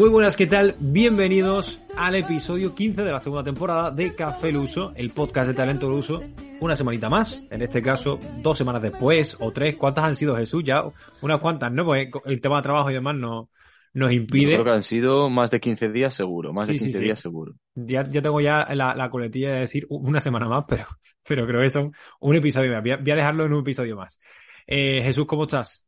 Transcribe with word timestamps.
Muy 0.00 0.08
buenas, 0.08 0.34
¿qué 0.34 0.46
tal? 0.46 0.76
Bienvenidos 0.80 1.82
al 1.94 2.14
episodio 2.14 2.74
15 2.74 3.04
de 3.04 3.12
la 3.12 3.20
segunda 3.20 3.44
temporada 3.44 3.90
de 3.90 4.14
Café 4.14 4.50
Luso, 4.50 4.92
el 4.96 5.10
podcast 5.10 5.48
de 5.48 5.52
talento 5.52 5.90
Luso. 5.90 6.24
Una 6.60 6.74
semanita 6.74 7.10
más, 7.10 7.44
en 7.50 7.60
este 7.60 7.82
caso 7.82 8.18
dos 8.38 8.56
semanas 8.56 8.80
después 8.80 9.36
o 9.40 9.52
tres. 9.52 9.76
¿Cuántas 9.76 10.04
han 10.04 10.16
sido 10.16 10.34
Jesús? 10.36 10.64
Ya 10.64 10.84
unas 11.20 11.40
cuantas, 11.40 11.70
¿no? 11.70 11.84
Pues 11.84 12.08
el 12.24 12.40
tema 12.40 12.56
de 12.56 12.62
trabajo 12.62 12.90
y 12.90 12.94
demás 12.94 13.14
no, 13.14 13.50
nos 13.92 14.10
impide. 14.10 14.54
creo 14.54 14.64
que 14.64 14.70
han 14.70 14.82
sido 14.82 15.28
más 15.28 15.50
de 15.50 15.60
15 15.60 15.90
días 15.90 16.14
seguro, 16.14 16.54
más 16.54 16.66
de 16.66 16.78
15 16.78 16.98
días 16.98 17.20
seguro. 17.20 17.56
Ya, 17.74 18.10
ya 18.10 18.22
tengo 18.22 18.40
ya 18.40 18.66
la, 18.74 18.94
la, 18.94 19.10
coletilla 19.10 19.52
de 19.52 19.60
decir 19.60 19.84
una 19.90 20.22
semana 20.22 20.48
más, 20.48 20.64
pero, 20.66 20.86
pero 21.28 21.46
creo 21.46 21.60
que 21.60 21.68
son 21.68 21.92
un 22.20 22.36
episodio 22.36 22.72
más. 22.72 22.82
Voy 22.82 22.92
a, 22.92 22.96
dejarlo 22.96 23.44
en 23.44 23.52
un 23.52 23.60
episodio 23.60 23.96
más. 23.96 24.18
Eh, 24.66 25.02
Jesús, 25.02 25.26
¿cómo 25.26 25.42
estás? 25.42 25.86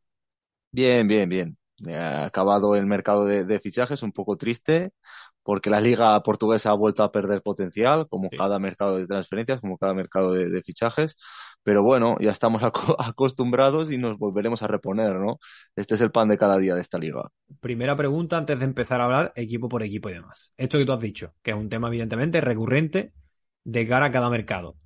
Bien, 0.71 1.07
bien, 1.07 1.27
bien. 1.27 1.57
Ha 1.87 2.25
acabado 2.25 2.75
el 2.75 2.85
mercado 2.85 3.25
de, 3.25 3.59
fichajes 3.59 4.03
un 4.03 4.11
poco 4.11 4.37
triste 4.37 4.91
porque 5.41 5.69
la 5.69 5.81
liga 5.81 6.21
portuguesa 6.23 6.69
ha 6.69 6.73
vuelto 6.73 7.03
a 7.03 7.11
perder 7.11 7.41
potencial, 7.41 8.07
como 8.07 8.29
cada 8.29 8.59
mercado 8.59 8.97
de 8.97 9.05
transferencias, 9.05 9.59
como 9.59 9.77
cada 9.77 9.93
mercado 9.93 10.31
de, 10.31 10.61
fichajes. 10.61 11.17
Pero 11.63 11.83
bueno, 11.83 12.15
ya 12.19 12.31
estamos 12.31 12.61
acostumbrados 12.99 13.91
y 13.91 13.97
nos 13.97 14.17
volveremos 14.17 14.63
a 14.63 14.67
reponer, 14.67 15.15
¿no? 15.15 15.39
Este 15.75 15.95
es 15.95 16.01
el 16.01 16.11
pan 16.11 16.29
de 16.29 16.37
cada 16.37 16.57
día 16.59 16.75
de 16.75 16.81
esta 16.81 16.97
liga. 16.97 17.29
Primera 17.59 17.95
pregunta 17.95 18.37
antes 18.37 18.57
de 18.57 18.65
empezar 18.65 19.01
a 19.01 19.05
hablar 19.05 19.33
equipo 19.35 19.67
por 19.67 19.83
equipo 19.83 20.09
y 20.09 20.13
demás. 20.13 20.53
Esto 20.55 20.77
que 20.77 20.85
tú 20.85 20.93
has 20.93 20.99
dicho, 20.99 21.33
que 21.41 21.51
es 21.51 21.57
un 21.57 21.69
tema 21.69 21.89
evidentemente 21.89 22.39
recurrente 22.39 23.13
de 23.65 23.87
cara 23.87 24.07
a 24.07 24.11
cada 24.11 24.29
mercado. 24.29 24.77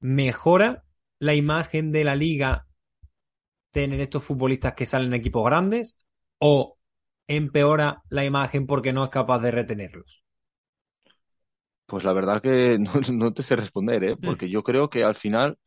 ¿Mejora 0.00 0.84
la 1.18 1.34
imagen 1.34 1.90
de 1.90 2.04
la 2.04 2.14
liga 2.14 2.66
tener 3.74 4.00
estos 4.00 4.24
futbolistas 4.24 4.74
que 4.74 4.86
salen 4.86 5.08
en 5.08 5.14
equipos 5.14 5.44
grandes 5.44 5.98
o 6.38 6.78
empeora 7.26 8.02
la 8.08 8.24
imagen 8.24 8.66
porque 8.66 8.92
no 8.92 9.04
es 9.04 9.10
capaz 9.10 9.40
de 9.40 9.50
retenerlos? 9.50 10.24
Pues 11.86 12.04
la 12.04 12.12
verdad 12.12 12.40
que 12.40 12.78
no, 13.12 13.34
te 13.34 13.42
sé 13.42 13.56
responder, 13.56 14.04
¿eh? 14.04 14.16
porque 14.16 14.48
yo 14.48 14.62
creo 14.62 14.88
que 14.88 15.04
al 15.04 15.16
final 15.16 15.58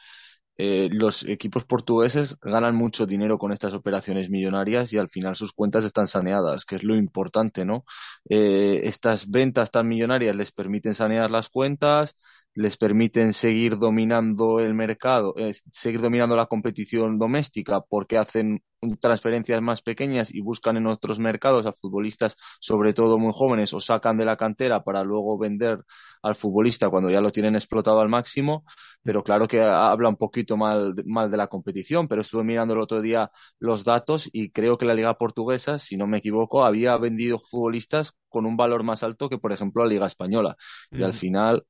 eh, 0.57 0.89
los 0.91 1.23
equipos 1.23 1.65
portugueses 1.65 2.37
ganan 2.41 2.75
mucho 2.75 3.05
dinero 3.05 3.37
con 3.37 3.51
estas 3.51 3.73
operaciones 3.73 4.29
millonarias 4.29 4.93
y 4.93 4.97
al 4.97 5.09
final 5.09 5.35
sus 5.35 5.51
cuentas 5.51 5.83
están 5.83 6.07
saneadas, 6.07 6.65
que 6.65 6.77
es 6.77 6.83
lo 6.83 6.95
importante, 6.95 7.65
¿no? 7.65 7.83
Eh, 8.29 8.81
estas 8.85 9.29
ventas 9.29 9.69
tan 9.69 9.87
millonarias 9.87 10.35
les 10.35 10.51
permiten 10.51 10.95
sanear 10.95 11.29
las 11.29 11.49
cuentas, 11.49 12.15
les 12.57 12.75
permiten 12.75 13.33
seguir 13.33 13.77
dominando 13.77 14.59
el 14.59 14.73
mercado, 14.73 15.35
eh, 15.37 15.53
seguir 15.71 16.01
dominando 16.01 16.35
la 16.35 16.47
competición 16.47 17.19
doméstica 17.19 17.81
porque 17.81 18.17
hacen 18.17 18.63
transferencias 18.99 19.61
más 19.61 19.83
pequeñas 19.83 20.33
y 20.33 20.41
buscan 20.41 20.75
en 20.75 20.87
otros 20.87 21.19
mercados 21.19 21.67
a 21.67 21.71
futbolistas, 21.71 22.35
sobre 22.59 22.93
todo 22.93 23.19
muy 23.19 23.31
jóvenes, 23.31 23.73
o 23.73 23.79
sacan 23.79 24.17
de 24.17 24.25
la 24.25 24.37
cantera 24.37 24.83
para 24.83 25.03
luego 25.03 25.37
vender 25.37 25.83
al 26.23 26.33
futbolista 26.33 26.89
cuando 26.89 27.11
ya 27.11 27.21
lo 27.21 27.31
tienen 27.31 27.53
explotado 27.53 27.99
al 27.99 28.09
máximo. 28.09 28.65
Pero 29.03 29.23
claro 29.23 29.47
que 29.47 29.61
habla 29.61 30.09
un 30.09 30.17
poquito 30.17 30.57
mal, 30.57 30.95
mal 31.05 31.29
de 31.29 31.37
la 31.37 31.47
competición, 31.47 32.07
pero 32.07 32.21
estuve 32.21 32.43
mirando 32.43 32.73
el 32.73 32.79
otro 32.79 33.01
día 33.01 33.29
los 33.59 33.83
datos 33.83 34.31
y 34.33 34.49
creo 34.49 34.79
que 34.79 34.87
la 34.87 34.95
Liga 34.95 35.13
Portuguesa, 35.13 35.77
si 35.77 35.95
no 35.95 36.07
me 36.07 36.17
equivoco, 36.17 36.65
había 36.65 36.97
vendido 36.97 37.37
futbolistas 37.37 38.13
con 38.29 38.47
un 38.47 38.57
valor 38.57 38.81
más 38.81 39.03
alto 39.03 39.29
que, 39.29 39.37
por 39.37 39.53
ejemplo, 39.53 39.83
la 39.83 39.89
Liga 39.89 40.07
Española. 40.07 40.57
Y 40.91 41.03
al 41.03 41.13
final 41.13 41.63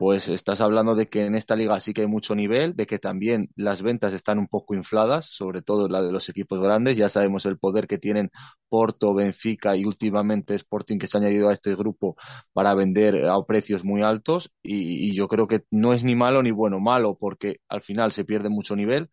pues 0.00 0.30
estás 0.30 0.62
hablando 0.62 0.94
de 0.94 1.10
que 1.10 1.26
en 1.26 1.34
esta 1.34 1.54
liga 1.54 1.78
sí 1.78 1.92
que 1.92 2.00
hay 2.00 2.06
mucho 2.06 2.34
nivel, 2.34 2.74
de 2.74 2.86
que 2.86 2.98
también 2.98 3.50
las 3.54 3.82
ventas 3.82 4.14
están 4.14 4.38
un 4.38 4.46
poco 4.46 4.74
infladas, 4.74 5.26
sobre 5.26 5.60
todo 5.60 5.88
la 5.90 6.00
de 6.00 6.10
los 6.10 6.26
equipos 6.30 6.58
grandes. 6.58 6.96
Ya 6.96 7.10
sabemos 7.10 7.44
el 7.44 7.58
poder 7.58 7.86
que 7.86 7.98
tienen 7.98 8.30
Porto, 8.70 9.12
Benfica 9.12 9.76
y 9.76 9.84
últimamente 9.84 10.54
Sporting 10.54 10.96
que 10.96 11.06
se 11.06 11.18
ha 11.18 11.20
añadido 11.20 11.50
a 11.50 11.52
este 11.52 11.74
grupo 11.74 12.16
para 12.54 12.72
vender 12.72 13.26
a 13.26 13.44
precios 13.46 13.84
muy 13.84 14.00
altos. 14.00 14.50
Y, 14.62 15.14
yo 15.14 15.28
creo 15.28 15.46
que 15.46 15.64
no 15.70 15.92
es 15.92 16.02
ni 16.02 16.14
malo 16.14 16.42
ni 16.42 16.50
bueno, 16.50 16.80
malo 16.80 17.18
porque 17.20 17.56
al 17.68 17.82
final 17.82 18.10
se 18.10 18.24
pierde 18.24 18.48
mucho 18.48 18.74
nivel 18.76 19.10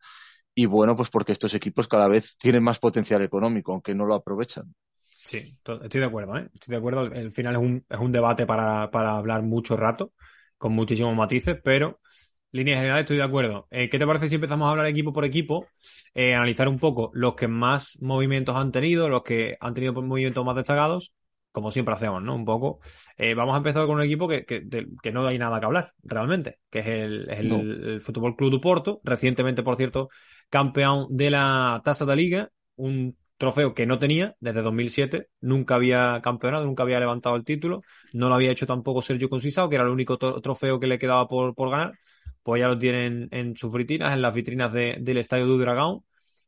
y 0.55 0.67
bueno, 0.67 0.95
pues 0.95 1.09
porque 1.09 1.33
estos 1.33 1.53
equipos 1.53 1.89
cada 1.89 2.07
vez 2.07 2.37
tienen 2.37 2.63
más 2.63 2.79
potencial 2.79 3.21
económico, 3.23 3.73
aunque 3.73 3.93
no 3.93 4.05
lo 4.05 4.15
aprovechan. 4.15 4.73
Sí, 5.01 5.57
estoy 5.83 5.99
de 5.99 6.05
acuerdo, 6.07 6.37
¿eh? 6.37 6.49
Estoy 6.53 6.71
de 6.71 6.77
acuerdo. 6.77 7.07
El 7.07 7.31
final 7.31 7.55
es 7.55 7.59
un, 7.59 7.85
es 7.89 7.99
un 7.99 8.13
debate 8.13 8.45
para, 8.45 8.89
para 8.89 9.17
hablar 9.17 9.43
mucho 9.43 9.75
rato 9.75 10.13
con 10.57 10.73
muchísimos 10.73 11.15
matices, 11.15 11.57
pero 11.63 11.99
línea 12.51 12.77
general 12.77 12.99
estoy 12.99 13.17
de 13.17 13.23
acuerdo. 13.23 13.67
Eh, 13.71 13.89
¿Qué 13.89 13.99
te 13.99 14.07
parece 14.07 14.29
si 14.29 14.35
empezamos 14.35 14.67
a 14.67 14.71
hablar 14.71 14.87
equipo 14.87 15.13
por 15.13 15.25
equipo? 15.25 15.67
Eh, 16.13 16.33
analizar 16.33 16.67
un 16.67 16.79
poco 16.79 17.11
los 17.13 17.35
que 17.35 17.47
más 17.47 17.97
movimientos 18.01 18.55
han 18.55 18.71
tenido, 18.71 19.09
los 19.09 19.23
que 19.23 19.57
han 19.59 19.73
tenido 19.73 19.93
movimientos 19.93 20.45
más 20.45 20.55
destacados, 20.55 21.13
como 21.51 21.71
siempre 21.71 21.93
hacemos, 21.93 22.21
¿no? 22.21 22.35
Un 22.35 22.45
poco. 22.45 22.79
Eh, 23.17 23.33
vamos 23.33 23.53
a 23.53 23.57
empezar 23.57 23.85
con 23.85 23.95
un 23.95 24.03
equipo 24.03 24.27
que, 24.27 24.45
que, 24.45 25.11
no 25.11 25.27
hay 25.27 25.37
nada 25.37 25.59
que 25.59 25.65
hablar, 25.65 25.93
realmente, 26.03 26.59
que 26.69 26.79
es 26.79 26.87
el, 26.87 27.29
el, 27.29 27.83
el 27.85 28.01
Fútbol 28.01 28.35
Club 28.35 28.61
Porto, 28.61 29.01
recientemente, 29.03 29.63
por 29.63 29.77
cierto, 29.77 30.09
campeón 30.49 31.07
de 31.09 31.31
la 31.31 31.81
Taza 31.83 32.05
de 32.05 32.15
Liga, 32.15 32.49
un 32.75 33.17
trofeo 33.37 33.73
que 33.73 33.85
no 33.85 33.99
tenía 33.99 34.35
desde 34.39 34.61
2007, 34.61 35.29
nunca 35.41 35.75
había 35.75 36.19
campeonado, 36.21 36.65
nunca 36.65 36.83
había 36.83 36.99
levantado 36.99 37.35
el 37.35 37.43
título, 37.43 37.81
no 38.13 38.29
lo 38.29 38.35
había 38.35 38.51
hecho 38.51 38.65
tampoco 38.67 39.01
Sergio 39.01 39.29
Concisao, 39.29 39.69
que 39.69 39.75
era 39.75 39.85
el 39.85 39.91
único 39.91 40.17
trofeo 40.17 40.79
que 40.79 40.87
le 40.87 40.99
quedaba 40.99 41.27
por, 41.27 41.55
por 41.55 41.69
ganar, 41.69 41.93
pues 42.43 42.61
ya 42.61 42.67
lo 42.67 42.77
tienen 42.77 43.27
en 43.31 43.55
sus 43.55 43.71
vitrinas, 43.73 44.13
en 44.13 44.21
las 44.21 44.33
vitrinas 44.33 44.71
del 44.73 45.17
Estadio 45.17 45.45
du 45.45 45.57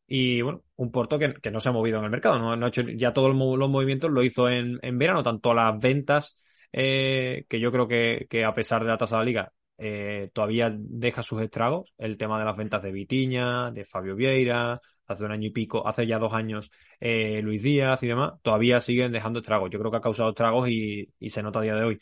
y 0.07 0.41
bueno, 0.41 0.63
un 0.75 0.91
Porto 0.91 1.19
que, 1.19 1.35
que, 1.35 1.51
no 1.51 1.59
se 1.59 1.69
ha 1.69 1.71
movido 1.71 1.99
en 1.99 2.05
el 2.05 2.09
mercado, 2.09 2.39
no, 2.39 2.65
ha 2.65 2.67
hecho 2.67 2.81
ya 2.81 3.13
todos 3.13 3.35
los 3.35 3.69
movimientos, 3.69 4.09
lo 4.09 4.23
hizo 4.23 4.49
en, 4.49 4.79
en 4.81 4.97
verano, 4.97 5.21
tanto 5.21 5.53
las 5.53 5.77
ventas, 5.79 6.35
eh, 6.71 7.45
que 7.47 7.59
yo 7.59 7.71
creo 7.71 7.87
que, 7.87 8.25
que, 8.29 8.43
a 8.43 8.53
pesar 8.53 8.81
de 8.83 8.89
la 8.89 8.97
tasa 8.97 9.17
de 9.17 9.21
la 9.21 9.25
liga, 9.25 9.53
eh, 9.79 10.29
todavía 10.33 10.73
deja 10.77 11.23
sus 11.23 11.41
estragos, 11.41 11.93
el 11.97 12.17
tema 12.17 12.37
de 12.37 12.45
las 12.45 12.57
ventas 12.57 12.81
de 12.83 12.91
Vitiña, 12.91 13.71
de 13.71 13.85
Fabio 13.85 14.15
Vieira, 14.15 14.79
hace 15.07 15.25
un 15.25 15.31
año 15.31 15.47
y 15.47 15.51
pico, 15.51 15.87
hace 15.87 16.05
ya 16.05 16.19
dos 16.19 16.33
años 16.33 16.69
eh, 16.99 17.41
Luis 17.41 17.63
Díaz 17.63 18.03
y 18.03 18.07
demás, 18.07 18.33
todavía 18.41 18.81
siguen 18.81 19.11
dejando 19.11 19.39
estragos. 19.39 19.69
Yo 19.69 19.79
creo 19.79 19.91
que 19.91 19.97
ha 19.97 20.01
causado 20.01 20.29
estragos 20.29 20.69
y, 20.69 21.09
se 21.29 21.41
nota 21.41 21.59
a 21.59 21.61
día 21.63 21.75
de 21.75 21.83
hoy. 21.83 21.99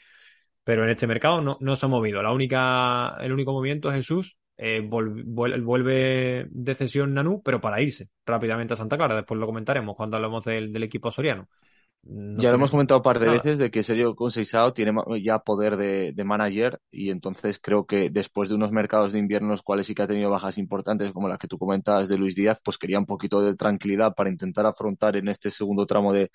Pero 0.64 0.84
en 0.84 0.90
este 0.90 1.08
mercado 1.08 1.42
no, 1.42 1.58
no 1.62 1.76
se 1.76 1.86
ha 1.86 1.90
movido. 1.90 2.22
La 2.22 2.32
única, 2.34 3.16
el 3.22 3.32
único 3.32 3.54
movimiento 3.54 3.90
es 3.90 3.96
Jesús. 3.96 4.38
Eh, 4.58 4.82
vuelve 4.84 6.48
de 6.50 6.76
cesión 6.76 7.14
Nanú, 7.14 7.42
pero 7.44 7.62
para 7.62 7.82
irse 7.82 8.10
rápidamente 8.26 8.74
a 8.74 8.78
Santa 8.78 8.98
Clara. 8.98 9.16
Después 9.16 9.40
lo 9.40 9.46
comentaremos 9.46 9.96
cuando 9.96 10.18
hablemos 10.18 10.44
del 10.44 10.84
equipo 10.84 11.12
soriano 11.12 11.48
ya 12.04 12.50
lo 12.50 12.56
hemos 12.56 12.72
comentado 12.72 13.00
un 13.00 13.04
par 13.04 13.20
de 13.20 13.28
veces 13.28 13.60
de 13.60 13.70
que 13.70 13.84
Sergio 13.84 14.16
Conceição 14.16 14.72
tiene 14.72 14.94
ya 15.22 15.40
poder 15.40 15.76
de, 15.76 16.14
manager 16.24 16.80
y 16.90 17.10
entonces 17.10 17.60
creo 17.60 17.86
que 17.86 18.10
después 18.10 18.48
de 18.48 18.56
unos 18.56 18.72
mercados 18.72 19.12
de 19.12 19.20
invierno 19.20 19.50
los 19.50 19.62
cuales 19.62 19.88
sí 19.88 19.96
que 19.96 20.04
ha 20.04 20.08
tenido 20.08 20.30
bajas 20.30 20.58
importantes 20.58 21.12
como 21.12 21.28
las 21.28 21.38
que 21.38 21.48
tú 21.48 21.58
comentabas 21.58 22.08
de 22.08 22.18
Luis 22.18 22.36
Díaz, 22.36 22.62
pues 22.64 22.78
quería 22.78 23.00
un 23.00 23.06
poquito 23.06 23.42
de 23.42 23.56
tranquilidad 23.56 24.14
para 24.16 24.30
intentar 24.30 24.66
afrontar 24.66 25.18
en 25.18 25.28
este 25.28 25.50
segundo 25.50 25.86
tramo 25.86 26.14
de, 26.14 26.30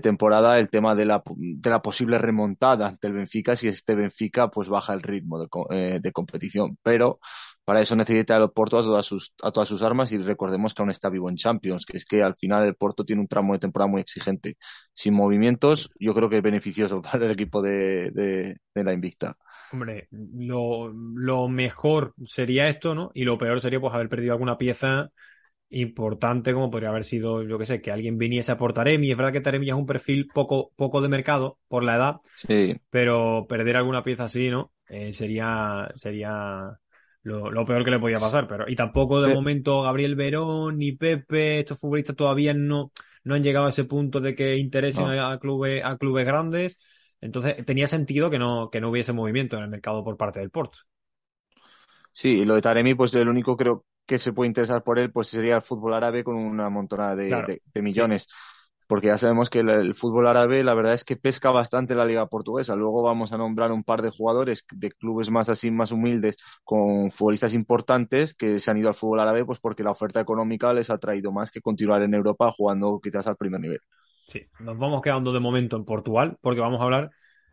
temporada 0.00 0.58
el 0.58 0.70
tema 0.70 0.94
de 0.94 1.04
la, 1.04 1.22
de 1.36 1.70
la 1.70 1.82
posible 1.82 2.18
remontada 2.18 2.86
ante 2.88 3.08
el 3.08 3.14
Benfica 3.14 3.54
si 3.56 3.68
este 3.68 3.94
Benfica 3.94 4.48
pues 4.48 4.68
baja 4.68 4.94
el 4.94 5.02
ritmo 5.02 5.38
de, 5.40 5.48
eh, 5.70 5.98
de 6.00 6.12
competición. 6.12 6.78
Pero 6.82 7.18
para 7.64 7.80
eso 7.80 7.94
necesita 7.94 8.36
el 8.36 8.50
Porto 8.50 8.78
a 8.78 8.82
todas 8.82 9.06
sus, 9.06 9.32
a 9.42 9.52
todas 9.52 9.68
sus 9.68 9.82
armas 9.82 10.10
y 10.12 10.18
recordemos 10.18 10.74
que 10.74 10.82
aún 10.82 10.90
está 10.90 11.08
vivo 11.08 11.30
en 11.30 11.36
Champions, 11.36 11.86
que 11.86 11.96
es 11.96 12.04
que 12.04 12.22
al 12.22 12.34
final 12.34 12.66
el 12.66 12.74
Porto 12.74 13.04
tiene 13.04 13.22
un 13.22 13.28
tramo 13.28 13.52
de 13.52 13.60
temporada 13.60 13.90
muy 13.90 14.00
exigente. 14.00 14.56
Sin 14.92 15.14
movimientos, 15.14 15.90
yo 15.98 16.12
creo 16.14 16.28
que 16.28 16.38
es 16.38 16.42
beneficioso 16.42 17.00
para 17.02 17.24
el 17.24 17.32
equipo 17.32 17.62
de, 17.62 18.10
de, 18.10 18.56
la 18.74 18.92
Invicta. 18.92 19.36
Hombre, 19.72 20.08
lo, 20.10 20.88
lo, 20.88 21.48
mejor 21.48 22.14
sería 22.24 22.68
esto, 22.68 22.94
¿no? 22.94 23.10
Y 23.14 23.24
lo 23.24 23.38
peor 23.38 23.60
sería 23.60 23.80
pues 23.80 23.94
haber 23.94 24.08
perdido 24.08 24.32
alguna 24.32 24.58
pieza 24.58 25.10
importante 25.70 26.52
como 26.52 26.70
podría 26.70 26.90
haber 26.90 27.04
sido, 27.04 27.42
yo 27.42 27.58
que 27.58 27.66
sé, 27.66 27.80
que 27.80 27.90
alguien 27.90 28.18
viniese 28.18 28.52
a 28.52 28.58
por 28.58 28.74
Taremi. 28.74 29.10
Es 29.10 29.16
verdad 29.16 29.32
que 29.32 29.40
Taremi 29.40 29.68
es 29.68 29.74
un 29.74 29.86
perfil 29.86 30.28
poco, 30.32 30.72
poco 30.76 31.00
de 31.00 31.08
mercado 31.08 31.58
por 31.68 31.84
la 31.84 31.96
edad, 31.96 32.16
Sí, 32.36 32.76
pero 32.90 33.46
perder 33.48 33.76
alguna 33.76 34.02
pieza 34.02 34.24
así, 34.24 34.50
¿no? 34.50 34.72
Eh, 34.88 35.12
sería, 35.12 35.90
sería 35.94 36.78
lo, 37.22 37.50
lo 37.50 37.64
peor 37.66 37.84
que 37.84 37.90
le 37.90 37.98
podía 38.00 38.20
pasar. 38.20 38.46
Pero, 38.48 38.68
y 38.68 38.76
tampoco 38.76 39.20
de 39.20 39.28
momento 39.28 39.82
Gabriel 39.82 40.16
Verón 40.16 40.78
ni 40.78 40.92
Pepe, 40.92 41.60
estos 41.60 41.80
futbolistas 41.80 42.16
todavía 42.16 42.54
no, 42.54 42.92
no 43.24 43.34
han 43.34 43.42
llegado 43.42 43.66
a 43.66 43.70
ese 43.70 43.84
punto 43.84 44.20
de 44.20 44.34
que 44.34 44.56
interesen 44.56 45.06
No. 45.06 45.12
a, 45.20 45.38
clubes, 45.38 45.82
a 45.84 45.96
clubes 45.98 46.24
grandes. 46.26 46.78
Entonces 47.20 47.64
tenía 47.64 47.86
sentido 47.86 48.30
que 48.30 48.38
no, 48.38 48.68
que 48.70 48.80
no 48.80 48.90
hubiese 48.90 49.12
movimiento 49.12 49.56
en 49.56 49.62
el 49.64 49.68
mercado 49.70 50.02
por 50.04 50.16
parte 50.16 50.40
del 50.40 50.50
Porto. 50.50 50.80
sí, 52.12 52.40
y 52.40 52.44
lo 52.44 52.54
de 52.54 52.62
Taremi, 52.62 52.94
pues 52.94 53.14
el 53.14 53.28
único 53.28 53.56
creo 53.56 53.84
que 54.06 54.18
se 54.18 54.32
puede 54.32 54.48
interesar 54.48 54.82
por 54.82 54.98
él, 54.98 55.12
pues 55.12 55.28
sería 55.28 55.56
el 55.56 55.62
fútbol 55.62 55.94
árabe 55.94 56.24
con 56.24 56.36
una 56.36 56.68
montonada 56.70 57.16
de, 57.16 57.28
Claro. 57.28 57.46
de- 57.46 57.62
de 57.72 57.82
millones. 57.82 58.26
Porque 58.92 59.06
ya 59.08 59.16
sabemos 59.18 59.48
que 59.50 59.60
el, 59.60 59.70
el 59.70 59.94
fútbol 59.94 60.26
árabe, 60.26 60.62
la 60.62 60.74
verdad 60.74 60.92
es 60.94 61.04
que 61.04 61.16
pesca 61.16 61.50
bastante 61.50 61.94
la 61.94 62.04
liga 62.04 62.26
portuguesa. 62.26 62.76
Luego 62.76 63.02
vamos 63.02 63.32
a 63.32 63.38
nombrar 63.38 63.72
un 63.72 63.84
par 63.84 64.02
de 64.02 64.10
jugadores 64.10 64.64
de 64.72 64.90
clubes 64.92 65.30
más 65.30 65.48
así, 65.48 65.70
más 65.70 65.92
humildes, 65.92 66.36
con 66.64 67.10
futbolistas 67.10 67.54
importantes 67.54 68.34
que 68.34 68.60
se 68.60 68.70
han 68.70 68.76
ido 68.78 68.88
al 68.88 68.94
fútbol 68.94 69.20
árabe, 69.20 69.44
pues 69.46 69.60
porque 69.60 69.82
la 69.82 69.92
oferta 69.92 70.20
económica 70.20 70.72
les 70.74 70.90
ha 70.90 70.98
traído 70.98 71.32
más 71.32 71.50
que 71.50 71.62
continuar 71.62 72.02
en 72.02 72.14
Europa 72.14 72.52
jugando 72.52 73.00
quizás 73.02 73.26
al 73.26 73.36
primer 73.36 73.60
nivel. 73.60 73.80
Sí, 74.26 74.40
nos 74.58 74.78
vamos 74.78 75.02
quedando 75.02 75.32
de 75.32 75.40
momento 75.40 75.76
en 75.76 75.84
Portugal 75.84 76.38
porque 76.40 76.60
vamos 76.60 76.80
a 76.80 76.84
hablar 76.84 77.10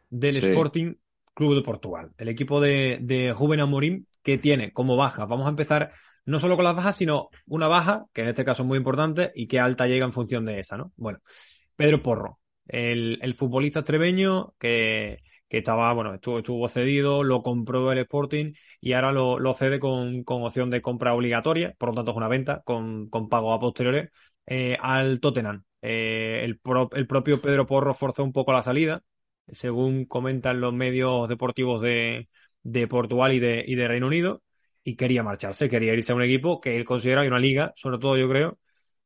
del 0.09 0.38
Sí. 0.38 0.38
Sporting 0.38 0.95
Club 1.33 1.56
de 1.56 1.62
Portugal, 1.62 2.12
el 2.18 2.30
equipo 2.30 2.62
de, 2.62 3.00
de 3.01 3.33
Rubén 3.38 3.59
Amorim 3.59 4.06
que 4.24 4.38
tiene 4.38 4.71
como 4.74 4.95
baja. 4.97 5.25
Vamos 5.25 5.47
a 5.47 5.50
empezar 5.50 5.92
no 6.30 6.40
solo 6.40 6.56
con 6.56 6.66
las 6.66 6.76
bajas, 6.76 6.96
sino 6.96 7.30
una 7.48 7.68
baja, 7.68 8.06
que 8.14 8.22
en 8.22 8.30
este 8.30 8.46
caso 8.46 8.64
es 8.64 8.68
muy 8.68 8.78
importante, 8.78 9.31
y 9.36 9.48
qué 9.48 9.60
alta 9.60 9.88
llega 9.88 10.06
en 10.06 10.14
función 10.14 10.46
de 10.46 10.60
esa, 10.60 10.78
¿no? 10.78 10.92
Bueno, 10.96 11.20
Pedro 11.76 12.02
Porro, 12.04 12.40
el, 12.68 13.20
el 13.22 13.36
futbolista 13.36 13.80
estrebeño 13.80 14.54
que, 14.60 15.20
que 15.48 15.58
estaba, 15.60 15.94
bueno, 15.94 16.14
estuvo, 16.14 16.40
estuvo 16.40 16.68
cedido, 16.68 17.24
lo 17.24 17.42
compró 17.42 17.92
el 17.92 17.98
Sporting 18.00 18.54
y 18.80 18.94
ahora 18.94 19.12
lo, 19.12 19.40
lo 19.40 19.54
cede 19.54 19.80
con, 19.80 20.24
con 20.24 20.44
opción 20.44 20.70
de 20.70 20.81
compra 20.81 21.14
obligatoria, 21.14 21.74
por 21.78 21.90
lo 21.90 21.96
tanto 21.96 22.12
es 22.12 22.18
una 22.18 22.28
venta 22.28 22.62
con, 22.64 23.10
con 23.10 23.30
pago 23.30 23.54
a 23.54 23.60
posteriores 23.60 24.10
eh, 24.46 24.78
al 24.81 25.20
Tottenham. 25.20 25.64
Eh, 25.81 26.42
el, 26.44 26.60
pro- 26.60 26.90
el 26.94 27.08
propio 27.08 27.42
Pedro 27.42 27.66
Porro 27.66 27.94
forzó 27.94 28.24
un 28.24 28.34
poco 28.34 28.54
la 28.54 28.64
salida, 28.64 29.02
según 29.48 30.06
comentan 30.06 30.62
los 30.62 30.74
medios 30.74 31.28
deportivos 31.28 31.81
de, 31.81 32.30
de 32.64 32.88
Portugal 32.88 33.34
y 33.34 33.40
de, 33.40 33.64
y 33.66 33.76
de 33.76 33.88
Reino 33.88 34.08
Unido, 34.08 34.44
y 34.84 34.96
quería 34.96 35.24
marcharse, 35.24 35.70
quería 35.70 35.94
irse 35.94 36.12
a 36.12 36.16
un 36.16 36.24
equipo 36.24 36.60
que 36.62 36.78
él 36.78 36.86
considera 36.86 37.24
y 37.26 37.28
una 37.28 37.40
liga, 37.40 37.74
sobre 37.76 37.98
todo 38.00 38.18
yo 38.18 38.30
creo, 38.30 38.60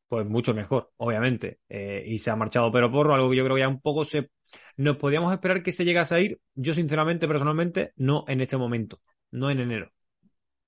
pues 0.08 0.26
mucho 0.28 0.54
mejor, 0.54 0.92
obviamente. 0.98 1.60
Eh, 1.70 2.04
y 2.08 2.20
se 2.20 2.32
ha 2.32 2.36
marchado 2.36 2.72
Pedro 2.72 2.92
Porro, 2.92 3.16
algo 3.16 3.30
que 3.32 3.38
yo 3.38 3.44
creo 3.46 3.56
que 3.56 3.62
ya 3.62 3.70
un 3.70 3.82
poco 3.82 4.06
se... 4.06 4.30
Nos 4.78 4.98
podíamos 4.98 5.32
esperar 5.34 5.64
que 5.64 5.72
se 5.72 5.86
llegase 5.86 6.16
a 6.16 6.20
ir, 6.22 6.40
yo 6.56 6.74
sinceramente, 6.74 7.28
personalmente, 7.28 7.94
no 7.98 8.26
en 8.28 8.42
este 8.42 8.58
momento, 8.58 9.02
no 9.32 9.50
en 9.50 9.60
enero. 9.60 9.92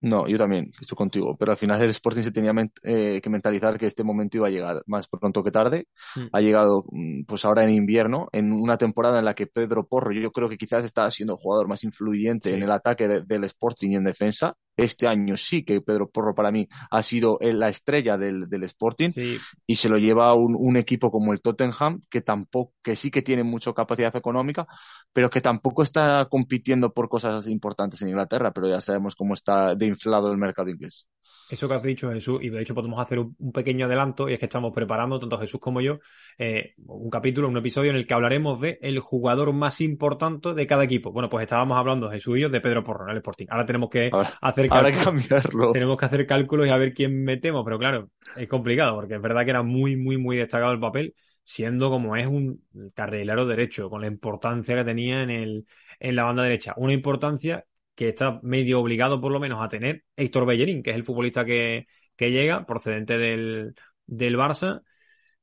No, 0.01 0.27
yo 0.27 0.37
también 0.37 0.71
estoy 0.79 0.95
contigo, 0.95 1.35
pero 1.35 1.51
al 1.51 1.57
final 1.57 1.81
el 1.81 1.89
Sporting 1.89 2.21
se 2.21 2.31
tenía 2.31 2.53
eh, 2.83 3.19
que 3.21 3.29
mentalizar 3.29 3.79
que 3.79 3.87
este 3.87 4.03
momento 4.03 4.37
iba 4.37 4.47
a 4.47 4.51
llegar 4.51 4.83
más 4.85 5.07
pronto 5.07 5.43
que 5.43 5.49
tarde. 5.49 5.87
Mm. 6.15 6.27
Ha 6.31 6.41
llegado 6.41 6.85
mm, 6.91 7.23
pues 7.25 7.43
ahora 7.43 7.63
en 7.63 7.71
invierno, 7.71 8.27
en 8.31 8.51
una 8.51 8.77
temporada 8.77 9.17
en 9.17 9.25
la 9.25 9.33
que 9.33 9.47
Pedro 9.47 9.87
Porro, 9.87 10.11
yo 10.11 10.31
creo 10.31 10.47
que 10.47 10.57
quizás 10.57 10.85
está 10.85 11.09
siendo 11.09 11.33
el 11.33 11.39
jugador 11.39 11.67
más 11.67 11.83
influyente 11.83 12.51
Sí. 12.51 12.55
en 12.55 12.61
el 12.61 12.71
ataque 12.71 13.07
de- 13.07 13.21
del 13.23 13.45
Sporting 13.45 13.91
y 13.91 13.95
en 13.95 14.03
defensa. 14.03 14.55
Este 14.77 15.07
año 15.07 15.37
sí 15.37 15.63
que 15.63 15.81
Pedro 15.81 16.09
Porro 16.09 16.35
para 16.35 16.51
mí 16.51 16.67
ha 16.91 17.01
sido 17.03 17.37
el- 17.41 17.59
la 17.59 17.69
estrella 17.69 18.17
del, 18.17 18.49
del 18.49 18.63
Sporting 18.63 19.13
Sí, 19.13 19.47
y 19.67 19.75
se 19.75 19.89
lo 19.89 19.97
lleva 19.97 20.33
un, 20.35 20.55
un 20.57 20.77
equipo 20.77 21.11
como 21.11 21.33
el 21.33 21.41
Tottenham, 21.41 22.01
que 22.09 22.21
tampoco, 22.21 22.73
que 22.83 22.95
sí 22.95 23.11
que 23.11 23.21
tiene 23.21 23.43
mucha 23.43 23.73
capacidad 23.73 24.15
económica, 24.15 24.67
pero 25.13 25.29
que 25.29 25.41
tampoco 25.41 25.83
está 25.83 26.25
compitiendo 26.29 26.93
por 26.93 27.09
cosas 27.09 27.47
importantes 27.47 28.01
en 28.01 28.09
Inglaterra, 28.09 28.51
pero 28.53 28.69
ya 28.69 28.81
sabemos 28.81 29.15
cómo 29.15 29.33
está 29.33 29.75
de 29.75 29.87
inflado 29.87 30.31
el 30.31 30.37
mercado 30.37 30.69
inglés. 30.69 31.07
Eso 31.49 31.67
que 31.67 31.75
has 31.75 31.83
dicho, 31.83 32.11
Jesús, 32.11 32.39
y 32.41 32.49
de 32.49 32.61
hecho 32.61 32.73
podemos 32.73 32.99
hacer 32.99 33.19
un, 33.19 33.35
pequeño 33.53 33.85
adelanto, 33.85 34.27
y 34.27 34.33
es 34.33 34.39
que 34.39 34.45
estamos 34.45 34.71
preparando, 34.73 35.19
tanto 35.19 35.37
Jesús 35.37 35.59
como 35.59 35.79
yo, 35.79 35.99
eh, 36.37 36.73
un 36.87 37.09
capítulo, 37.09 37.47
un 37.47 37.57
episodio 37.57 37.91
en 37.91 37.97
el 37.97 38.07
que 38.07 38.13
hablaremos 38.13 38.59
de 38.59 38.79
el 38.81 38.99
jugador 38.99 39.53
más 39.53 39.79
importante 39.81 40.53
de 40.53 40.67
cada 40.67 40.83
equipo. 40.83 41.11
Bueno, 41.11 41.29
pues 41.29 41.43
estábamos 41.43 41.77
hablando, 41.77 42.09
Jesús 42.09 42.37
y 42.37 42.41
yo, 42.41 42.49
de 42.49 42.61
Pedro 42.61 42.83
Porro 42.83 43.05
en 43.05 43.11
el 43.11 43.17
Sporting. 43.17 43.45
Ahora 43.49 43.65
tenemos 43.65 43.89
que 43.89 44.09
Ahora, 44.11 44.33
hacer 44.41 44.69
cambiarlo. 44.69 45.71
tenemos 45.71 45.97
que 45.97 46.05
hacer 46.05 46.25
cálculos 46.25 46.67
y 46.67 46.69
a 46.69 46.77
ver 46.77 46.93
quién 46.93 47.23
metemos, 47.23 47.63
pero 47.63 47.77
claro, 47.77 48.09
es 48.35 48.47
complicado, 48.47 48.95
porque 48.95 49.15
es 49.15 49.21
verdad 49.21 49.43
que 49.43 49.51
era 49.51 49.61
muy, 49.61 49.95
muy, 49.95 50.17
muy 50.17 50.37
destacado 50.37 50.71
el 50.71 50.79
papel, 50.79 51.13
siendo 51.43 51.91
como 51.91 52.15
es 52.15 52.25
un 52.25 52.63
carrilero 52.95 53.45
derecho, 53.45 53.89
con 53.89 54.01
la 54.01 54.07
importancia 54.07 54.75
que 54.75 54.83
tenía 54.83 55.21
en 55.21 55.29
el, 55.29 55.65
en 55.99 56.15
la 56.15 56.23
banda 56.23 56.43
derecha. 56.43 56.73
Una 56.77 56.93
importancia 56.93 57.65
que 57.95 58.09
está 58.09 58.39
medio 58.43 58.79
obligado 58.79 59.21
por 59.21 59.31
lo 59.31 59.39
menos 59.39 59.63
a 59.63 59.67
tener 59.69 60.03
Héctor 60.15 60.45
Bellerín, 60.45 60.83
que 60.83 60.91
es 60.91 60.95
el 60.95 61.03
futbolista 61.03 61.45
que, 61.45 61.87
que 62.15 62.31
llega, 62.31 62.65
procedente 62.65 63.17
del, 63.17 63.73
del 64.05 64.37
Barça, 64.37 64.81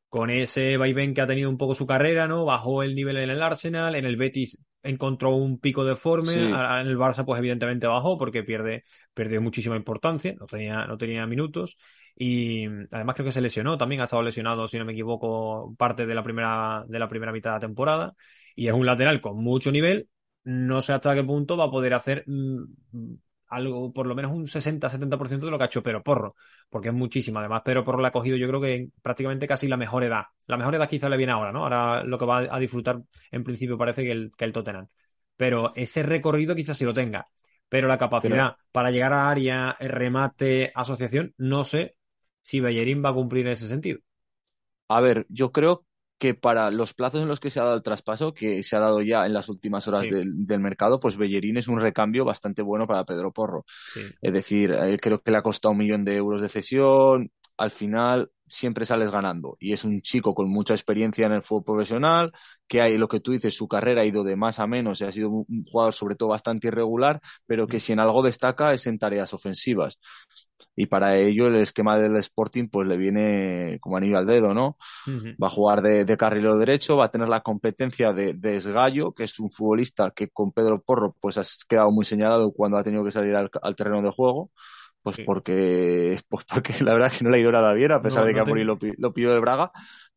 con 0.09 0.31
ese 0.31 0.77
vaivén 0.77 1.15
que 1.15 1.23
ha 1.23 1.27
tenido 1.27 1.49
un 1.49 1.57
poco 1.57 1.75
su 1.75 1.87
carrera, 1.87 2.29
¿no? 2.29 2.45
Bajó 2.45 2.83
el 2.83 2.95
nivel 2.95 3.17
en 3.17 3.31
el 3.31 3.43
Arsenal, 3.43 3.95
en 3.95 4.05
el 4.05 4.17
Betis 4.17 4.59
encontró 4.83 5.31
un 5.31 5.59
pico 5.59 5.85
de 5.85 5.97
forma, 5.97 6.33
Sí. 6.33 6.39
en 6.39 6.53
el 6.87 6.99
Barça 6.99 7.25
pues 7.25 7.39
evidentemente 7.39 7.87
bajó 7.87 8.19
porque 8.19 8.43
pierde, 8.43 8.85
perdió 9.15 9.41
muchísima 9.41 9.77
importancia, 9.77 10.35
no 10.39 10.47
tenía, 10.47 10.87
no 10.87 10.99
tenía 10.99 11.27
minutos 11.27 11.79
y 12.17 12.67
además 12.91 13.15
creo 13.15 13.27
que 13.27 13.33
se 13.33 13.41
lesionó, 13.41 13.79
también 13.79 14.01
ha 14.03 14.05
estado 14.05 14.23
lesionado, 14.23 14.69
si 14.69 14.79
no 14.79 14.85
me 14.85 14.93
equivoco, 14.93 15.75
parte 15.79 16.05
de 16.05 16.15
la 16.15 16.23
primera, 16.23 16.85
de 16.87 16.99
la 16.99 17.09
primera 17.09 17.33
mitad 17.33 17.51
de 17.51 17.57
la 17.57 17.61
temporada 17.61 18.15
y 18.55 18.67
es 18.67 18.75
un 18.75 18.85
lateral 18.85 19.21
con 19.21 19.43
mucho 19.43 19.73
nivel, 19.73 20.09
no 20.45 20.83
sé 20.83 20.93
hasta 20.93 21.15
qué 21.15 21.25
punto 21.25 21.57
va 21.57 21.65
a 21.65 21.71
poder 21.71 21.95
hacer 21.95 22.25
mm, 22.27 22.65
algo, 23.49 23.93
por 23.93 24.07
lo 24.07 24.15
menos 24.15 24.33
un 24.33 24.49
60-70% 24.49 25.47
de 25.47 25.51
lo 25.51 25.59
que 25.59 25.65
ha 25.65 25.67
hecho 25.67 25.83
Pedro 25.83 26.03
Porro, 26.03 26.35
porque 26.71 26.89
es 26.89 26.95
muchísimo. 26.95 27.39
Además, 27.39 27.63
Pedro 27.65 27.85
Porro 27.85 28.01
le 28.01 28.09
ha 28.09 28.13
cogido, 28.13 28.37
yo 28.37 28.49
creo 28.49 28.61
que 28.61 28.75
en 28.75 28.93
prácticamente 29.03 29.47
casi 29.47 29.69
la 29.69 29.77
mejor 29.77 30.05
edad. 30.05 30.23
La 30.47 30.57
mejor 30.57 30.75
edad 30.75 30.89
quizá 30.89 31.09
le 31.09 31.19
viene 31.19 31.33
ahora, 31.33 31.53
¿no? 31.53 31.65
Ahora 31.65 32.03
lo 32.03 32.19
que 32.19 32.25
va 32.25 32.39
a 32.39 32.59
disfrutar, 32.59 33.01
en 33.31 33.45
principio, 33.45 33.77
parece 33.77 34.05
que 34.05 34.13
el, 34.13 34.33
que 34.37 34.45
el 34.45 34.53
Tottenham. 34.53 34.89
Pero 35.37 35.73
ese 35.75 36.03
recorrido 36.03 36.55
quizás 36.55 36.79
sí 36.79 36.85
lo 36.85 36.95
tenga. 36.95 37.29
Pero 37.69 37.89
la 37.89 37.99
capacidad 37.99 38.57
para 38.71 38.91
llegar 38.91 39.13
a 39.13 39.31
área, 39.31 39.77
el 39.81 39.89
remate, 39.89 40.73
asociación, 40.75 41.35
no 41.39 41.65
sé 41.65 41.97
si 42.43 42.61
Bellerín 42.61 43.03
va 43.05 43.11
a 43.11 43.15
cumplir 43.15 43.47
en 43.47 43.53
ese 43.53 43.69
sentido. 43.69 44.01
A 44.89 45.01
ver, 45.01 45.27
yo 45.29 45.53
creo 45.53 45.87
que 46.23 46.35
para 46.35 46.71
los 46.71 46.95
plazos 46.95 47.21
en 47.21 47.27
los 47.27 47.41
que 47.41 47.51
se 47.51 47.59
ha 47.59 47.65
dado 47.65 47.75
el 47.75 47.83
traspaso, 47.83 48.33
que 48.33 48.63
se 48.63 48.77
ha 48.77 48.79
dado 48.79 49.03
ya 49.03 49.27
en 49.27 49.33
las 49.35 49.49
últimas 49.49 49.89
horas 49.89 50.05
Sí. 50.05 50.11
del, 50.11 50.47
del 50.47 50.61
mercado, 50.61 51.01
pues 51.01 51.17
Bellerín 51.17 51.57
es 51.57 51.67
un 51.67 51.81
recambio 51.81 52.25
bastante 52.25 52.63
bueno 52.63 52.87
para 52.87 53.05
Pedro 53.05 53.33
Porro. 53.33 53.65
Sí. 53.93 54.03
Es 54.21 54.33
decir, 54.33 54.71
eh, 54.71 54.99
creo 55.03 55.21
que 55.21 55.33
le 55.33 55.39
ha 55.39 55.43
costado 55.43 55.73
un 55.73 55.79
millón 55.79 56.05
de 56.05 56.15
euros 56.17 56.41
de 56.41 56.49
cesión. 56.49 57.33
Al 57.63 57.71
final 57.71 58.29
siempre 58.49 58.85
sales 58.85 59.13
ganando. 59.13 59.57
Y 59.61 59.73
es 59.73 59.85
un 59.85 60.03
chico 60.03 60.35
con 60.35 60.49
mucha 60.49 60.75
experiencia 60.75 61.27
en 61.27 61.33
el 61.33 61.43
fútbol 61.43 61.63
profesional, 61.65 62.33
que 62.67 62.81
hay 62.81 62.99
lo 62.99 63.07
que 63.07 63.21
tú 63.21 63.31
dices, 63.31 63.55
su 63.55 63.69
carrera 63.69 64.03
ha 64.03 64.05
ido 64.05 64.25
de 64.25 64.35
más 64.35 64.59
a 64.59 64.67
menos 64.67 65.01
y 65.01 65.05
ha 65.05 65.13
sido 65.13 65.31
un 65.31 65.65
jugador 65.65 65.95
sobre 65.95 66.17
todo 66.17 66.31
bastante 66.31 66.67
irregular, 66.67 67.21
pero 67.47 67.69
que 67.69 67.79
si 67.79 67.93
en 67.93 68.01
algo 68.01 68.21
destaca 68.21 68.75
es 68.75 68.89
en 68.89 68.99
tareas 68.99 69.33
ofensivas. 69.33 70.01
Y 70.75 70.87
para 70.87 71.17
ello 71.19 71.47
el 71.47 71.57
esquema 71.61 71.99
del 71.99 72.17
Sporting 72.17 72.69
pues 72.69 72.89
le 72.89 72.97
viene 72.97 73.79
como 73.81 73.97
anillo 73.97 74.19
al 74.19 74.27
dedo, 74.27 74.55
¿no? 74.55 74.77
Va 75.41 75.47
a 75.47 75.51
jugar 75.51 75.83
de, 75.83 76.05
de 76.05 76.17
carrilero 76.17 76.57
derecho, 76.59 76.97
va 76.97 77.05
a 77.07 77.11
tener 77.11 77.29
la 77.29 77.43
competencia 77.43 78.13
de, 78.13 78.35
de 78.35 78.57
Esgallo, 78.57 79.13
que 79.13 79.25
es 79.25 79.39
un 79.39 79.51
futbolista 79.51 80.11
que 80.11 80.29
con 80.29 80.51
Pedro 80.51 80.83
Porro 80.83 81.17
pues 81.21 81.39
ha 81.39 81.43
quedado 81.69 81.93
muy 81.93 82.05
señalado 82.05 82.53
cuando 82.53 82.77
ha 82.77 82.83
tenido 82.83 83.05
que 83.05 83.13
salir 83.13 83.37
al, 83.37 83.51
al 83.63 83.77
terreno 83.77 84.03
de 84.03 84.11
juego, 84.11 84.51
pues 85.03 85.17
Sí. 85.17 85.23
porque 85.25 86.19
pues 86.29 86.45
porque 86.47 86.75
la 86.85 86.93
verdad 86.95 87.11
es 87.13 87.19
que 87.19 87.25
no 87.25 87.31
le 87.31 87.39
ha 87.39 87.41
ido 87.41 87.53
nada 87.53 87.73
bien, 87.75 87.93
a 87.93 88.03
pesar 88.03 88.25
No, 88.25 88.27
de 88.27 88.35
que 88.35 88.41
no 88.41 88.43
a 88.43 88.45
Mori 88.45 88.65
ten- 88.65 88.65
lo, 88.65 88.79
lo 88.99 89.13
pidió 89.15 89.31
del 89.31 89.41
Braga. 89.41 89.73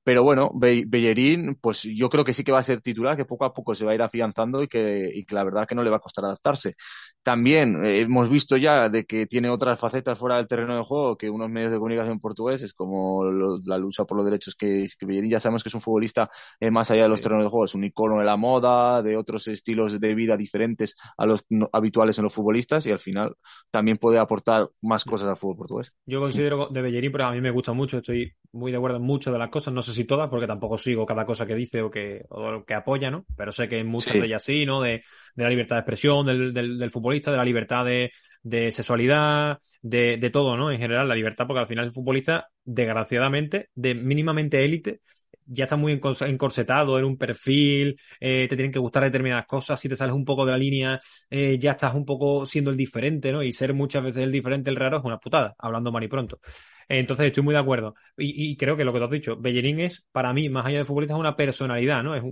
Pero 0.06 0.24
bueno, 0.24 0.52
Be- 0.56 0.86
Bellerín, 0.88 1.58
pues 1.62 1.84
yo 1.84 2.10
creo 2.10 2.26
que 2.26 2.34
sí 2.34 2.46
que 2.46 2.54
va 2.54 2.60
a 2.60 2.64
ser 2.64 2.82
titular, 2.82 3.18
que 3.18 3.26
poco 3.26 3.46
a 3.46 3.54
poco 3.54 3.76
se 3.76 3.86
va 3.86 3.92
a 3.94 3.96
ir 3.96 4.04
afianzando 4.04 4.64
y 4.64 4.70
que, 4.70 5.12
y 5.14 5.26
que 5.26 5.36
la 5.36 5.44
verdad 5.44 5.68
que 5.68 5.76
no 5.76 5.84
le 5.84 5.92
va 5.92 5.98
a 5.98 6.02
costar 6.02 6.26
adaptarse. 6.26 6.76
También 7.24 7.84
eh, 7.84 8.02
hemos 8.02 8.30
visto 8.30 8.56
ya 8.58 8.88
de 8.90 9.06
que 9.06 9.26
tiene 9.26 9.50
otras 9.50 9.80
facetas 9.80 10.18
fuera 10.18 10.38
del 10.38 10.48
terreno 10.48 10.76
de 10.78 10.84
juego 10.84 11.18
que 11.18 11.30
unos 11.30 11.50
medios 11.50 11.72
de 11.72 11.78
comunicación 11.80 12.20
portugueses, 12.20 12.74
como 12.74 13.24
lo- 13.26 13.60
la 13.66 13.78
lucha 13.80 14.06
por 14.06 14.18
los 14.18 14.26
derechos, 14.26 14.56
que, 14.56 14.88
que 15.00 15.06
Bellerín 15.08 15.32
ya 15.32 15.40
sabemos 15.40 15.64
que 15.64 15.70
es 15.70 15.76
un 15.76 15.82
futbolista 15.82 16.30
eh, 16.60 16.72
más 16.72 16.92
allá 16.92 17.04
de 17.04 17.10
los 17.10 17.22
terrenos 17.22 17.46
de 17.46 17.50
juego, 17.50 17.66
es 17.66 17.76
un 17.76 17.84
icono 17.84 18.20
de 18.20 18.26
la 18.26 18.38
moda, 18.38 19.02
de 19.04 19.18
otros 19.18 19.48
estilos 19.48 20.00
de 20.00 20.16
vida 20.16 20.38
diferentes 20.38 20.96
a 21.18 21.26
los 21.26 21.44
no- 21.50 21.70
habituales 21.74 22.18
en 22.20 22.24
los 22.26 22.34
futbolistas 22.34 22.86
y 22.86 22.92
al 22.92 23.00
final 23.00 23.36
también 23.72 23.98
puede 23.98 24.20
aportar 24.20 24.70
más 24.82 25.04
cosas 25.06 25.28
al 25.30 25.38
fútbol 25.38 25.58
portugués. 25.58 25.94
Yo 26.06 26.22
considero 26.22 26.68
de 26.70 26.82
Bellerín, 26.82 27.12
pero 27.12 27.26
a 27.26 27.32
mí 27.32 27.42
me 27.42 27.50
gusta 27.52 27.74
mucho, 27.74 27.98
estoy 27.98 28.32
muy 28.52 28.72
de 28.72 28.78
acuerdo 28.78 28.98
en 28.98 29.04
muchas 29.04 29.34
de 29.34 29.40
las 29.40 29.50
cosas, 29.50 29.74
no 29.74 29.82
sé 29.82 29.94
si 29.96 30.06
todas, 30.06 30.30
porque 30.30 30.48
tampoco 30.48 30.78
sigo 30.78 31.06
cada 31.06 31.26
cosa 31.26 31.46
que 31.46 31.56
dice 31.56 31.82
o 31.82 31.90
que, 31.92 32.24
o 32.30 32.64
que 32.66 32.74
apoya, 32.76 33.10
¿no? 33.12 33.26
Pero 33.36 33.52
sé 33.52 33.68
que 33.70 33.84
muchas 33.84 34.18
Sí. 34.18 34.20
de 34.20 34.26
ellas 34.28 34.44
sí, 34.44 34.66
¿no? 34.66 34.82
De, 34.82 35.04
de 35.36 35.44
la 35.44 35.50
libertad 35.50 35.76
de 35.78 35.80
expresión 35.82 36.26
del, 36.26 36.54
del, 36.54 36.78
del 36.80 36.92
futbolista, 36.92 37.32
de 37.32 37.38
la 37.38 37.46
libertad 37.46 37.86
de, 37.86 38.12
de 38.44 38.72
sexualidad, 38.72 39.60
de, 39.82 40.18
de 40.18 40.30
todo, 40.30 40.58
¿no? 40.58 40.72
En 40.72 40.78
general, 40.80 41.08
la 41.08 41.16
libertad, 41.16 41.48
porque 41.48 41.62
al 41.62 41.68
final 41.68 41.86
el 41.86 41.94
futbolista, 41.94 42.48
desgraciadamente, 42.64 43.70
de 43.76 43.96
mínimamente 43.96 44.64
élite, 44.66 45.02
ya 45.46 45.66
está 45.66 45.76
muy 45.76 45.92
encorsetado 45.94 46.98
en 47.00 47.06
un 47.06 47.18
perfil, 47.18 48.00
eh, 48.20 48.48
te 48.50 48.56
tienen 48.56 48.72
que 48.72 48.80
gustar 48.80 49.04
determinadas 49.04 49.46
cosas, 49.46 49.80
si 49.80 49.90
te 49.90 49.96
sales 49.96 50.16
un 50.16 50.26
poco 50.26 50.46
de 50.46 50.52
la 50.52 50.58
línea, 50.58 51.00
eh, 51.30 51.58
ya 51.60 51.72
estás 51.72 51.94
un 51.94 52.06
poco 52.06 52.46
siendo 52.46 52.72
el 52.72 52.78
diferente, 52.78 53.32
¿no? 53.32 53.44
Y 53.44 53.52
ser 53.52 53.74
muchas 53.74 54.04
veces 54.04 54.24
el 54.24 54.32
diferente, 54.32 54.70
el 54.70 54.76
raro, 54.76 54.98
es 54.98 55.04
una 55.04 55.20
putada, 55.20 55.56
hablando 55.58 55.92
mal 55.92 56.04
y 56.04 56.08
pronto. 56.08 56.40
Entonces 56.88 57.28
estoy 57.28 57.44
muy 57.44 57.54
de 57.54 57.60
acuerdo. 57.60 57.96
Y, 58.18 58.56
creo 58.58 58.78
que 58.78 58.84
lo 58.84 58.94
que 58.94 59.00
tú 59.00 59.06
has 59.06 59.12
dicho, 59.12 59.38
Bellerín 59.38 59.80
es, 59.80 60.06
para 60.12 60.34
mí, 60.34 60.50
más 60.50 60.66
allá 60.66 60.80
de 60.80 60.86
futbolista, 60.86 61.14
es 61.16 61.20
una 61.20 61.36
personalidad, 61.36 62.04
¿no? 62.04 62.16
Es 62.16 62.24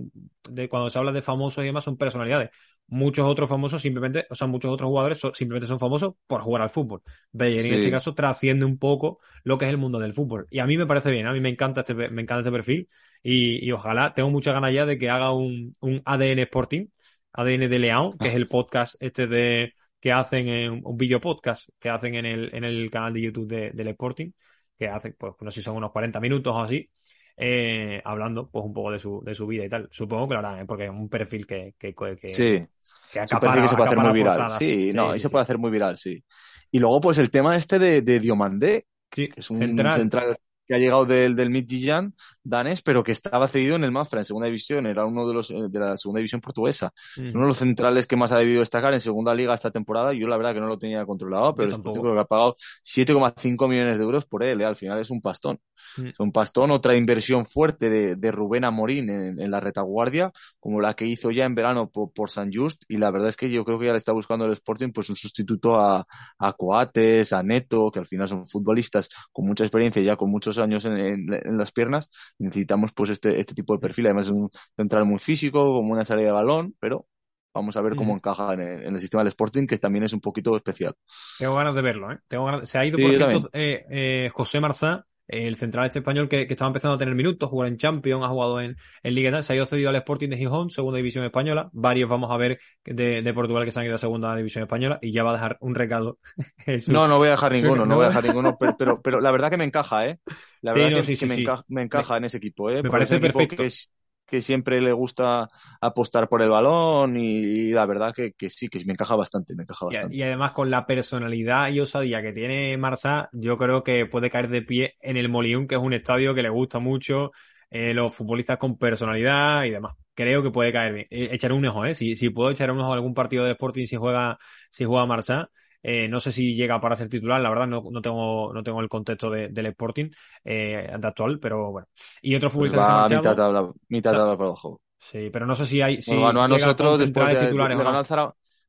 de, 0.50 0.68
cuando 0.68 0.90
se 0.90 0.98
habla 0.98 1.12
de 1.12 1.22
famosos 1.22 1.62
y 1.64 1.66
demás, 1.66 1.84
son 1.84 1.96
personalidades. 1.96 2.50
Muchos 2.94 3.26
otros 3.26 3.48
famosos 3.48 3.82
simplemente, 3.82 4.24
o 4.30 4.36
sea, 4.36 4.46
muchos 4.46 4.70
otros 4.70 4.86
jugadores 4.86 5.20
simplemente 5.34 5.66
son 5.66 5.80
famosos 5.80 6.14
por 6.28 6.42
jugar 6.42 6.62
al 6.62 6.70
fútbol. 6.70 7.02
Bellerín 7.32 7.72
en 7.72 7.78
este 7.80 7.90
caso 7.90 8.14
trasciende 8.14 8.64
un 8.64 8.78
poco 8.78 9.18
lo 9.42 9.58
que 9.58 9.64
es 9.64 9.70
el 9.72 9.78
mundo 9.78 9.98
del 9.98 10.12
fútbol. 10.12 10.46
Y 10.48 10.60
a 10.60 10.66
mí 10.66 10.76
me 10.76 10.86
parece 10.86 11.10
bien, 11.10 11.26
a 11.26 11.32
mí 11.32 11.40
me 11.40 11.48
encanta 11.48 11.80
este, 11.80 11.94
me 11.94 12.22
encanta 12.22 12.38
este 12.38 12.52
perfil 12.52 12.88
y, 13.20 13.68
ojalá, 13.72 14.14
tengo 14.14 14.30
muchas 14.30 14.54
ganas 14.54 14.72
ya 14.72 14.86
de 14.86 14.96
que 14.96 15.10
haga 15.10 15.32
un, 15.32 15.72
un 15.80 16.02
ADN 16.04 16.38
Sporting, 16.38 16.86
ADN 17.32 17.68
de 17.68 17.78
León, 17.80 18.16
que 18.16 18.28
es 18.28 18.34
el 18.34 18.46
podcast 18.46 18.94
este 19.00 19.26
de 19.26 19.74
que 19.98 20.12
hacen 20.12 20.46
en 20.46 20.80
un 20.84 20.96
video 20.96 21.20
podcast 21.20 21.68
que 21.80 21.88
hacen 21.88 22.14
en 22.14 22.26
el, 22.26 22.54
en 22.54 22.62
el 22.62 22.90
canal 22.92 23.12
de 23.12 23.22
YouTube 23.22 23.48
de, 23.48 23.70
del 23.72 23.88
Sporting, 23.88 24.30
que 24.78 24.86
hacen, 24.86 25.16
pues 25.18 25.32
no 25.40 25.50
sé 25.50 25.60
si 25.60 25.64
son 25.64 25.76
unos 25.76 25.90
40 25.90 26.20
minutos 26.20 26.52
o 26.54 26.60
así, 26.60 26.88
eh, 27.36 28.00
hablando 28.04 28.48
pues 28.50 28.64
un 28.64 28.72
poco 28.72 28.90
de 28.90 28.98
su, 28.98 29.22
de 29.24 29.34
su 29.34 29.46
vida 29.46 29.64
y 29.64 29.68
tal. 29.68 29.88
Supongo 29.90 30.28
que 30.28 30.34
lo 30.34 30.40
harán, 30.40 30.60
¿eh? 30.60 30.64
porque 30.66 30.84
es 30.84 30.90
un 30.90 31.08
perfil 31.08 31.46
que, 31.46 31.74
que, 31.78 31.94
que, 31.94 32.28
sí. 32.28 32.66
que, 33.12 33.20
acapara, 33.20 33.62
que 33.62 33.68
se 33.68 33.76
puede 33.76 33.88
hacer 33.88 33.98
muy 33.98 34.12
viral. 34.12 34.50
Sí, 34.50 34.92
no, 34.94 35.10
ahí 35.10 35.20
se 35.20 35.30
puede 35.30 35.42
hacer 35.42 35.58
muy 35.58 35.70
viral, 35.70 35.96
sí. 35.96 36.22
Y 36.70 36.78
luego, 36.78 37.00
pues 37.00 37.18
el 37.18 37.30
tema 37.30 37.56
este 37.56 37.78
de, 37.78 38.02
de 38.02 38.20
Diomandé, 38.20 38.86
que 39.08 39.30
es 39.36 39.50
un 39.50 39.58
central 39.58 40.36
que 40.66 40.74
ha 40.74 40.78
llegado 40.78 41.04
del, 41.04 41.36
del 41.36 41.50
Midtjylland 41.50 42.14
danés, 42.44 42.82
pero 42.82 43.02
que 43.02 43.12
estaba 43.12 43.48
cedido 43.48 43.76
en 43.76 43.84
el 43.84 43.90
Mafra, 43.90 44.20
en 44.20 44.24
segunda 44.24 44.46
división, 44.46 44.86
era 44.86 45.06
uno 45.06 45.26
de 45.26 45.34
los 45.34 45.50
eh, 45.50 45.68
de 45.70 45.80
la 45.80 45.96
segunda 45.96 46.18
división 46.18 46.40
portuguesa. 46.40 46.92
Es 47.16 47.34
uno 47.34 47.42
de 47.42 47.48
los 47.48 47.56
centrales 47.56 48.06
que 48.06 48.16
más 48.16 48.32
ha 48.32 48.38
debido 48.38 48.60
destacar 48.60 48.92
en 48.92 49.00
segunda 49.00 49.34
liga 49.34 49.54
esta 49.54 49.70
temporada. 49.70 50.12
Yo 50.12 50.28
la 50.28 50.36
verdad 50.36 50.54
que 50.54 50.60
no 50.60 50.66
lo 50.66 50.78
tenía 50.78 51.04
controlado, 51.06 51.54
pero 51.54 51.70
después 51.70 51.96
creo 51.98 52.14
que 52.14 52.20
ha 52.20 52.24
pagado 52.24 52.56
7,5 52.84 53.68
millones 53.68 53.98
de 53.98 54.04
euros 54.04 54.26
por 54.26 54.44
él, 54.44 54.60
¿eh? 54.60 54.64
al 54.64 54.76
final 54.76 54.98
es 54.98 55.10
un 55.10 55.20
pastón. 55.20 55.58
Es 55.96 56.18
un 56.20 56.32
pastón, 56.32 56.70
otra 56.70 56.96
inversión 56.96 57.44
fuerte 57.44 57.88
de, 57.88 58.16
de 58.16 58.32
Rubén 58.32 58.64
Amorín 58.64 59.08
en, 59.10 59.40
en, 59.40 59.50
la 59.50 59.60
retaguardia, 59.60 60.32
como 60.58 60.80
la 60.80 60.94
que 60.94 61.06
hizo 61.06 61.30
ya 61.30 61.44
en 61.44 61.54
verano 61.54 61.90
por, 61.90 62.12
por, 62.12 62.30
San 62.30 62.50
Just, 62.52 62.82
y 62.88 62.96
la 62.96 63.10
verdad 63.10 63.28
es 63.28 63.36
que 63.36 63.50
yo 63.50 63.64
creo 63.64 63.78
que 63.78 63.86
ya 63.86 63.92
le 63.92 63.98
está 63.98 64.12
buscando 64.12 64.44
el 64.46 64.52
Sporting 64.52 64.90
pues 64.92 65.08
un 65.10 65.16
sustituto 65.16 65.76
a, 65.76 66.06
a 66.38 66.52
Coates, 66.54 67.32
a 67.32 67.42
Neto, 67.42 67.90
que 67.90 68.00
al 68.00 68.06
final 68.06 68.28
son 68.28 68.46
futbolistas 68.46 69.08
con 69.30 69.46
mucha 69.46 69.64
experiencia 69.64 70.02
ya 70.02 70.16
con 70.16 70.30
muchos 70.30 70.58
años 70.58 70.84
en, 70.84 70.96
en 70.98 71.58
las 71.58 71.70
piernas 71.72 72.10
necesitamos 72.38 72.92
pues 72.92 73.10
este, 73.10 73.38
este 73.38 73.54
tipo 73.54 73.74
de 73.74 73.80
perfil. 73.80 74.06
Además 74.06 74.26
es 74.26 74.32
un 74.32 74.50
central 74.76 75.04
muy 75.04 75.18
físico, 75.18 75.72
como 75.72 75.92
una 75.92 76.04
salida 76.04 76.26
de 76.26 76.32
balón, 76.32 76.74
pero 76.80 77.06
vamos 77.54 77.76
a 77.76 77.82
ver 77.82 77.94
cómo 77.94 78.14
encaja 78.14 78.52
en 78.54 78.60
el, 78.60 79.00
sistema 79.00 79.22
del 79.22 79.28
Sporting, 79.28 79.66
que 79.66 79.78
también 79.78 80.04
es 80.04 80.12
un 80.12 80.20
poquito 80.20 80.56
especial. 80.56 80.94
Tengo 81.38 81.54
ganas 81.54 81.74
de 81.74 81.82
verlo, 81.82 82.12
¿eh? 82.12 82.18
Tengo 82.26 82.66
Se 82.66 82.78
ha 82.78 82.84
ido, 82.84 82.98
por 82.98 83.10
ejemplo, 83.12 83.48
eh, 83.52 83.86
eh, 83.88 84.30
José 84.32 84.60
Marzá, 84.60 85.06
el 85.28 85.56
central 85.56 85.86
este 85.86 86.00
español 86.00 86.28
que, 86.28 86.42
estaba 86.42 86.68
empezando 86.68 86.94
a 86.94 86.98
tener 86.98 87.14
minutos, 87.14 87.48
jugar 87.48 87.68
en 87.68 87.76
Champions, 87.76 88.24
ha 88.24 88.28
jugado 88.28 88.60
en, 88.60 88.76
en 89.02 89.14
Liga 89.14 89.42
se 89.42 89.52
ha 89.52 89.56
ido 89.56 89.66
cedido 89.66 89.88
al 89.88 89.96
Sporting 89.96 90.28
de 90.28 90.36
Gijón, 90.36 90.70
segunda 90.70 90.98
división 90.98 91.24
española. 91.24 91.70
Varios 91.72 92.08
vamos 92.08 92.30
a 92.30 92.36
ver 92.36 92.58
de, 92.84 93.22
de, 93.22 93.34
Portugal 93.34 93.64
que 93.64 93.70
se 93.70 93.80
han 93.80 93.86
ido 93.86 93.94
a 93.94 93.98
segunda 93.98 94.34
división 94.36 94.64
española 94.64 94.98
y 95.00 95.12
ya 95.12 95.22
va 95.22 95.30
a 95.30 95.34
dejar 95.34 95.56
un 95.60 95.74
recado. 95.74 96.18
no, 96.88 97.08
no 97.08 97.18
voy 97.18 97.28
a 97.28 97.32
dejar 97.32 97.52
ninguno, 97.52 97.86
no 97.86 97.96
voy 97.96 98.04
a 98.04 98.08
dejar 98.08 98.24
ninguno, 98.24 98.56
pero, 98.58 99.00
pero, 99.00 99.20
la 99.20 99.30
verdad 99.30 99.50
que 99.50 99.56
me 99.56 99.64
encaja, 99.64 100.08
¿eh? 100.08 100.18
La 100.60 100.74
verdad 100.74 101.02
que, 101.04 101.26
me, 101.26 101.34
encaja, 101.34 101.64
me, 101.68 101.82
encaja, 101.82 102.16
en 102.16 102.24
ese 102.24 102.36
equipo, 102.36 102.70
¿eh? 102.70 102.82
Me 102.82 102.90
parece 102.90 103.18
perfecto. 103.18 103.62
es, 103.62 103.90
que 104.26 104.42
siempre 104.42 104.80
le 104.80 104.92
gusta 104.92 105.48
apostar 105.80 106.28
por 106.28 106.42
el 106.42 106.50
balón 106.50 107.16
y, 107.16 107.70
la 107.72 107.86
verdad 107.86 108.14
que, 108.14 108.32
sí, 108.50 108.68
que 108.68 108.82
me 108.84 108.92
encaja 108.92 109.16
bastante, 109.16 109.54
me 109.54 109.64
encaja 109.64 109.86
bastante. 109.86 110.16
Y, 110.16 110.22
además 110.22 110.52
con 110.52 110.70
la 110.70 110.86
personalidad 110.86 111.68
y 111.68 111.80
osadía 111.80 112.22
que 112.22 112.32
tiene 112.32 112.76
Marsa, 112.76 113.28
yo 113.32 113.56
creo 113.56 113.82
que 113.82 114.06
puede 114.06 114.30
caer 114.30 114.48
de 114.48 114.62
pie 114.62 114.94
en 115.00 115.16
el 115.16 115.28
Moliún, 115.28 115.66
que 115.66 115.74
es 115.74 115.80
un 115.80 115.92
estadio 115.92 116.34
que 116.34 116.42
le 116.42 116.48
gusta 116.48 116.78
mucho, 116.78 117.32
eh, 117.70 117.92
los 117.92 118.14
futbolistas 118.14 118.58
con 118.58 118.78
personalidad 118.78 119.64
y 119.64 119.70
demás. 119.70 119.94
Creo 120.14 120.42
que 120.42 120.50
puede 120.50 120.72
caer 120.72 120.92
bien. 120.94 121.06
Eh, 121.10 121.28
echar 121.32 121.52
un 121.52 121.66
ojo, 121.66 121.84
¿eh? 121.84 121.94
Si, 121.94 122.16
si 122.16 122.30
puedo 122.30 122.50
echar 122.50 122.70
un 122.70 122.80
ojo 122.80 122.92
a 122.92 122.94
algún 122.94 123.14
partido 123.14 123.44
de 123.44 123.52
Sporting 123.52 123.86
si 123.86 123.96
juega, 123.96 124.38
si 124.70 124.84
juega 124.84 125.06
Marsa, 125.06 125.50
eh, 125.86 126.08
no 126.08 126.18
sé 126.18 126.32
si 126.32 126.54
llega 126.54 126.80
para 126.80 126.96
ser 126.96 127.10
titular, 127.10 127.42
la 127.42 127.50
verdad 127.50 127.66
no, 127.66 127.82
no 127.90 128.00
tengo, 128.00 128.54
no 128.54 128.62
tengo 128.62 128.80
el 128.80 128.88
contexto 128.88 129.28
del 129.28 129.66
Sporting 129.66 130.08
eh, 130.42 130.90
de 130.98 131.06
actual, 131.06 131.38
pero 131.38 131.72
bueno. 131.72 131.88
Y 132.22 132.34
otro 132.34 132.48
pues 132.48 132.72
futbolista 132.72 132.78
que 132.78 133.08
se 133.08 133.14
ha 133.14 133.18
mitad 133.18 133.36
tabla, 133.36 133.70
mitad 133.88 134.12
tabla 134.14 134.34
por 134.34 134.46
abajo. 134.46 134.80
Sí, 134.98 135.28
pero 135.30 135.44
no 135.44 135.54
sé 135.54 135.66
si 135.66 135.82
hay. 135.82 136.00
Si 136.00 136.16
bueno, 136.16 136.42
a 136.42 136.48
nosotros 136.48 136.98
después 136.98 137.28
de, 137.28 137.48
titulares, 137.48 137.78
de, 137.78 137.84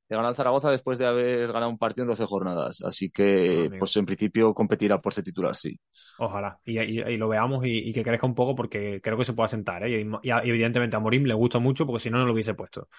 ganar 0.09 0.35
Zaragoza 0.35 0.69
después 0.69 0.99
de 0.99 1.05
haber 1.05 1.47
ganado 1.53 1.71
un 1.71 1.77
partido 1.77 2.03
en 2.03 2.09
12 2.09 2.25
jornadas. 2.25 2.83
Así 2.83 3.09
que, 3.09 3.71
pues 3.79 3.95
en 3.95 4.05
principio 4.05 4.53
competirá 4.53 4.99
por 4.99 5.13
ser 5.13 5.23
titular, 5.23 5.55
sí. 5.55 5.79
Ojalá. 6.19 6.59
Y, 6.65 6.77
y, 6.79 7.15
lo 7.17 7.29
veamos 7.29 7.63
y, 7.65 7.93
que 7.93 8.03
crezca 8.03 8.27
un 8.27 8.35
poco 8.35 8.55
porque 8.55 8.99
creo 9.01 9.17
que 9.17 9.23
se 9.23 9.31
puede 9.31 9.45
asentar. 9.45 9.87
¿eh? 9.87 10.01
Y, 10.01 10.29
evidentemente 10.29 10.97
a 10.97 10.99
Morim 10.99 11.23
le 11.23 11.33
gusta 11.33 11.59
mucho 11.59 11.85
porque 11.85 12.03
si 12.03 12.09
no, 12.09 12.17
no 12.17 12.25
lo 12.25 12.33
hubiese 12.33 12.53
puesto. 12.53 12.89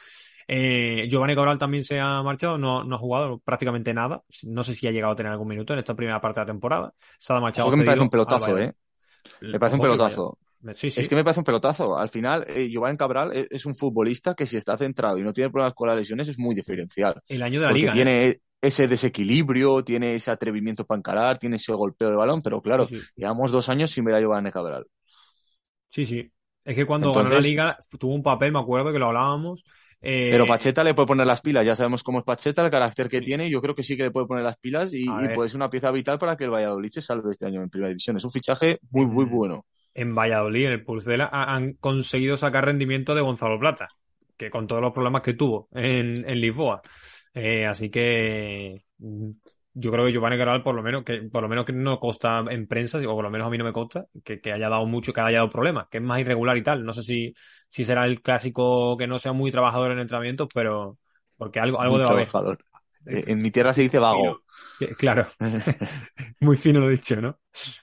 Eh, 0.49 1.07
Giovanni 1.09 1.35
Cabral 1.35 1.59
también 1.59 1.83
se 1.83 1.99
ha 1.99 2.23
marchado, 2.23 2.57
no, 2.57 2.85
no 2.85 2.97
ha 2.97 2.99
jugado 2.99 3.39
prácticamente 3.39 3.93
nada. 3.93 4.23
No 4.45 4.63
sé 4.63 4.75
si 4.75 4.87
ha 4.87 4.93
llegado 4.93 5.13
a 5.13 5.17
tener 5.17 5.33
algún 5.33 5.49
minuto 5.49 5.73
en 5.73 5.81
esta 5.81 5.95
primera 5.95 6.21
parte 6.21 6.41
de 6.41 6.43
la 6.43 6.53
temporada. 6.53 6.95
Se 7.19 7.33
ha 7.33 7.41
marchado. 7.41 7.71
que 7.71 7.77
me 7.77 7.85
parece 7.85 8.03
un 8.03 8.11
pelotazo, 8.11 8.59
¿eh? 8.59 8.73
Me 9.41 9.59
parece 9.59 9.77
un 9.77 9.83
pelotazo. 9.83 10.39
Es 10.73 11.09
que 11.09 11.15
me 11.15 11.23
parece 11.23 11.41
un 11.41 11.45
pelotazo. 11.45 11.99
Al 11.99 12.09
final, 12.09 12.45
eh, 12.49 12.69
Giovanni 12.69 12.97
Cabral 12.97 13.33
es, 13.51 13.67
un 13.67 13.75
futbolista 13.75 14.35
que 14.35 14.47
si 14.47 14.57
está 14.57 14.77
centrado 14.77 15.19
y 15.19 15.23
no 15.23 15.33
tiene 15.33 15.51
problemas 15.51 15.75
con 15.75 15.89
las 15.89 15.97
lesiones 15.97 16.29
es 16.29 16.39
muy 16.39 16.55
diferencial. 16.55 17.23
El 17.29 17.43
año 17.43 17.61
de 17.61 17.67
la 17.67 17.73
liga. 17.73 17.93
Tiene 17.93 18.29
¿eh? 18.29 18.41
ese 18.61 18.89
desequilibrio, 18.89 19.85
tiene 19.85 20.15
ese 20.15 20.31
atrevimiento 20.31 20.85
para 20.85 20.99
encarar, 20.99 21.39
tiene 21.39 21.57
ese 21.57 21.73
golpeo 21.73 22.11
de 22.11 22.17
balón, 22.17 22.43
pero 22.43 22.61
claro, 22.61 22.89
llevamos 23.15 23.53
dos 23.53 23.69
años 23.69 23.91
sin 23.91 24.05
ver 24.05 24.17
a 24.17 24.21
Giovanni 24.21 24.51
Cabral. 24.51 24.87
Sí, 25.91 26.05
sí. 26.05 26.31
Es 26.65 26.75
que 26.75 26.85
cuando 26.85 27.13
ganó 27.13 27.31
la 27.31 27.41
liga 27.41 27.79
tuvo 27.99 28.15
un 28.15 28.23
papel, 28.23 28.51
me 28.51 28.59
acuerdo 28.59 28.93
que 28.93 28.99
lo 28.99 29.07
hablábamos, 29.07 29.63
pero 30.01 30.45
eh, 30.45 30.49
Pacheta 30.49 30.85
le 30.85 30.95
puede 30.95 31.07
poner 31.07 31.27
las 31.27 31.41
pilas, 31.41 31.65
ya 31.65 31.75
sabemos 31.75 32.03
cómo 32.03 32.19
es 32.19 32.25
Pacheta, 32.25 32.65
el 32.65 32.71
carácter 32.71 33.09
que 33.09 33.21
tiene, 33.21 33.51
yo 33.51 33.61
creo 33.61 33.75
que 33.75 33.83
sí 33.83 33.97
que 33.97 34.05
le 34.05 34.11
puede 34.11 34.27
poner 34.27 34.45
las 34.45 34.59
pilas 34.59 34.93
y, 34.93 35.07
puede 35.35 35.49
ser 35.49 35.57
una 35.57 35.71
pieza 35.71 35.91
vital 35.91 36.19
para 36.19 36.37
que 36.37 36.45
el 36.45 36.51
Valladolid 36.51 36.91
se 36.91 37.03
salve 37.03 37.31
este 37.31 37.47
año 37.47 37.63
en 37.63 37.71
Primera 37.71 37.89
División. 37.89 38.17
Es 38.17 38.25
un 38.25 38.31
fichaje 38.31 38.79
muy, 38.91 39.07
muy 39.07 39.25
bueno. 39.25 39.67
En 39.95 40.15
Valladolid, 40.15 40.67
en 40.67 40.73
el 40.73 40.85
Pulsela, 40.85 41.31
han 41.33 41.75
conseguido 41.75 42.37
sacar 42.37 42.67
rendimiento 42.67 43.15
de 43.15 43.23
Gonzalo 43.23 43.59
Plata, 43.59 43.89
que 44.37 44.51
con 44.51 44.67
todos 44.67 44.83
los 44.83 44.93
problemas 44.93 45.23
que 45.23 45.33
tuvo 45.33 45.69
en, 45.73 46.29
en 46.29 46.41
Lisboa. 46.41 46.83
Eh, 47.33 47.67
así 47.67 47.91
que 47.91 48.85
yo 49.79 49.93
creo 49.93 50.07
que 50.07 50.13
Giovanni 50.13 50.39
Caral 50.39 50.63
por 50.63 50.75
lo 50.75 50.83
menos 50.83 51.05
que 51.05 51.21
por 51.31 51.43
lo 51.43 51.51
menos 51.51 51.67
que 51.67 51.75
no 51.75 52.01
consta 52.01 52.43
en 52.49 52.67
prensa 52.67 52.99
o 52.99 53.15
por 53.15 53.23
lo 53.23 53.31
menos 53.31 53.47
a 53.47 53.51
mí 53.51 53.59
no 53.59 53.65
me 53.65 53.75
consta 53.75 54.07
que, 54.25 54.41
haya 54.51 54.71
dado 54.71 54.87
mucho 54.87 55.13
que 55.13 55.21
haya 55.21 55.37
dado 55.37 55.51
problemas 55.51 55.87
que 55.91 55.99
es 55.99 56.03
más 56.03 56.19
irregular 56.19 56.57
y 56.57 56.63
tal 56.63 56.83
no 56.83 56.95
sé 56.95 57.03
si 57.03 57.35
si 57.77 57.85
será 57.85 58.07
el 58.07 58.23
clásico 58.23 58.97
que 58.97 59.07
no 59.07 59.19
sea 59.19 59.35
muy 59.35 59.51
trabajador 59.51 59.93
en 59.93 59.99
entrenamientos 59.99 60.49
pero 60.55 60.97
porque 61.37 61.61
algo 61.61 61.79
algo 61.79 61.99
de 61.99 62.05
trabajador. 62.05 62.59
Eh, 63.05 63.25
en 63.27 63.43
mi 63.43 63.51
tierra 63.51 63.75
se 63.75 63.83
dice 63.83 63.99
vago. 63.99 64.41
claro. 64.99 65.27
Muy 66.41 66.57
fino 66.57 66.81
lo 66.81 66.89
dicho 66.89 67.21
no 67.21 67.39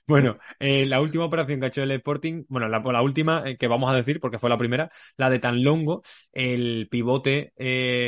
bueno 0.08 0.40
eh, 0.60 0.88
la 0.88 1.00
última 1.00 1.26
operación 1.26 1.60
que 1.60 1.68
ha 1.68 1.70
hecho 1.70 1.84
el 1.84 1.92
Sporting 1.92 2.44
bueno 2.50 2.68
la, 2.68 2.80
la 2.80 3.02
última 3.04 3.44
eh, 3.46 3.56
que 3.56 3.68
vamos 3.68 3.92
a 3.92 3.96
decir 3.96 4.20
porque 4.20 4.40
fue 4.40 4.50
la 4.50 4.58
primera 4.58 4.92
la 5.16 5.30
de 5.30 5.38
Tanlongo 5.38 6.02
el 6.32 6.88
pivote 6.90 7.54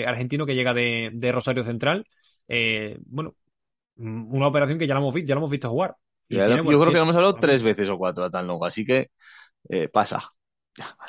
argentino 0.07 0.47
que 0.47 0.55
llega 0.55 0.73
de, 0.73 1.11
de 1.13 1.31
Rosario 1.31 1.63
Central 1.63 2.07
bueno 3.05 3.35
una 3.97 4.47
operación 4.47 4.79
que 4.79 4.87
ya 4.87 4.95
la 4.95 5.01
hemos, 5.01 5.15
ya 5.23 5.35
hemos 5.35 5.51
visto 5.51 5.69
jugar. 5.69 5.95
yo 6.29 6.63
creo 6.63 6.91
que 6.91 6.97
hemos 6.97 7.15
hablado 7.15 7.35
tres 7.35 7.63
veces 7.63 7.89
o 7.89 7.97
cuatro 7.97 8.25
a 8.25 8.29
tan 8.29 8.47
longo, 8.47 8.65
así 8.65 8.83
que 8.85 9.11
eh, 9.69 9.89
pasa. 9.89 10.19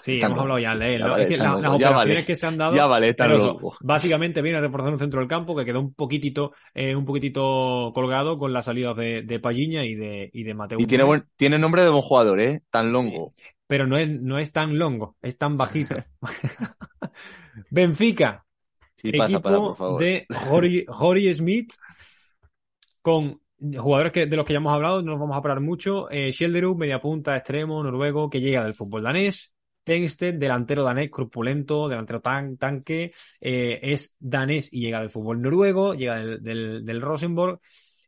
Sí, 0.02 0.18
hemos 0.22 0.38
hablado 0.38 0.58
ya 0.58 0.76
de 0.76 0.94
él. 0.94 1.00
las 1.00 1.72
operaciones 1.72 2.26
que 2.26 2.36
se 2.36 2.46
han 2.46 2.58
dado. 2.58 2.74
Ya 2.74 2.86
vale, 2.86 3.14
tan 3.14 3.32
Básicamente 3.80 4.42
viene 4.42 4.58
a 4.58 4.60
reforzar 4.60 4.92
un 4.92 4.98
centro 4.98 5.20
del 5.20 5.28
campo 5.28 5.56
que 5.56 5.64
quedó 5.64 5.80
un 5.80 5.94
poquitito, 5.94 6.52
eh, 6.74 6.94
un 6.94 7.04
poquitito 7.04 7.92
colgado 7.94 8.38
con 8.38 8.52
las 8.52 8.66
salidas 8.66 8.96
de, 8.96 9.22
de 9.22 9.40
Palliña 9.40 9.84
y 9.84 9.94
de, 9.94 10.30
y 10.32 10.44
de 10.44 10.54
Mateo. 10.54 10.78
Y 10.80 10.86
tiene, 10.86 11.04
tiene 11.36 11.58
nombre 11.58 11.82
de 11.82 11.90
buen 11.90 12.02
jugador, 12.02 12.40
¿eh? 12.40 12.60
Tan 12.70 12.92
longo. 12.92 13.32
pero 13.66 13.86
no 13.86 13.96
es, 13.96 14.08
no 14.08 14.38
es 14.38 14.52
tan 14.52 14.78
longo, 14.78 15.16
es 15.22 15.38
tan 15.38 15.56
bajito. 15.56 15.96
Benfica. 17.70 18.44
Sí, 18.96 19.12
pasa, 19.12 19.34
equipo 19.34 19.50
por 19.50 19.76
favor. 19.76 20.00
de 20.00 20.26
Jori 20.88 21.34
Smith 21.34 21.74
con 23.02 23.40
jugadores 23.58 24.12
que, 24.12 24.26
de 24.26 24.36
los 24.36 24.44
que 24.44 24.52
ya 24.52 24.58
hemos 24.58 24.72
hablado, 24.72 25.02
no 25.02 25.12
nos 25.12 25.20
vamos 25.20 25.36
a 25.36 25.42
parar 25.42 25.60
mucho. 25.60 26.10
Eh, 26.10 26.32
media 26.76 27.00
punta, 27.00 27.36
extremo, 27.36 27.82
noruego, 27.82 28.28
que 28.28 28.40
llega 28.40 28.62
del 28.62 28.74
fútbol 28.74 29.02
danés. 29.02 29.52
Tengsted, 29.86 30.34
delantero 30.36 30.84
danés, 30.84 31.10
corpulento, 31.10 31.88
delantero 31.88 32.20
tan, 32.20 32.58
tanque, 32.58 33.12
eh, 33.40 33.80
es 33.82 34.16
danés 34.18 34.68
y 34.72 34.80
llega 34.82 35.00
del 35.00 35.10
fútbol 35.10 35.40
noruego, 35.42 35.94
llega 35.94 36.16
del, 36.18 36.42
del, 36.42 36.84
del 36.84 37.00
Rosenborg. 37.02 37.60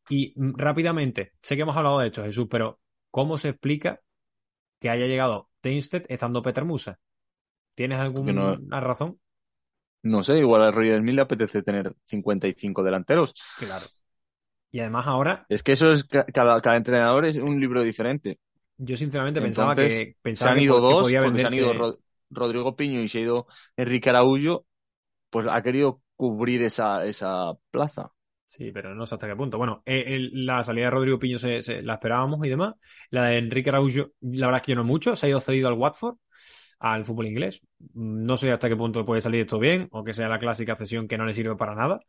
Y 0.08 0.35
mm, 0.37 0.54
rápidamente, 0.56 1.32
sé 1.42 1.56
que 1.56 1.62
hemos 1.62 1.76
hablado 1.76 2.00
de 2.00 2.08
esto, 2.08 2.25
Jesús, 2.25 2.49
pero 2.50 2.80
¿cómo 3.11 3.38
se 3.38 3.50
explica 3.50 4.00
que 4.80 4.90
haya 4.90 5.06
llegado 5.06 5.50
Tengsted 5.62 6.06
estando 6.08 6.42
Peter 6.42 6.64
Musa? 6.64 6.99
¿Tienes 7.75 8.00
alguna 8.00 8.56
no- 8.58 8.80
razón? 8.80 9.20
No 10.02 10.23
sé, 10.25 10.38
igual 10.38 10.62
a 10.62 10.70
Roger 10.73 10.99
Smith 11.00 11.14
le 11.14 11.20
apetece 11.23 11.62
tener 11.62 11.92
55 12.06 12.82
delanteros. 12.82 13.35
Claro. 13.58 13.87
Y 14.70 14.80
además 14.80 15.06
ahora, 15.06 15.47
Es 15.49 15.62
que 15.62 15.73
eso 15.73 15.92
es, 15.92 16.04
ca- 16.04 16.25
cada, 16.26 16.61
cada 16.61 16.76
entrenador 16.76 17.26
es 17.26 17.37
un 17.37 17.61
libro 17.61 17.82
diferente. 17.82 18.38
Yo 18.78 18.97
sinceramente 18.97 19.40
pensaba 19.42 19.76
que 19.76 20.16
Se 20.32 20.49
pensaba 20.49 20.49
han 20.49 20.58
que, 20.58 20.62
ido 20.62 20.80
que 20.87 20.94
dos, 20.94 20.97
podía 20.97 21.20
porque 21.20 21.38
se 21.40 21.47
han 21.47 21.54
ido 21.54 21.73
Rodrigo 22.30 22.76
Piño 22.76 23.00
y 23.00 23.08
se 23.08 23.18
ha 23.18 23.23
ido 23.23 23.47
Enrique 23.76 24.11
Araújo, 24.11 24.66
pues 25.30 25.47
ha 25.50 25.62
querido 25.62 26.02
cubrir 26.16 26.62
esa, 26.62 27.04
esa 27.06 27.54
plaza. 27.70 28.12
Sí, 28.47 28.73
pero 28.73 28.94
no 28.94 29.04
sé 29.06 29.14
hasta 29.14 29.26
qué 29.28 29.37
punto. 29.37 29.58
Bueno, 29.58 29.82
eh, 29.85 30.04
el- 30.16 30.47
la 30.47 30.64
salida 30.64 30.87
de 30.87 30.90
Rodrigo 30.90 31.18
Piño 31.18 31.38
se, 31.38 31.61
se- 31.61 31.82
la 31.82 31.94
esperábamos 31.94 32.44
y 32.47 32.49
demás. 32.49 32.75
La 33.11 33.25
de 33.25 33.38
Enrique 33.38 33.68
Araújo, 33.70 34.08
la 34.23 34.47
verdad 34.47 34.61
es 34.62 34.66
que 34.66 34.73
yo 34.73 34.76
no 34.76 34.85
mucho. 34.85 35.14
Se 35.16 35.26
ha 35.26 35.28
ido 35.28 35.40
cedido 35.40 35.68
al 35.68 35.75
Watford, 35.75 36.16
al 36.80 37.04
fútbol 37.04 37.26
inglés. 37.26 37.61
Mm, 37.94 38.25
No 38.25 38.37
sé 38.37 38.50
hasta 38.52 38.68
qué 38.68 38.76
punto 38.76 39.04
puede 39.04 39.20
salir 39.20 39.42
esto 39.42 39.58
bien 39.58 39.88
o 39.92 40.04
que 40.04 40.12
sea 40.14 40.28
la 40.28 40.38
clásica 40.38 40.75
cesión 40.75 41.08
que 41.08 41.18
no 41.18 41.25
le 41.26 41.35
sirve 41.35 41.56
para 41.56 41.75
nada. 41.75 42.00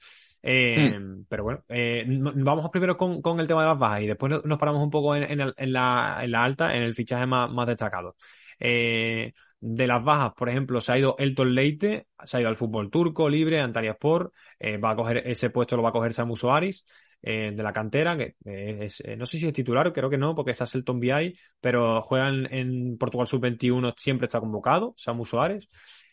Eh, 0.42 0.98
Pero 1.28 1.44
bueno, 1.44 1.64
eh, 1.70 2.06
vamos 2.08 2.70
primero 2.72 2.98
con, 2.98 3.22
con 3.22 3.40
el 3.40 3.48
tema 3.48 3.62
de 3.62 3.68
las 3.68 3.78
bajas 3.80 4.02
y 4.02 4.08
después 4.08 4.32
no- 4.32 4.42
nos 4.44 4.58
paramos 4.58 4.82
un 4.84 4.90
poco 4.90 5.16
en, 5.16 5.24
en 5.24 5.42
el- 5.42 5.54
en 5.58 5.74
la, 5.74 6.20
en 6.22 6.32
la 6.32 6.44
alta, 6.44 6.76
en 6.76 6.84
el 6.84 6.94
fichaje 6.96 7.26
más, 7.26 7.50
más 7.52 7.68
destacado. 7.68 8.16
Eh, 8.60 9.34
de 9.62 9.88
las 9.88 10.04
bajas, 10.04 10.34
por 10.38 10.48
ejemplo, 10.50 10.80
se 10.82 10.92
ha 10.94 10.98
ido 10.98 11.16
Elton 11.18 11.54
Leite, 11.54 12.08
se 12.24 12.38
ha 12.38 12.40
ido 12.40 12.50
al 12.50 12.56
fútbol 12.56 12.90
turco, 12.90 13.28
libre, 13.30 13.60
Antalyaspor, 13.60 14.32
eh, 14.58 14.78
va 14.78 14.92
a 14.92 14.96
coger 14.96 15.18
ese 15.28 15.50
puesto, 15.50 15.76
lo 15.76 15.84
va 15.84 15.90
a 15.90 15.92
coger 15.92 16.14
Samu 16.14 16.36
Soares, 16.38 16.86
eh, 17.22 17.52
de 17.56 17.64
la 17.64 17.74
cantera, 17.74 18.18
que 18.18 18.36
eh, 18.46 18.80
es, 18.82 19.02
eh, 19.02 19.16
no 19.18 19.26
sé 19.26 19.40
si 19.40 19.48
es 19.48 19.54
titular, 19.54 19.92
creo 19.94 20.10
que 20.10 20.18
no, 20.18 20.36
porque 20.36 20.52
está 20.52 20.66
Selton 20.66 21.00
BI, 21.00 21.34
pero 21.62 22.02
juega 22.02 22.30
en, 22.30 22.54
en 22.54 22.98
Portugal 22.98 23.28
Sub-21, 23.28 23.94
siempre 23.98 24.26
está 24.28 24.40
convocado, 24.40 24.94
Samu 24.98 25.26
Soares. 25.26 25.68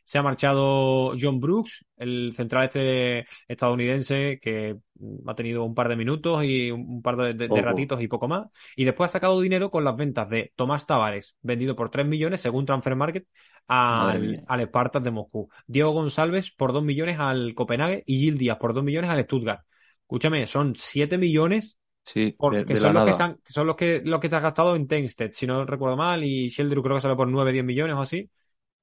Se 0.08 0.18
ha 0.18 0.22
marchado 0.22 1.14
John 1.20 1.40
Brooks, 1.40 1.84
el 1.96 2.32
central 2.36 2.64
este 2.66 3.26
estadounidense 3.48 4.38
que 4.40 4.76
mm, 5.00 5.28
ha 5.28 5.34
tenido 5.34 5.64
un 5.64 5.74
par 5.74 5.88
de 5.88 5.96
minutos 5.96 6.44
y 6.44 6.70
un 6.70 7.02
par 7.02 7.16
de, 7.16 7.24
de- 7.34 7.34
de 7.34 7.48
Poco. 7.48 7.60
ratitos 7.62 8.00
y 8.02 8.06
poco 8.06 8.28
más. 8.28 8.46
Y 8.76 8.84
después 8.84 9.10
ha 9.10 9.12
sacado 9.14 9.40
dinero 9.40 9.68
con 9.70 9.82
las 9.82 9.96
ventas 9.96 10.28
de 10.30 10.52
Tomás 10.54 10.86
Tavares, 10.86 11.36
vendido 11.42 11.74
por 11.74 11.90
3 11.90 12.06
millones 12.06 12.40
según 12.40 12.64
Transfer 12.66 12.94
Market 12.94 13.26
al, 13.66 14.44
al 14.46 14.60
Spartak 14.66 15.02
de 15.02 15.10
Moscú. 15.10 15.48
Diego 15.66 15.90
González 15.90 16.52
por 16.52 16.72
2 16.72 16.84
millones 16.84 17.18
al 17.18 17.54
Copenhague 17.54 18.02
y 18.06 18.18
Gil 18.20 18.38
Díaz 18.38 18.58
por 18.58 18.74
2 18.74 18.84
millones 18.84 19.10
al 19.10 19.24
Stuttgart. 19.24 19.62
Escúchame, 20.06 20.46
son 20.46 20.74
7 20.76 21.18
millones 21.18 21.78
Sí, 22.04 22.38
porque 22.38 22.64
de, 22.66 22.76
son 22.76 22.94
los 22.94 23.04
que, 23.04 23.12
han- 23.18 23.40
son 23.44 23.66
los 23.66 23.76
que, 23.76 24.02
los 24.04 24.20
que 24.20 24.28
te 24.28 24.36
has 24.36 24.42
gastado 24.42 24.76
en 24.76 24.88
Tengsted, 24.88 25.32
si 25.32 25.46
no 25.46 25.64
recuerdo 25.66 25.96
mal, 25.96 26.24
y 26.24 26.48
Sheldrew 26.50 26.82
creo 26.82 26.96
que 26.96 27.02
sale 27.02 27.16
por 27.16 27.28
9, 27.28 27.52
10 27.52 27.64
millones 27.64 27.96
o 27.96 28.02
así. 28.02 28.30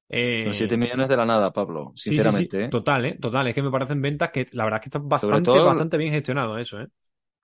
Eh, 0.10 0.44
Los 0.44 0.58
7 0.58 0.78
millones 0.78 1.10
de 1.10 1.18
la 1.18 1.26
nada, 1.26 1.52
Pablo, 1.52 1.92
sí, 1.96 2.20
sí, 2.20 2.32
sí, 2.32 2.54
sinceramente, 2.54 2.64
¿eh? 2.66 2.70
total, 2.70 3.06
¿eh? 3.06 3.18
Total, 3.20 3.48
es 3.48 3.56
que 3.56 3.62
me 3.64 3.72
parecen 3.72 4.02
ventas 4.02 4.32
que 4.32 4.46
la 4.52 4.66
verdad 4.66 4.80
es 4.80 4.84
que 4.84 4.90
está 4.90 5.00
bastante, 5.00 5.60
todo- 5.62 5.62
bastante 5.62 5.98
bien 5.98 6.12
gestionado 6.14 6.58
eso, 6.58 6.82
¿eh? 6.82 6.88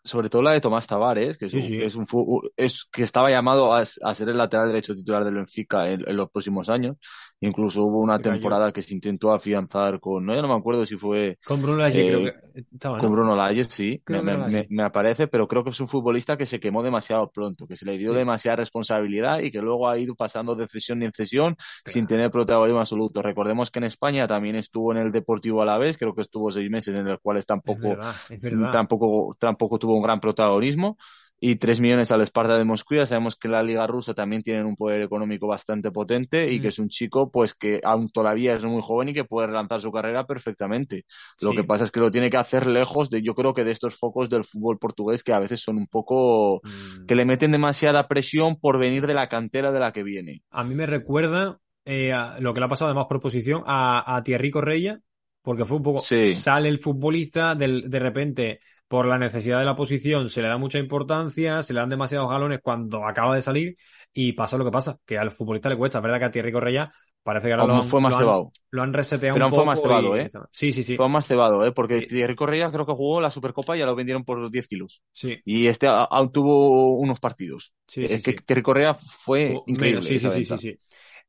Sobre 0.03 0.29
todo 0.29 0.41
la 0.41 0.53
de 0.53 0.61
Tomás 0.61 0.87
Tavares, 0.87 1.37
que 1.37 1.45
es, 1.47 1.53
Sí, 1.53 1.55
un, 1.55 1.75
es 1.77 1.95
un 1.95 2.07
es 2.55 2.85
que 2.91 3.03
estaba 3.03 3.29
llamado 3.29 3.73
a, 3.73 3.79
a 3.81 4.15
ser 4.15 4.29
el 4.29 4.37
lateral 4.37 4.67
derecho 4.69 4.95
titular 4.95 5.25
del 5.25 5.35
Benfica 5.35 5.89
en, 5.91 6.07
en 6.07 6.15
los 6.15 6.29
próximos 6.31 6.69
años. 6.69 6.95
Incluso 7.41 7.83
hubo 7.83 7.99
una 7.99 8.19
temporada 8.19 8.71
que 8.73 8.81
se 8.81 8.93
intentó 8.93 9.31
afianzar 9.31 9.99
con, 10.01 10.25
no, 10.25 10.35
ya 10.35 10.41
no 10.41 10.49
me 10.49 10.55
acuerdo 10.55 10.85
si 10.85 10.97
fue 10.97 11.37
Con 11.45 11.61
Bruno 11.61 11.77
Lage 11.77 12.01
Eh, 12.01 12.07
creo 12.07 12.23
que 12.23 12.63
estaba, 12.73 12.97
¿no? 12.97 13.03
con 13.03 13.11
Bruno 13.13 13.35
Lage, 13.35 13.63
sí, 13.63 14.01
me, 14.07 14.83
aparece, 14.83 15.27
pero 15.27 15.47
creo 15.47 15.63
que 15.63 15.69
es 15.69 15.79
un 15.79 15.87
futbolista 15.87 16.35
que 16.35 16.45
se 16.45 16.59
quemó 16.59 16.83
demasiado 16.83 17.31
pronto, 17.31 17.65
que 17.65 17.77
se 17.77 17.85
le 17.85 17.97
dio 17.97 18.11
Sí. 18.11 18.17
demasiada 18.17 18.57
responsabilidad 18.57 19.39
y 19.39 19.51
que 19.51 19.61
luego 19.61 19.87
ha 19.87 19.97
ido 19.97 20.15
pasando 20.15 20.55
de 20.55 20.67
cesión 20.67 21.01
en 21.01 21.13
cesión 21.13 21.55
sin 21.85 22.07
tener 22.07 22.29
protagonismo 22.29 22.79
absoluto. 22.81 23.21
Recordemos 23.21 23.71
que 23.71 23.79
en 23.79 23.85
España 23.85 24.27
también 24.27 24.55
estuvo 24.55 24.91
en 24.91 24.97
el 24.97 25.11
Deportivo 25.11 25.61
Alavés, 25.61 25.97
creo 25.97 26.13
que 26.13 26.23
estuvo 26.23 26.51
seis 26.51 26.69
meses 26.69 26.93
en 26.93 27.05
los 27.05 27.19
cuales 27.21 27.43
Es 27.43 27.47
tampoco, 27.47 27.89
verdad, 27.91 28.15
es 28.29 28.41
verdad. 28.41 28.71
tampoco, 28.71 29.37
tampoco 29.39 29.79
tuvo 29.79 29.95
un 29.95 30.03
gran 30.03 30.19
protagonismo. 30.19 30.97
Y 31.41 31.55
tres 31.55 31.79
millones 31.79 32.11
al 32.11 32.21
Sparta 32.21 32.57
de 32.57 32.65
Moscú. 32.65 32.95
Ya 32.95 33.05
sabemos 33.05 33.35
que 33.37 33.47
la 33.47 33.63
Liga 33.63 33.87
Rusa 33.87 34.13
también 34.13 34.43
tienen 34.43 34.65
un 34.65 34.75
poder 34.75 35.01
económico 35.01 35.47
bastante 35.47 35.89
potente 35.91 36.51
y 36.51 36.59
Mm. 36.59 36.61
que 36.61 36.67
es 36.67 36.79
un 36.79 36.89
chico 36.89 37.31
pues 37.31 37.53
que 37.53 37.79
aún 37.83 38.09
todavía 38.09 38.55
es 38.55 38.63
muy 38.65 38.81
joven 38.81 39.09
y 39.09 39.13
que 39.13 39.23
puede 39.23 39.47
relanzar 39.47 39.79
su 39.79 39.91
carrera 39.91 40.25
perfectamente. 40.25 41.05
Lo 41.41 41.51
Sí. 41.51 41.55
que 41.57 41.63
pasa 41.63 41.85
es 41.85 41.91
que 41.91 41.99
lo 42.01 42.11
tiene 42.11 42.29
que 42.29 42.37
hacer 42.37 42.67
lejos 42.67 43.09
de, 43.09 43.21
yo 43.21 43.33
creo 43.35 43.53
que 43.53 43.63
de 43.63 43.71
estos 43.71 43.95
focos 43.97 44.29
del 44.29 44.43
fútbol 44.43 44.77
portugués 44.79 45.23
que 45.23 45.31
a 45.31 45.39
veces 45.39 45.61
son 45.61 45.77
un 45.77 45.87
poco, 45.87 46.61
Mm. 46.63 47.05
que 47.05 47.15
le 47.15 47.25
meten 47.25 47.51
demasiada 47.51 48.07
presión 48.07 48.57
por 48.57 48.77
venir 48.77 49.07
de 49.07 49.13
la 49.13 49.29
cantera 49.29 49.71
de 49.71 49.79
la 49.79 49.91
que 49.93 50.03
viene. 50.03 50.41
A 50.51 50.63
mí 50.63 50.75
me 50.75 50.85
recuerda 50.85 51.59
eh, 51.85 52.11
a 52.13 52.39
lo 52.39 52.53
que 52.53 52.59
le 52.59 52.65
ha 52.67 52.69
pasado 52.69 52.89
además 52.91 53.07
por 53.09 53.19
posición 53.19 53.63
a, 53.65 54.15
a 54.15 54.21
Thierry 54.21 54.51
Correia, 54.51 54.99
porque 55.41 55.65
fue 55.65 55.77
un 55.77 55.83
poco, 55.83 55.99
Sí. 55.99 56.33
sale 56.33 56.67
el 56.69 56.77
futbolista, 56.77 57.55
del- 57.55 57.89
de 57.89 57.99
repente, 57.99 58.59
por 58.89 59.05
la 59.07 59.17
necesidad 59.17 59.59
de 59.59 59.65
la 59.65 59.75
posición, 59.77 60.29
se 60.29 60.41
le 60.41 60.49
da 60.49 60.57
mucha 60.57 60.79
importancia, 60.79 61.63
se 61.63 61.73
le 61.73 61.79
dan 61.79 61.89
demasiados 61.89 62.29
galones 62.29 62.59
cuando 62.61 63.05
acaba 63.07 63.35
de 63.35 63.41
salir 63.43 63.77
y 64.13 64.33
pasa 64.33 64.57
lo 64.57 64.65
que 64.65 64.71
pasa, 64.71 64.97
que 65.05 65.17
al 65.17 65.31
futbolista 65.31 65.69
le 65.69 65.77
cuesta. 65.77 65.99
Es 65.99 66.03
verdad 66.03 66.19
que 66.19 66.25
a 66.25 66.31
Thierry 66.31 66.51
Correia 66.51 66.91
parece 67.23 67.47
que 67.47 67.53
ahora 67.53 67.65
lo 67.67 67.75
han, 67.75 67.83
fue 67.85 68.01
más 68.01 68.11
lo 68.11 68.17
han- 68.17 68.23
cebado. 68.23 68.51
lo 68.71 68.81
han 68.83 68.93
reseteado 68.93 69.35
Pero 69.35 69.45
un 69.45 69.51
fue 69.51 69.57
poco 69.59 69.67
más 69.67 69.81
cebado, 69.81 70.17
y- 70.17 70.19
¿eh? 70.21 70.29
Sí, 70.51 70.73
sí, 70.73 70.83
sí. 70.83 70.95
Fue 70.97 71.07
más 71.09 71.27
cebado, 71.27 71.65
¿eh? 71.65 71.71
Porque 71.71 71.99
Sí. 71.99 72.05
Thierry 72.07 72.35
Correa 72.35 72.71
creo 72.71 72.85
que 72.85 72.93
jugó 72.93 73.21
la 73.21 73.31
Supercopa 73.31 73.75
y 73.75 73.79
ya 73.79 73.85
lo 73.85 73.95
vendieron 73.95 74.23
por 74.25 74.49
10 74.51 74.67
kilos. 74.67 75.03
Sí, 75.11 75.37
Y 75.45 75.67
este 75.67 75.87
a- 75.87 76.03
aún 76.05 76.31
tuvo 76.31 76.97
unos 76.97 77.19
partidos. 77.19 77.73
sí, 77.87 78.03
es 78.05 78.11
sí, 78.11 78.21
que. 78.23 78.33
Thierry 78.33 78.63
Correa 78.63 78.95
fue 78.95 79.53
O- 79.55 79.63
increíble. 79.67 80.01
menos, 80.01 80.05
sí, 80.05 80.19
sí, 80.19 80.45
sí, 80.45 80.57
sí. 80.57 80.79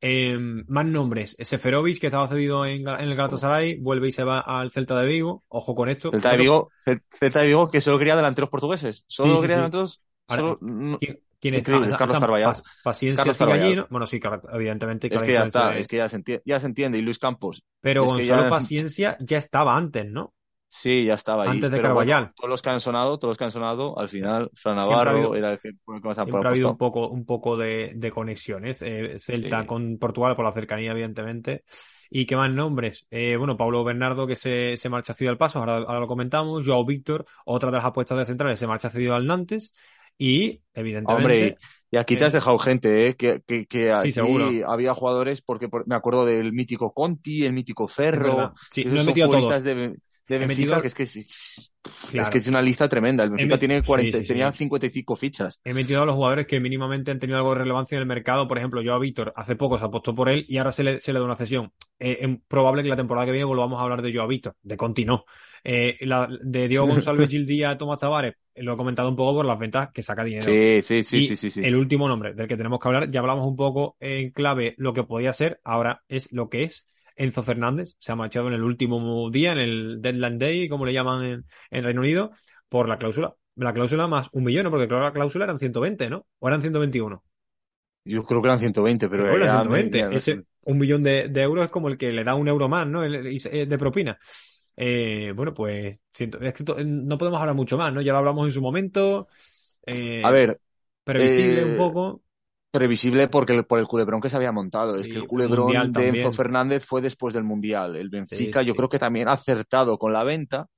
Eh, 0.03 0.39
más 0.69 0.87
nombres. 0.87 1.37
Seferovic, 1.39 2.01
que 2.01 2.07
estaba 2.07 2.27
cedido 2.27 2.65
en, 2.65 2.89
en 2.89 3.01
el 3.01 3.15
Galatasaray, 3.17 3.79
vuelve 3.81 4.09
y 4.09 4.13
se 4.13 4.25
va 4.25 4.41
al 4.41 4.71
Celta 4.71 4.99
de 4.99 5.07
Vigo. 5.07 5.45
Ojo 5.49 5.75
con 5.75 5.89
esto. 5.89 6.11
Celta 6.11 6.31
de 6.33 6.37
Vigo, 6.39 6.71
Cel- 6.85 7.03
Celta 7.11 7.41
de 7.41 7.47
Vigo 7.49 7.71
que 7.71 7.81
solo 7.81 7.99
quería 7.99 8.17
delanteros 8.17 8.49
portugueses. 8.51 9.05
Solo 9.07 9.33
Sí, 9.33 9.37
sí, 9.37 9.41
quería 9.43 9.57
sí. 9.57 9.59
delanteros. 9.59 10.03
Solo- 10.29 10.59
no- 10.63 10.99
¿Quién, 10.99 11.21
quién 11.41 11.55
es? 11.55 11.69
Ah, 11.69 11.97
Carlos 11.99 12.19
Carvallal. 12.19 12.55
Paciencia 12.83 13.25
Carlos 13.25 13.37
sigue 13.37 13.53
allí. 13.53 13.77
¿no? 13.77 13.87
Bueno, 13.91 14.07
sí, 14.07 14.19
claro, 14.21 14.43
evidentemente. 14.53 15.15
es 15.15 15.23
que 15.23 15.33
ya 15.33 15.43
está, 15.43 15.71
de- 15.73 15.81
es 15.81 15.89
que 15.89 15.97
ya 15.99 16.09
se 16.09 16.17
entiende, 16.17 16.43
ya 16.47 16.61
se 16.61 16.67
entiende. 16.67 16.99
Y 16.99 17.03
Luis 17.03 17.19
Campos. 17.19 17.63
Pero 17.81 18.05
es 18.05 18.11
Gonzalo 18.11 18.45
ya- 18.45 18.49
Paciencia 18.51 19.17
ya 19.21 19.37
estaba 19.39 19.77
antes, 19.77 20.07
¿no? 20.11 20.33
Sí, 20.73 21.05
ya 21.05 21.15
estaba 21.15 21.43
ahí. 21.43 21.49
Antes 21.51 21.69
de 21.73 21.81
Carvallal. 21.81 22.21
bueno, 22.23 22.33
todos 22.37 22.49
los 22.51 22.63
que 22.63 22.71
han 22.71 22.79
sonado, 22.79 23.19
todos 23.19 23.31
los 23.31 23.37
que 23.39 23.43
han 23.45 23.51
sonado, 23.51 23.99
al 23.99 24.09
final, 24.09 24.51
Fran 24.55 24.77
Navarro 24.77 25.11
habido- 25.11 25.35
era 25.35 25.53
el 25.55 25.59
que, 25.59 25.69
el 25.71 25.75
que 25.85 26.09
más 26.09 26.17
han 26.19 26.27
Siempre 26.27 26.47
ha 26.49 26.51
habido 26.53 26.71
un 26.71 26.79
poco, 26.79 27.09
un 27.09 27.27
poco 27.27 27.57
de, 27.57 27.91
de 27.97 28.11
conexiones. 28.13 28.81
Eh, 28.83 29.17
Celta 29.19 29.63
Sí. 29.63 29.67
con 29.67 29.99
Portugal 29.99 30.37
por 30.37 30.45
la 30.45 30.53
cercanía, 30.53 30.93
evidentemente. 30.93 31.65
¿Y 32.09 32.25
qué 32.25 32.37
más 32.37 32.53
nombres? 32.53 33.05
Eh, 33.11 33.35
bueno, 33.37 33.57
Pablo 33.57 33.83
Bernardo 33.83 34.29
que 34.29 34.37
se, 34.37 34.77
se 34.77 34.89
marcha 34.89 35.13
cedido 35.13 35.33
al 35.33 35.39
paso, 35.39 35.59
ahora, 35.59 35.77
ahora 35.79 35.99
lo 36.01 36.07
comentamos. 36.07 36.65
Joao 36.65 36.85
Víctor, 36.87 37.27
otra 37.45 37.71
de 37.73 37.77
las 37.79 37.85
apuestas 37.87 38.19
de 38.19 38.27
centrales, 38.27 38.59
se 38.61 38.69
marcha 38.69 38.91
cedido 38.91 39.17
al 39.17 39.27
Nantes. 39.27 39.75
Y, 40.19 40.61
evidentemente. 40.75 41.25
Hombre, 41.25 41.57
y 41.91 41.97
aquí 41.97 42.15
te 42.17 42.27
has 42.27 42.35
eh, 42.35 42.37
dejado 42.37 42.59
gente, 42.59 43.09
¿eh? 43.09 43.17
Que, 43.17 43.41
que, 43.45 43.67
que 43.67 43.91
aquí 43.91 44.13
seguro. 44.13 44.51
había 44.69 44.93
jugadores, 44.95 45.41
porque 45.43 45.69
por- 45.69 45.89
me 45.89 45.95
acuerdo 45.97 46.27
del 46.27 46.53
mítico 46.53 46.93
Conti, 46.93 47.45
el 47.45 47.55
mítico 47.55 47.89
Ferro. 47.89 48.53
Sí, 48.71 48.83
Esos 48.83 49.01
he 49.01 49.05
son 49.05 49.15
todos. 49.31 49.65
de, 49.65 49.97
de 50.39 50.47
Benfica, 50.47 50.77
metido- 50.77 50.81
que 50.83 50.87
es 50.89 50.95
que 50.95 51.03
es, 51.05 51.17
es 51.17 52.31
que 52.31 52.39
es 52.39 52.49
una 52.49 52.63
lista 52.63 52.89
tremenda. 52.89 53.25
El 53.25 53.31
Benfica 53.31 53.59
tiene 53.59 53.81
sí, 53.81 53.87
40, 53.87 54.19
sí, 54.19 54.25
sí. 54.25 54.29
tenía 54.29 54.53
55 54.53 55.17
fichas. 55.17 55.61
He 55.65 55.75
metido 55.75 56.03
a 56.03 56.07
los 56.07 56.15
jugadores 56.15 56.47
que 56.47 56.61
mínimamente 56.61 57.11
han 57.11 57.19
tenido 57.19 57.39
algo 57.39 57.51
de 57.55 57.59
relevancia 57.61 57.97
en 57.97 58.03
el 58.03 58.07
mercado. 58.09 58.47
Por 58.49 58.59
ejemplo, 58.59 58.81
yo 58.83 58.95
a 58.95 58.99
Víctor 58.99 59.33
hace 59.37 59.57
poco 59.57 59.79
se 59.79 59.85
apostó 59.85 60.15
por 60.15 60.29
él 60.29 60.45
y 60.49 60.59
ahora 60.59 60.73
se 60.73 60.85
le, 60.85 61.01
se 61.01 61.13
le 61.13 61.19
da 61.19 61.25
una 61.25 61.37
cesión. 61.37 61.73
Eh, 61.99 62.19
es 62.21 62.29
probable 62.49 62.83
que 62.83 62.89
la 62.89 62.97
temporada 62.97 63.27
que 63.27 63.33
viene 63.33 63.45
volvamos 63.45 63.79
a 63.79 63.83
hablar 63.83 64.03
de 64.03 64.13
Joao 64.13 64.29
Víctor, 64.29 64.55
de 64.63 64.77
Conti 64.77 65.05
no. 65.05 65.25
Eh, 65.65 65.97
la- 66.03 66.29
de 66.43 66.69
Diego 66.69 66.87
González, 66.87 67.29
Gil 67.29 67.45
Díaz, 67.47 67.77
Tomás 67.77 67.99
Tavares, 67.99 68.35
eh, 68.55 68.63
lo 68.63 68.75
he 68.75 68.77
comentado 68.77 69.09
un 69.09 69.17
poco 69.17 69.35
por 69.39 69.47
las 69.47 69.59
ventas 69.59 69.91
que 69.93 70.03
saca 70.03 70.25
dinero. 70.25 70.47
Sí, 70.47 70.81
sí, 70.83 71.03
sí, 71.03 71.19
y 71.19 71.23
sí, 71.23 71.37
sí, 71.37 71.51
sí. 71.51 71.61
el 71.65 71.77
último 71.77 72.09
nombre 72.09 72.35
del 72.35 72.47
que 72.49 72.57
tenemos 72.57 72.79
que 72.81 72.89
hablar, 72.89 73.11
ya 73.11 73.21
hablamos 73.21 73.47
un 73.47 73.57
poco 73.57 73.97
en 74.01 74.31
clave 74.31 74.75
lo 74.79 74.93
que 74.93 75.05
podía 75.05 75.33
ser, 75.33 75.61
ahora 75.65 76.03
es 76.09 76.31
lo 76.33 76.49
que 76.49 76.65
es. 76.65 76.87
Enzo 77.23 77.43
Fernández 77.43 77.97
se 77.99 78.13
ha 78.13 78.17
marchado 78.17 78.49
en 78.49 78.55
el 78.55 78.63
último 78.63 79.31
día, 79.31 79.53
en 79.53 79.59
el 79.59 80.01
Deadline 80.03 80.39
Day, 80.39 80.69
como 80.69 80.87
le 80.87 80.93
llaman 80.93 81.25
en, 81.25 81.47
en 81.71 81.85
Reino 81.85 82.01
Unido, 82.01 82.31
por 82.69 82.89
la 82.89 82.99
cláusula. 82.99 83.35
La 83.57 83.73
cláusula 83.75 84.07
más 84.09 84.29
un 84.33 84.45
millón, 84.45 84.65
¿no? 84.65 84.71
porque 84.71 84.89
que 84.89 84.95
la 84.95 85.13
cláusula 85.13 85.45
eran 85.45 85.59
120, 85.59 86.09
¿no? 86.11 86.27
O 86.39 86.49
eran 86.49 86.63
121. 86.63 87.23
Yo 88.05 88.25
creo 88.25 88.41
que 88.43 88.49
eran 88.49 88.61
120, 88.61 89.09
pero 89.09 89.25
que 89.25 89.31
eran 89.37 89.43
ya 89.45 89.65
me- 89.65 89.91
120. 89.91 89.99
ya- 89.99 90.09
Ese, 90.11 90.45
un 90.63 90.79
millón 90.79 91.03
de, 91.03 91.29
de 91.29 91.43
euros 91.43 91.65
es 91.67 91.71
como 91.71 91.89
el 91.89 91.99
que 91.99 92.13
le 92.13 92.25
da 92.25 92.35
un 92.35 92.49
euro 92.49 92.69
más, 92.69 92.87
¿no? 92.87 93.03
El- 93.05 93.15
el- 93.15 93.27
y- 93.33 93.39
de 93.67 93.79
propina. 93.79 94.19
Eh, 94.77 95.33
bueno, 95.37 95.53
pues 95.55 96.01
siento, 96.13 96.41
es 96.41 96.55
que 96.55 96.65
to- 96.65 96.77
no 96.85 97.19
podemos 97.19 97.41
hablar 97.41 97.55
mucho 97.57 97.77
más, 97.77 97.93
¿no? 97.93 98.01
Ya 98.01 98.13
lo 98.13 98.19
hablamos 98.19 98.47
en 98.47 98.53
su 98.53 98.63
momento. 98.63 99.29
eh, 99.87 100.23
A 100.25 100.31
ver, 100.31 100.61
previsible 101.05 101.61
eh, 101.61 101.65
un 101.65 101.77
poco. 101.77 102.23
Previsible 102.71 103.29
porque 103.29 103.63
por 103.63 103.79
el 103.79 103.87
culebrón 103.87 104.21
que 104.21 104.31
se 104.31 104.37
había 104.37 104.53
montado. 104.53 104.97
Es 104.97 105.09
que 105.09 105.17
el 105.17 105.27
culebrón 105.27 105.93
de 105.93 106.09
Enzo 106.09 106.33
Fernández 106.33 106.85
fue 106.85 107.01
después 107.01 107.35
del 107.35 107.45
Mundial. 107.45 107.97
El 107.97 108.11
Benfica 108.11 108.63
yo 108.63 108.75
creo 108.75 108.89
que 108.89 108.99
también 108.99 109.29
ha 109.29 109.33
acertado 109.33 109.99
con 109.99 110.13
la 110.13 110.25
venta 110.25 110.69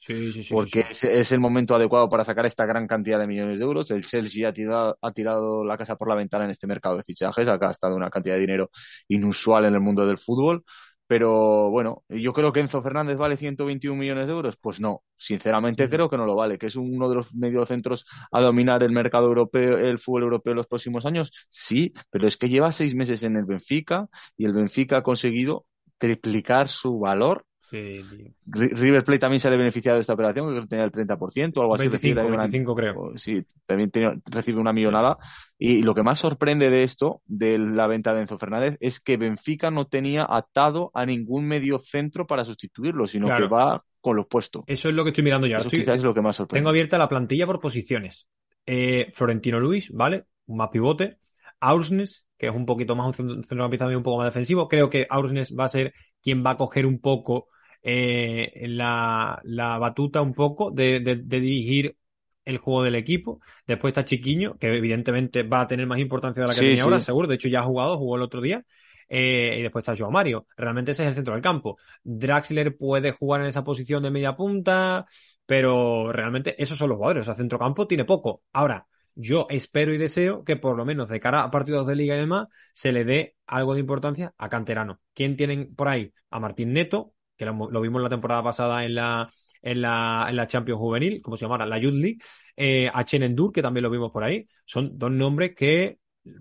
porque 0.51 0.81
es, 0.81 1.33
el 1.33 1.41
momento 1.41 1.75
adecuado 1.75 2.09
para 2.09 2.25
sacar 2.25 2.47
esta 2.47 2.65
gran 2.67 2.87
cantidad 2.87 3.19
de 3.19 3.27
millones 3.27 3.59
de 3.59 3.65
euros. 3.65 3.91
El 3.91 4.07
Chelsea 4.07 4.49
ha 4.49 4.53
tirado, 4.53 4.97
ha 5.01 5.13
tirado 5.13 5.65
la 5.65 5.77
casa 5.77 5.97
por 5.97 6.09
la 6.09 6.15
ventana 6.15 6.45
en 6.45 6.51
este 6.51 6.67
mercado 6.67 6.97
de 6.97 7.03
fichajes, 7.03 7.49
ha 7.49 7.59
gastado 7.59 7.97
una 7.97 8.11
cantidad 8.11 8.35
de 8.35 8.41
dinero 8.41 8.71
inusual 9.09 9.67
en 9.67 9.75
el 9.75 9.81
mundo 9.81 10.07
del 10.07 10.19
fútbol. 10.19 10.65
Pero 11.13 11.69
bueno, 11.71 12.05
yo 12.09 12.33
creo 12.33 12.55
que 12.55 12.61
Enzo 12.61 12.81
Fernández 12.81 13.19
vale 13.19 13.37
121 13.37 13.99
millones 13.99 14.29
de 14.29 14.33
euros. 14.33 14.57
Pues 14.57 14.81
no, 14.81 15.03
sinceramente 15.15 15.87
creo 15.91 16.09
que 16.09 16.17
no 16.17 16.25
lo 16.25 16.35
vale. 16.35 16.57
Que 16.57 16.69
es 16.69 16.77
uno 16.77 17.07
de 17.07 17.17
los 17.17 17.35
mediocentros 17.35 18.07
a 18.31 18.41
dominar 18.41 18.83
el 18.83 18.93
mercado 18.93 19.27
europeo, 19.27 19.77
el 19.77 19.99
fútbol 19.99 20.23
europeo 20.23 20.53
en 20.53 20.57
los 20.57 20.69
próximos 20.69 21.05
años. 21.05 21.31
Sí, 21.51 21.93
pero 22.09 22.27
es 22.27 22.39
que 22.39 22.49
lleva 22.49 22.73
seis 22.73 22.95
meses 22.95 23.25
en 23.25 23.37
el 23.37 23.45
Benfica 23.45 24.09
y 24.39 24.47
el 24.47 24.55
Benfica 24.55 24.97
ha 24.97 25.03
conseguido 25.03 25.67
triplicar 25.99 26.69
su 26.69 26.99
valor 26.99 27.45
River 27.73 29.05
Plate 29.05 29.19
también 29.19 29.41
se 29.41 29.49
ha 29.49 29.51
beneficiado 29.51 29.97
de 29.97 30.03
esta 30.03 30.13
operación, 30.13 30.55
que 30.55 30.67
tenía 30.67 30.85
el 30.85 30.93
30% 30.93 31.53
o 31.57 31.63
algo 31.63 31.75
así. 31.75 31.89
25, 31.89 32.75
creo. 32.75 33.13
Sí, 33.17 33.45
también 33.67 33.91
recibe 34.27 34.61
una 34.61 34.73
millonada. 34.73 35.19
Y 35.59 35.83
lo 35.83 35.95
que 35.95 36.03
más 36.03 36.19
sorprende 36.19 36.71
de 36.71 36.83
esto, 36.83 37.23
de 37.27 37.59
la 37.59 37.87
venta 37.87 38.15
de 38.15 38.21
Enzo 38.21 38.39
Fernández, 38.39 38.77
es 38.81 39.01
que 39.01 39.17
Benfica 39.17 39.71
no 39.71 39.87
tenía 39.87 40.27
atado 40.29 40.91
a 40.95 41.07
ningún 41.07 41.47
medio 41.47 41.79
centro 41.79 42.27
para 42.27 42.45
sustituirlo, 42.45 43.07
sino 43.07 43.29
que 43.37 43.47
va 43.47 43.85
con 44.01 44.17
los 44.17 44.27
puestos. 44.27 44.65
Eso 44.67 44.89
es 44.89 44.95
lo 44.95 45.05
que 45.05 45.11
estoy 45.11 45.25
mirando 45.25 45.47
yo. 45.47 45.59
Eso 45.59 45.71
quizás 45.71 45.97
es 45.97 46.05
lo 46.05 46.13
que 46.13 46.21
más 46.21 46.37
sorprende. 46.37 46.61
Tengo 46.61 46.71
abierta 46.71 46.99
la 46.99 47.09
plantilla 47.09 47.47
por 47.47 47.61
posiciones. 47.61 48.27
Eh, 48.67 49.09
Florentino 49.13 49.59
Luis, 49.61 49.91
¿vale? 49.93 50.25
Un 50.47 50.59
más 50.59 50.69
pivote. 50.71 51.19
Aursnes, 51.61 52.27
que 52.37 52.49
es 52.49 52.55
un 52.55 52.67
poquito 52.67 52.97
más 52.97 53.19
un 53.19 53.43
centrocampista 53.45 53.87
un 53.87 54.03
poco 54.03 54.19
más 54.19 54.27
defensivo. 54.27 54.67
Creo 54.67 54.91
que 54.91 55.07
Aursnes 55.09 55.55
va 55.59 55.65
a 55.65 55.69
ser 55.69 55.95
quien 56.21 56.45
va 56.45 56.51
a 56.51 56.57
coger 56.57 56.87
un 56.87 57.01
poco 57.01 57.47
eh, 57.83 58.67
la, 58.69 59.41
la, 59.45 59.79
batuta 59.79 60.23
un 60.23 60.35
poco 60.35 60.71
de, 60.71 61.01
de, 61.01 61.17
dirigir 61.17 61.97
el 62.45 62.59
juego 62.59 62.85
del 62.85 62.95
equipo. 62.95 63.41
Después 63.67 63.91
está 63.91 64.05
Chiquiño, 64.05 64.57
que 64.59 64.69
evidentemente 64.69 65.43
va 65.43 65.63
a 65.63 65.67
tener 65.67 65.87
más 65.87 65.99
importancia 65.99 66.43
de 66.43 66.49
la 66.49 66.55
que 66.55 66.61
tenía 66.61 66.83
ahora, 66.83 67.01
seguro. 67.01 67.29
De 67.29 67.35
hecho, 67.35 67.49
ya 67.49 67.61
ha 67.61 67.65
jugado, 67.65 67.99
jugó 67.99 68.17
el 68.17 68.23
otro 68.23 68.41
día. 68.41 68.65
Eh, 69.09 69.59
y 69.59 69.63
después 69.63 69.83
está 69.83 69.95
Joao 69.97 70.11
Mario. 70.11 70.47
Realmente 70.57 70.93
ese 70.93 71.03
es 71.03 71.09
el 71.09 71.15
centro 71.15 71.35
del 71.35 71.43
campo. 71.43 71.77
Draxler 72.03 72.77
puede 72.77 73.13
jugar 73.13 73.43
en 73.43 73.49
esa 73.49 73.63
posición 73.63 74.03
de 74.03 74.11
media 74.11 74.35
punta, 74.35 75.07
pero 75.45 76.13
realmente 76.13 76.61
esos 76.63 76.79
son 76.79 76.89
los 76.89 76.97
jugadores. 76.97 77.23
O 77.23 77.25
sea, 77.27 77.35
centrocampo 77.35 77.87
tiene 77.87 78.07
poco. 78.07 78.43
Ahora, 78.53 78.87
yo 79.15 79.47
espero 79.51 79.93
y 79.93 79.99
deseo 79.99 80.45
que 80.45 80.57
por 80.57 80.77
lo 80.77 80.85
menos 80.85 81.09
de 81.09 81.21
cara 81.21 81.43
a 81.43 81.51
partidos 81.51 81.87
de 81.87 81.97
liga 81.97 82.15
y 82.15 82.21
demás 82.21 82.49
se 82.73 82.93
le 82.93 83.05
dé 83.05 83.37
algo 83.47 83.75
de 83.75 83.81
importancia 83.81 84.35
a 84.39 84.49
Canterano. 84.49 85.01
¿Quién 85.15 85.37
tienen 85.37 85.75
por 85.75 85.89
ahí? 85.89 86.13
A 86.31 86.41
Martín 86.41 86.73
Neto, 86.73 87.13
que 87.37 87.45
lo, 87.45 87.81
vimos 87.81 88.03
la 88.03 88.09
temporada 88.09 88.43
pasada 88.43 88.85
en 88.85 88.95
la, 88.95 89.31
en 89.61 89.83
la, 89.83 90.27
en 90.29 90.37
la 90.37 90.47
Champions 90.47 90.81
Juvenil, 90.81 91.23
como 91.23 91.37
se 91.37 91.45
llamara, 91.45 91.67
la 91.67 91.79
Youth 91.79 91.95
League, 91.95 92.19
eh, 92.57 92.91
a 92.93 93.05
Chen 93.05 93.23
Endur, 93.23 93.53
que 93.53 93.63
también 93.63 93.83
lo 93.83 93.91
vimos 93.91 94.11
por 94.11 94.25
ahí. 94.25 94.47
Son 94.65 94.99
dos 94.99 95.11
nombres 95.11 95.55
que 95.55 95.99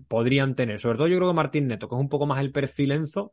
podrían 0.07 0.55
tener. 0.55 0.79
Sobre 0.79 0.97
todo 0.97 1.07
yo 1.07 1.17
creo 1.17 1.29
que 1.29 1.35
Martín 1.35 1.67
Neto, 1.67 1.87
que 1.87 1.95
es 1.95 2.01
un 2.01 2.09
poco 2.09 2.25
más 2.25 2.39
el 2.39 2.51
perfil 2.51 2.91
Enzo, 2.91 3.31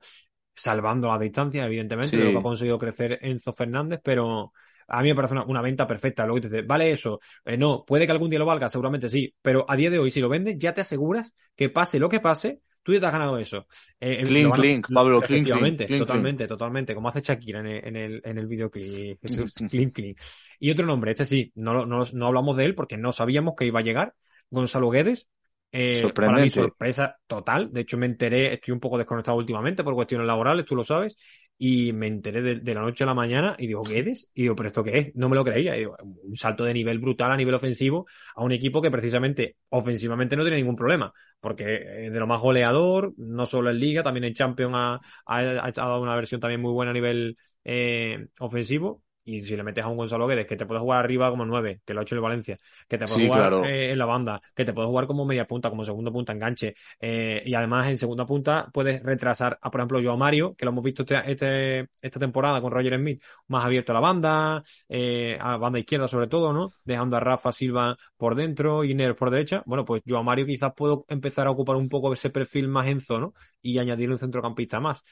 salvando 0.55 1.09
la 1.09 1.19
distancia, 1.19 1.65
evidentemente, 1.65 2.17
lo 2.17 2.31
que 2.31 2.39
ha 2.39 2.43
conseguido 2.43 2.79
crecer 2.79 3.19
Enzo 3.23 3.53
Fernández, 3.53 4.01
pero 4.03 4.53
a 4.89 5.03
mí 5.03 5.09
me 5.09 5.15
parece 5.15 5.35
una, 5.35 5.63
venta 5.63 5.87
perfecta. 5.87 6.25
Luego 6.25 6.41
te 6.41 6.49
dices, 6.49 6.67
vale 6.67 6.91
eso, 6.91 7.21
eh, 7.45 7.57
no, 7.57 7.85
puede 7.85 8.07
que 8.07 8.13
algún 8.13 8.31
día 8.31 8.39
lo 8.39 8.47
valga, 8.47 8.69
seguramente 8.69 9.09
sí, 9.09 9.35
pero 9.41 9.65
a 9.69 9.77
día 9.77 9.91
de 9.91 9.99
hoy, 9.99 10.11
si 10.11 10.21
lo 10.21 10.29
vendes, 10.29 10.57
ya 10.59 10.73
te 10.73 10.81
aseguras 10.81 11.35
que 11.55 11.69
pase 11.69 11.99
lo 11.99 12.09
que 12.09 12.21
pase, 12.21 12.61
tú 12.89 12.95
ya 12.95 13.01
te 13.01 13.07
has 13.07 13.13
ganado 13.13 13.37
eso. 13.37 13.67
Eh, 14.01 14.25
clink, 14.25 14.55
clink, 14.55 14.87
Pablo, 14.95 15.21
clink, 15.21 15.47
totalmente, 15.47 16.47
totalmente, 16.47 16.95
como 16.95 17.11
hace 17.11 17.21
Shakira 17.21 17.61
en 17.61 17.67
el, 17.67 17.85
en 17.85 17.97
el, 17.97 18.23
en 18.25 18.39
el 18.39 18.47
videoclip. 18.47 19.21
clink, 19.71 19.95
clink. 19.95 20.19
Y 20.59 20.71
otro 20.71 20.87
nombre, 20.87 21.11
este 21.11 21.27
sí, 21.27 21.53
no, 21.57 21.85
no, 21.85 22.03
no 22.11 22.27
hablamos 22.27 22.57
de 22.57 22.65
él 22.65 22.75
porque 22.75 22.97
no 22.97 23.13
sabíamos 23.13 23.57
que 23.59 23.67
iba 23.67 23.81
a 23.81 23.83
llegar. 23.83 24.15
Gonzalo 24.49 24.89
Guedes, 24.89 25.29
eh, 25.71 26.11
para 26.15 26.33
mi 26.33 26.49
sorpresa 26.49 27.19
total. 27.27 27.71
De 27.75 27.83
hecho, 27.83 27.99
me 27.99 28.07
enteré, 28.07 28.55
estoy 28.55 28.73
un 28.73 28.81
poco 28.81 28.97
desconectado 28.97 29.37
últimamente 29.37 29.85
por 29.85 29.93
cuestiones 29.93 30.27
laborales, 30.27 30.65
tú 30.65 30.75
lo 30.75 30.83
sabes, 30.83 31.19
y 31.59 31.93
me 31.93 32.07
enteré 32.07 32.41
de, 32.41 32.75
la 32.75 32.81
noche 32.81 33.05
a 33.05 33.07
la 33.09 33.15
mañana 33.15 33.57
y 33.59 33.67
digo, 33.67 33.83
¿qué 33.83 33.99
es? 33.99 34.31
Y 34.33 34.43
digo, 34.43 34.55
¿pero 34.55 34.69
esto 34.69 34.85
qué 34.85 34.99
es? 34.99 35.15
No 35.17 35.29
me 35.29 35.35
lo 35.35 35.45
creía. 35.45 35.75
un 36.05 36.37
salto 36.37 36.65
de 36.65 36.73
nivel 36.73 37.01
brutal 37.01 37.33
a 37.33 37.37
nivel 37.37 37.55
ofensivo 37.55 38.07
a 38.37 38.45
un 38.45 38.53
equipo 38.53 38.81
que 38.81 38.91
precisamente 38.91 39.57
ofensivamente 39.71 40.37
no 40.37 40.45
tiene 40.45 40.59
ningún 40.59 40.77
problema, 40.77 41.13
porque 41.41 41.65
de 41.65 42.19
lo 42.21 42.27
más 42.27 42.41
goleador, 42.41 43.13
no 43.17 43.45
solo 43.45 43.71
en 43.71 43.79
Liga, 43.81 44.03
también 44.03 44.25
en 44.25 44.35
Champions 44.35 44.75
ha, 44.77 45.01
ha, 45.27 45.73
dado 45.73 46.01
una 46.01 46.15
versión 46.15 46.41
también 46.41 46.61
muy 46.61 46.73
buena 46.73 46.91
a 46.93 46.95
nivel 46.95 47.37
eh, 47.65 48.29
ofensivo 48.39 49.03
y 49.29 49.43
si 49.43 49.57
le 49.57 49.63
metes 49.63 49.85
a 49.85 49.89
un 49.89 49.97
Gonzalo 49.99 50.27
Guedes, 50.27 50.47
que 50.47 50.57
te 50.57 50.65
puede 50.65 50.81
jugar 50.81 51.05
arriba 51.05 51.29
como 51.29 51.45
nueve, 51.45 51.83
que 51.85 51.93
lo 51.93 52.01
ha 52.01 52.03
hecho 52.03 52.15
el 52.15 52.23
Valencia, 52.23 52.59
que 52.89 52.97
te 52.97 53.07
puede 53.07 53.29
jugar 53.29 53.53
eh, 53.67 53.93
en 53.93 53.99
la 53.99 54.07
banda, 54.07 54.41
que 54.55 54.65
te 54.65 54.73
puede 54.73 54.89
jugar 54.89 55.07
como 55.07 55.27
media 55.27 55.47
punta, 55.47 55.69
como 55.69 55.85
segundo 55.85 56.11
punta, 56.11 56.33
enganche, 56.33 56.75
eh, 56.99 57.43
y 57.45 57.55
además 57.55 57.89
en 57.89 57.99
segunda 57.99 58.25
punta 58.25 58.71
puedes 58.73 59.03
retrasar 59.03 59.59
a, 59.61 59.71
por 59.71 59.81
ejemplo, 59.81 60.01
yo 60.01 60.13
a 60.13 60.17
Mario, 60.17 60.55
que 60.57 60.65
lo 60.65 60.71
hemos 60.71 60.83
visto 60.83 61.03
este, 61.03 61.31
este, 61.31 61.89
esta 62.01 62.19
temporada 62.19 62.63
con 62.63 62.73
Roger 62.73 62.97
Smith, 62.99 63.23
más 63.49 63.67
abierto 63.67 63.93
a 63.93 63.95
la 63.95 64.01
banda, 64.01 64.63
eh, 64.89 65.37
a 65.39 65.59
banda 65.59 65.79
izquierda 65.79 66.09
sobre 66.09 66.29
todo, 66.29 66.55
¿no? 66.55 66.73
Dejando 66.85 67.19
a 67.19 67.21
Rafa 67.21 67.53
Silva 67.53 67.99
por 68.17 68.35
dentro 68.35 68.83
y 68.83 68.95
Ner 68.95 69.15
por 69.15 69.31
derecha. 69.31 69.63
Bueno, 69.67 69.85
pues 69.85 70.01
yo 70.07 70.17
a 70.17 70.23
Mario 70.23 70.47
quizás 70.47 70.73
puedo 70.75 71.05
empezar 71.09 71.47
a 71.47 71.51
ocupar 71.51 71.77
un 71.77 71.91
poco 71.91 72.15
ese 72.15 72.31
perfil 72.31 72.69
más 72.69 72.87
enzo, 72.87 73.19
¿no? 73.19 73.35
Y 73.61 73.79
añadir 73.79 74.11
un 74.11 74.19
centrocampista 74.19 74.81
más. 74.81 75.05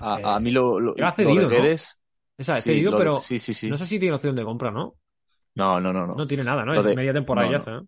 a, 0.00 0.38
mí 0.38 0.50
lo, 0.50 0.78
lo, 0.78 0.94
lo 0.94 1.48
Guedes... 1.48 1.98
Esa, 2.38 2.56
sí, 2.56 2.70
cedido, 2.70 2.96
pero 2.96 3.14
no 3.14 3.20
sé 3.20 3.38
si 3.86 3.98
tiene 3.98 4.14
opción 4.14 4.36
de 4.36 4.44
compra, 4.44 4.70
¿no? 4.70 4.94
No, 5.56 5.80
no, 5.80 5.92
no. 5.92 6.06
No, 6.06 6.14
no 6.14 6.26
tiene 6.26 6.44
nada, 6.44 6.64
¿no? 6.64 6.80
De... 6.80 6.94
media 6.94 7.12
temporada 7.12 7.50
ya 7.50 7.56
está. 7.58 7.82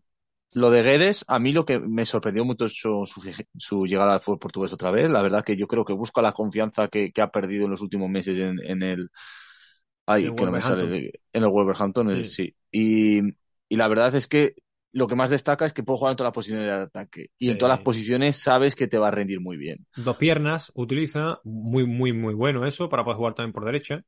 Lo 0.53 0.73
de 0.73 0.83
Guedes, 0.83 1.25
a 1.29 1.39
mí 1.39 1.53
lo 1.53 1.65
que 1.65 1.79
me 1.79 2.05
sorprendió 2.05 2.45
mucho 2.45 2.69
su, 2.69 3.09
su, 3.57 3.87
llegada 3.87 4.15
al 4.15 4.21
fútbol 4.21 4.41
portugués 4.41 4.73
otra 4.73 4.91
vez. 4.91 5.09
La 5.09 5.23
verdad 5.23 5.45
que 5.45 5.57
yo 5.57 5.69
creo 5.69 5.85
que 5.85 5.93
busca 5.93 6.21
la 6.21 6.33
confianza 6.33 6.89
que, 6.89 7.13
que 7.13 7.23
ha 7.23 7.31
perdido 7.31 7.67
en 7.67 7.71
los 7.71 7.81
últimos 7.81 8.11
meses 8.11 8.37
en, 8.37 8.59
en 8.65 8.83
el. 8.83 9.11
Ay, 10.07 10.35
que 10.35 10.45
no 10.45 10.51
me 10.51 10.61
sale. 10.61 11.13
En 11.33 11.45
el 11.45 11.49
Wolverhampton, 11.49 12.25
sí. 12.25 12.57
Y, 12.73 13.21
y 13.69 13.77
la 13.77 13.87
verdad 13.87 14.13
es 14.17 14.27
que 14.27 14.57
lo 14.91 15.07
que 15.07 15.15
más 15.15 15.31
destaca 15.31 15.67
es 15.67 15.73
que 15.73 15.85
puede 15.85 15.99
jugar 15.99 16.13
en 16.15 16.17
todas 16.17 16.31
las 16.31 16.35
posiciones 16.35 16.67
de 16.67 16.73
ataque. 16.73 17.27
Y 17.39 17.51
en 17.51 17.59
todas 17.59 17.79
las 17.79 17.85
posiciones 17.85 18.35
sabes 18.35 18.75
que 18.75 18.89
te 18.89 18.99
va 18.99 19.07
a 19.07 19.13
rendir 19.13 19.41
muy 19.41 19.57
bien. 19.57 19.87
Dos 19.95 20.17
piernas 20.17 20.73
utiliza, 20.75 21.39
muy, 21.45 21.87
muy, 21.87 22.13
muy 22.13 22.35
bueno 22.35 22.67
eso, 22.67 22.89
para 22.89 23.05
poder 23.05 23.19
jugar 23.19 23.35
también 23.35 23.53
por 23.53 23.65
derecha 23.65 24.05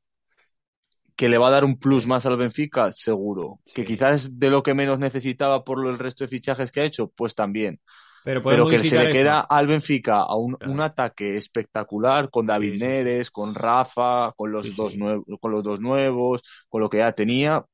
que 1.15 1.29
le 1.29 1.37
va 1.37 1.47
a 1.47 1.51
dar 1.51 1.65
un 1.65 1.77
plus 1.77 2.05
más 2.05 2.25
al 2.25 2.37
Benfica, 2.37 2.91
seguro. 2.91 3.59
Que 3.73 3.85
quizás 3.85 4.25
es 4.25 4.39
de 4.39 4.49
lo 4.49 4.63
que 4.63 4.73
menos 4.73 4.99
necesitaba 4.99 5.63
por 5.63 5.85
el 5.87 5.97
resto 5.97 6.23
de 6.23 6.29
fichajes 6.29 6.71
que 6.71 6.81
ha 6.81 6.85
hecho, 6.85 7.09
pues 7.09 7.35
también. 7.35 7.79
Pero, 8.23 8.67
que 8.67 8.79
se 8.79 8.97
le 8.97 9.09
queda 9.09 9.41
al 9.41 9.67
Benfica 9.67 10.21
a 10.21 10.35
un, 10.35 10.79
ataque 10.79 11.35
espectacular 11.35 12.29
con 12.29 12.45
David 12.45 12.79
Neres, 12.79 13.31
con 13.31 13.53
Rafa, 13.53 14.31
con 14.31 14.51
los, 14.51 14.75
dos 14.77 14.95
nuevos, 14.95 15.25
con 15.41 15.51
los 15.51 15.61
dos 15.61 15.81
nuevos, 15.81 16.41
con 16.69 16.79
lo 16.81 16.89
que 16.89 16.99
ya 16.99 17.11
tenía 17.11 17.65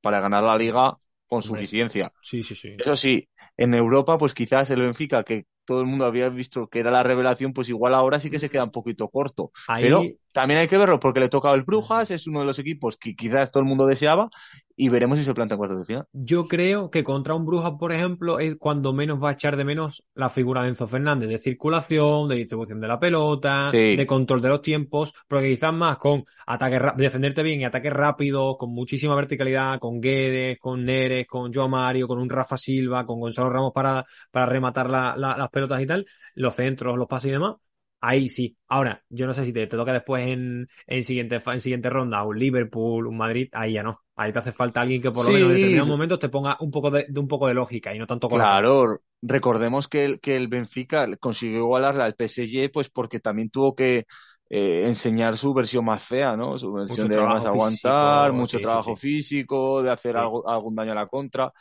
para 0.00 0.20
ganar 0.20 0.44
la 0.44 0.56
liga 0.56 0.96
con 1.26 1.42
suficiencia. 1.42 2.10
Sí, 2.22 2.42
sí, 2.42 2.54
sí. 2.54 2.76
Eso 2.78 2.96
sí, 2.96 3.28
en 3.56 3.74
Europa, 3.74 4.16
pues 4.16 4.32
quizás 4.32 4.70
el 4.70 4.80
Benfica, 4.80 5.24
que 5.24 5.44
todo 5.64 5.80
el 5.80 5.86
mundo 5.86 6.06
había 6.06 6.28
visto 6.30 6.68
que 6.68 6.80
era 6.80 6.90
la 6.90 7.02
revelación, 7.02 7.52
pues 7.52 7.68
igual 7.68 7.94
ahora 7.94 8.18
sí 8.18 8.30
que 8.30 8.38
se 8.38 8.48
queda 8.48 8.64
un 8.64 8.72
poquito 8.72 9.08
corto. 9.08 9.52
Pero 9.66 10.02
también 10.32 10.60
hay 10.60 10.68
que 10.68 10.78
verlo 10.78 10.98
porque 10.98 11.20
le 11.20 11.28
toca 11.28 11.52
el 11.52 11.62
Brujas, 11.62 12.10
es 12.10 12.26
uno 12.26 12.40
de 12.40 12.46
los 12.46 12.58
equipos 12.58 12.96
que 12.96 13.14
quizás 13.14 13.50
todo 13.50 13.62
el 13.62 13.68
mundo 13.68 13.86
deseaba 13.86 14.30
y 14.76 14.88
veremos 14.88 15.18
si 15.18 15.24
se 15.24 15.34
planta 15.34 15.54
en 15.54 15.58
cuartos 15.58 15.78
de 15.78 15.84
final. 15.84 16.06
Yo 16.12 16.48
creo 16.48 16.90
que 16.90 17.04
contra 17.04 17.34
un 17.34 17.44
Brujas, 17.44 17.72
por 17.78 17.92
ejemplo, 17.92 18.38
es 18.38 18.56
cuando 18.56 18.92
menos 18.92 19.22
va 19.22 19.30
a 19.30 19.32
echar 19.32 19.56
de 19.56 19.64
menos 19.64 20.04
la 20.14 20.30
figura 20.30 20.62
de 20.62 20.68
Enzo 20.68 20.88
Fernández, 20.88 21.28
de 21.28 21.38
circulación, 21.38 22.28
de 22.28 22.36
distribución 22.36 22.80
de 22.80 22.88
la 22.88 22.98
pelota, 22.98 23.70
de 23.70 24.06
control 24.06 24.40
de 24.40 24.48
los 24.48 24.62
tiempos, 24.62 25.12
porque 25.28 25.50
quizás 25.50 25.72
más 25.72 25.98
con 25.98 26.24
ataque 26.46 26.80
defenderte 26.96 27.42
bien 27.42 27.60
y 27.60 27.64
ataque 27.64 27.90
rápido, 27.90 28.56
con 28.56 28.72
muchísima 28.72 29.14
verticalidad, 29.14 29.78
con 29.78 30.00
Guedes, 30.00 30.58
con 30.58 30.84
Neres, 30.84 31.26
con 31.26 31.52
Joao 31.52 31.68
Mario, 31.68 32.08
con 32.08 32.18
un 32.18 32.30
Rafa 32.30 32.56
Silva, 32.56 33.04
con 33.06 33.20
Gonzalo 33.20 33.50
Ramos 33.50 33.72
para, 33.74 34.04
para 34.30 34.46
rematar 34.46 34.88
las 34.90 35.48
pelotas 35.50 35.82
y 35.82 35.86
tal, 35.86 36.06
los 36.34 36.54
centros, 36.54 36.96
los 36.96 37.06
pases 37.06 37.28
y 37.28 37.32
demás, 37.32 37.56
ahí 38.02 38.28
sí. 38.28 38.58
Ahora, 38.68 39.02
yo 39.08 39.26
no 39.26 39.32
sé 39.32 39.46
si 39.46 39.52
te, 39.52 39.66
toca 39.66 39.92
después 39.92 40.26
en, 40.26 40.68
en, 40.86 41.04
siguiente, 41.04 41.40
en 41.44 41.60
siguiente 41.60 41.88
ronda 41.88 42.24
un 42.24 42.38
Liverpool, 42.38 43.06
un 43.06 43.16
Madrid, 43.16 43.48
ahí 43.52 43.74
ya 43.74 43.82
no. 43.82 44.00
Ahí 44.16 44.32
te 44.32 44.40
hace 44.40 44.52
falta 44.52 44.82
alguien 44.82 45.00
que 45.00 45.10
por 45.10 45.24
lo 45.24 45.32
menos 45.32 45.48
en 45.48 45.54
determinados 45.54 45.88
momentos 45.88 46.18
te 46.18 46.28
ponga 46.28 46.58
un 46.60 46.70
poco 46.70 46.90
de, 46.90 47.06
un 47.16 47.28
poco 47.28 47.46
de 47.46 47.54
lógica 47.54 47.94
y 47.94 47.98
no 47.98 48.06
tanto 48.06 48.28
Claro, 48.28 49.00
recordemos 49.22 49.88
que 49.88 50.04
el, 50.04 50.20
que 50.20 50.36
el 50.36 50.48
Benfica 50.48 51.08
consiguió 51.16 51.60
igualarle 51.60 52.02
al 52.02 52.14
PSG 52.14 52.70
pues 52.70 52.90
porque 52.90 53.20
también 53.20 53.48
tuvo 53.48 53.74
que 53.74 54.04
eh, 54.50 54.84
enseñar 54.86 55.38
su 55.38 55.54
versión 55.54 55.84
más 55.86 56.04
fea, 56.04 56.36
¿no? 56.36 56.58
Su 56.58 56.72
versión 56.72 57.08
de 57.08 57.16
más 57.22 57.46
aguantar, 57.46 58.32
mucho 58.32 58.60
trabajo 58.60 58.94
físico, 58.96 59.82
de 59.82 59.90
hacer 59.90 60.16
algo, 60.16 60.46
algún 60.48 60.74
daño 60.74 60.92
a 60.92 60.96
la 60.96 61.06
contra 61.06 61.52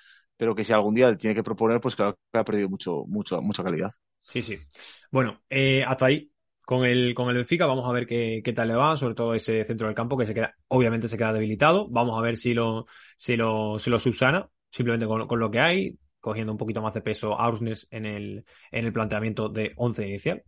pero 0.42 0.56
que 0.56 0.64
si 0.64 0.74
algún 0.74 0.96
día 0.96 1.16
tiene 1.16 1.36
que 1.36 1.44
proponer, 1.44 1.80
pues 1.80 1.96
claro 1.96 2.18
que 2.34 2.40
ha 2.40 2.44
perdido 2.44 2.68
mucho, 2.68 3.04
mucho, 3.06 3.40
mucha 3.44 3.64
calidad. 3.64 3.92
Sí, 4.24 4.42
sí. 4.42 4.58
Bueno, 5.12 5.40
eh, 5.48 5.84
hasta 5.84 6.08
ahí 6.08 6.31
con 6.72 6.86
el, 6.86 7.14
con 7.14 7.28
el 7.28 7.36
Benfica. 7.36 7.66
Vamos 7.66 7.86
a 7.86 7.92
ver 7.92 8.08
qué, 8.08 8.40
qué, 8.42 8.54
tal 8.54 8.70
le 8.70 8.76
va, 8.76 8.96
sobre 8.96 9.14
todo 9.14 9.34
ese 9.34 9.66
centro 9.66 9.88
del 9.88 9.94
campo 9.94 10.18
que 10.18 10.26
se 10.26 10.34
queda, 10.34 10.56
obviamente 10.70 11.10
se 11.10 11.18
queda 11.18 11.34
debilitado. 11.34 11.90
Vamos 11.90 12.18
a 12.18 12.22
ver 12.22 12.38
si 12.38 12.54
lo, 12.54 12.86
si 13.18 13.36
lo, 13.36 13.78
si 13.78 13.90
lo 13.90 14.00
subsana, 14.00 14.48
simplemente 14.72 15.06
con, 15.06 15.28
con 15.28 15.38
lo 15.38 15.52
que 15.52 15.60
hay, 15.60 15.98
cogiendo 16.22 16.54
un 16.54 16.58
poquito 16.58 16.82
más 16.82 16.94
de 16.94 17.02
peso 17.02 17.38
Ausnes 17.38 17.90
en 17.92 18.06
el, 18.06 18.46
en 18.72 18.86
el 18.86 18.94
planteamiento 18.94 19.50
de 19.50 19.74
11 19.76 20.08
inicial. 20.08 20.44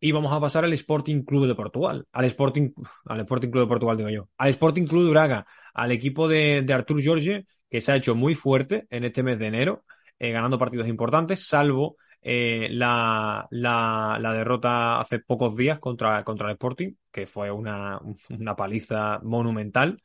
Y 0.00 0.12
vamos 0.12 0.32
a 0.32 0.40
pasar 0.40 0.64
al 0.64 0.72
Sporting 0.72 1.24
Club 1.24 1.46
de 1.46 1.54
Portugal. 1.54 2.06
Al 2.10 2.24
Sporting, 2.24 2.70
al 3.04 3.20
Sporting 3.20 3.50
Club 3.50 3.64
de 3.64 3.68
Portugal, 3.68 3.98
digo 3.98 4.08
yo. 4.08 4.28
Al 4.38 4.48
Sporting 4.48 4.86
Club 4.86 5.04
de 5.04 5.10
Braga. 5.10 5.46
Al 5.74 5.92
equipo 5.92 6.26
de, 6.26 6.62
de 6.62 6.72
Artur 6.72 7.04
Jorge, 7.04 7.44
que 7.68 7.82
se 7.82 7.92
ha 7.92 7.96
hecho 7.96 8.14
muy 8.14 8.34
fuerte 8.34 8.86
en 8.88 9.04
este 9.04 9.22
mes 9.22 9.38
de 9.38 9.48
enero, 9.48 9.84
eh, 10.18 10.32
ganando 10.32 10.58
partidos 10.58 10.88
importantes, 10.88 11.46
salvo 11.46 11.98
eh, 12.22 12.68
la, 12.70 13.46
la, 13.50 14.18
la, 14.20 14.32
derrota 14.32 15.00
hace 15.00 15.20
pocos 15.20 15.56
días 15.56 15.78
contra, 15.78 16.22
contra 16.24 16.48
el 16.48 16.52
Sporting, 16.52 16.94
que 17.10 17.26
fue 17.26 17.50
una, 17.50 18.00
una 18.30 18.56
paliza 18.56 19.20
monumental. 19.22 20.02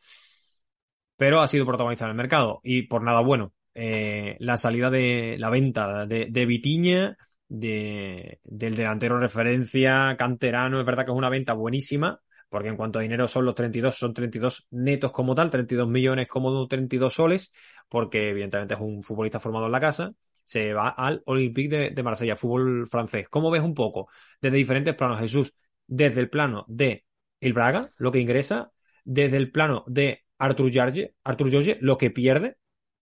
Pero 1.17 1.41
ha 1.41 1.47
sido 1.47 1.65
protagonista 1.65 2.05
en 2.05 2.11
el 2.11 2.17
mercado. 2.17 2.59
Y 2.63 2.83
por 2.83 3.01
nada 3.03 3.21
bueno. 3.21 3.53
Eh, 3.73 4.37
la 4.39 4.57
salida 4.57 4.89
de 4.89 5.35
la 5.37 5.49
venta 5.49 6.05
de, 6.05 6.27
de 6.29 6.45
Vitiña 6.45 7.17
de, 7.47 8.39
del 8.43 8.75
delantero 8.75 9.19
referencia 9.19 10.15
canterano. 10.17 10.79
Es 10.79 10.85
verdad 10.85 11.05
que 11.05 11.11
es 11.11 11.17
una 11.17 11.29
venta 11.29 11.53
buenísima, 11.53 12.21
porque 12.49 12.69
en 12.69 12.77
cuanto 12.77 12.99
a 12.99 13.01
dinero 13.01 13.27
son 13.27 13.45
los 13.45 13.55
32, 13.55 13.95
son 13.95 14.13
32 14.13 14.67
netos 14.71 15.11
como 15.11 15.35
tal, 15.35 15.49
32 15.49 15.87
millones 15.87 16.27
como 16.27 16.67
32 16.67 17.13
soles, 17.13 17.51
porque 17.89 18.29
evidentemente 18.29 18.73
es 18.75 18.79
un 18.79 19.03
futbolista 19.03 19.39
formado 19.39 19.65
en 19.67 19.71
la 19.71 19.79
casa. 19.79 20.13
Se 20.45 20.73
va 20.73 20.89
al 20.89 21.21
Olympique 21.25 21.69
de, 21.69 21.89
de 21.91 22.03
Marsella, 22.03 22.37
fútbol 22.37 22.87
francés. 22.87 23.27
¿Cómo 23.29 23.51
ves 23.51 23.61
un 23.61 23.73
poco? 23.73 24.07
Desde 24.41 24.57
diferentes 24.57 24.95
planos, 24.95 25.19
Jesús. 25.19 25.53
Desde 25.87 26.21
el 26.21 26.29
plano 26.29 26.65
de 26.69 27.05
el 27.41 27.53
Braga, 27.53 27.91
lo 27.97 28.11
que 28.11 28.19
ingresa, 28.19 28.71
desde 29.03 29.37
el 29.37 29.51
plano 29.51 29.83
de 29.87 30.25
Artur 30.37 30.71
Jorge, 30.73 31.15
Artur 31.23 31.51
Jorge, 31.51 31.77
lo 31.81 31.97
que 31.97 32.09
pierde, 32.11 32.57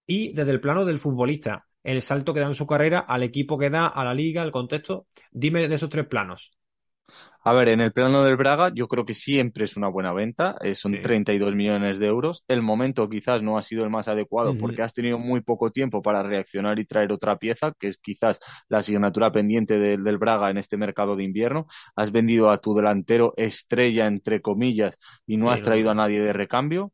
y 0.06 0.34
desde 0.34 0.52
el 0.52 0.60
plano 0.60 0.86
del 0.86 1.00
futbolista, 1.00 1.68
el 1.84 2.02
salto 2.02 2.34
que 2.34 2.40
da 2.40 2.48
en 2.48 2.56
su 2.56 2.68
carrera, 2.68 3.00
al 3.00 3.24
equipo 3.24 3.58
que 3.58 3.70
da, 3.70 3.88
a 3.88 4.04
la 4.04 4.14
liga, 4.14 4.42
al 4.42 4.52
contexto. 4.52 5.08
Dime 5.32 5.68
de 5.68 5.76
esos 5.76 5.90
tres 5.90 6.08
planos. 6.08 6.52
A 7.46 7.52
ver, 7.52 7.68
en 7.68 7.82
el 7.82 7.92
plano 7.92 8.24
del 8.24 8.38
Braga, 8.38 8.72
yo 8.74 8.88
creo 8.88 9.06
que 9.06 9.14
siempre 9.14 9.66
es 9.66 9.76
una 9.76 9.90
buena 9.90 10.14
venta. 10.14 10.56
Eh, 10.62 10.76
son 10.76 10.94
sí. 10.94 11.02
32 11.02 11.56
millones 11.56 12.00
de 12.00 12.08
euros. 12.08 12.46
El 12.48 12.62
momento 12.62 13.10
quizás 13.10 13.42
no 13.42 13.58
ha 13.58 13.62
sido 13.62 13.84
el 13.84 13.90
más 13.90 14.08
adecuado 14.08 14.52
uh 14.52 14.54
-huh. 14.54 14.60
porque 14.60 14.82
has 14.82 14.94
tenido 14.94 15.20
muy 15.20 15.42
poco 15.42 15.70
tiempo 15.70 16.02
para 16.02 16.24
reaccionar 16.24 16.80
y 16.80 16.86
traer 16.86 17.12
otra 17.12 17.38
pieza, 17.38 17.74
que 17.78 17.90
es 17.90 17.98
quizás 17.98 18.40
la 18.70 18.78
asignatura 18.78 19.30
pendiente 19.34 19.78
de, 19.78 19.98
del 19.98 20.18
Braga 20.18 20.52
en 20.52 20.58
este 20.58 20.78
mercado 20.78 21.18
de 21.18 21.26
invierno. 21.26 21.66
Has 21.98 22.14
vendido 22.14 22.50
a 22.50 22.60
tu 22.60 22.74
delantero 22.74 23.34
estrella, 23.36 24.08
entre 24.08 24.42
comillas, 24.42 24.98
y 25.28 25.36
no 25.36 25.48
sí, 25.48 25.52
has 25.54 25.62
traído 25.62 25.92
a 25.92 25.96
nadie 25.96 26.22
de 26.22 26.32
recambio. 26.32 26.94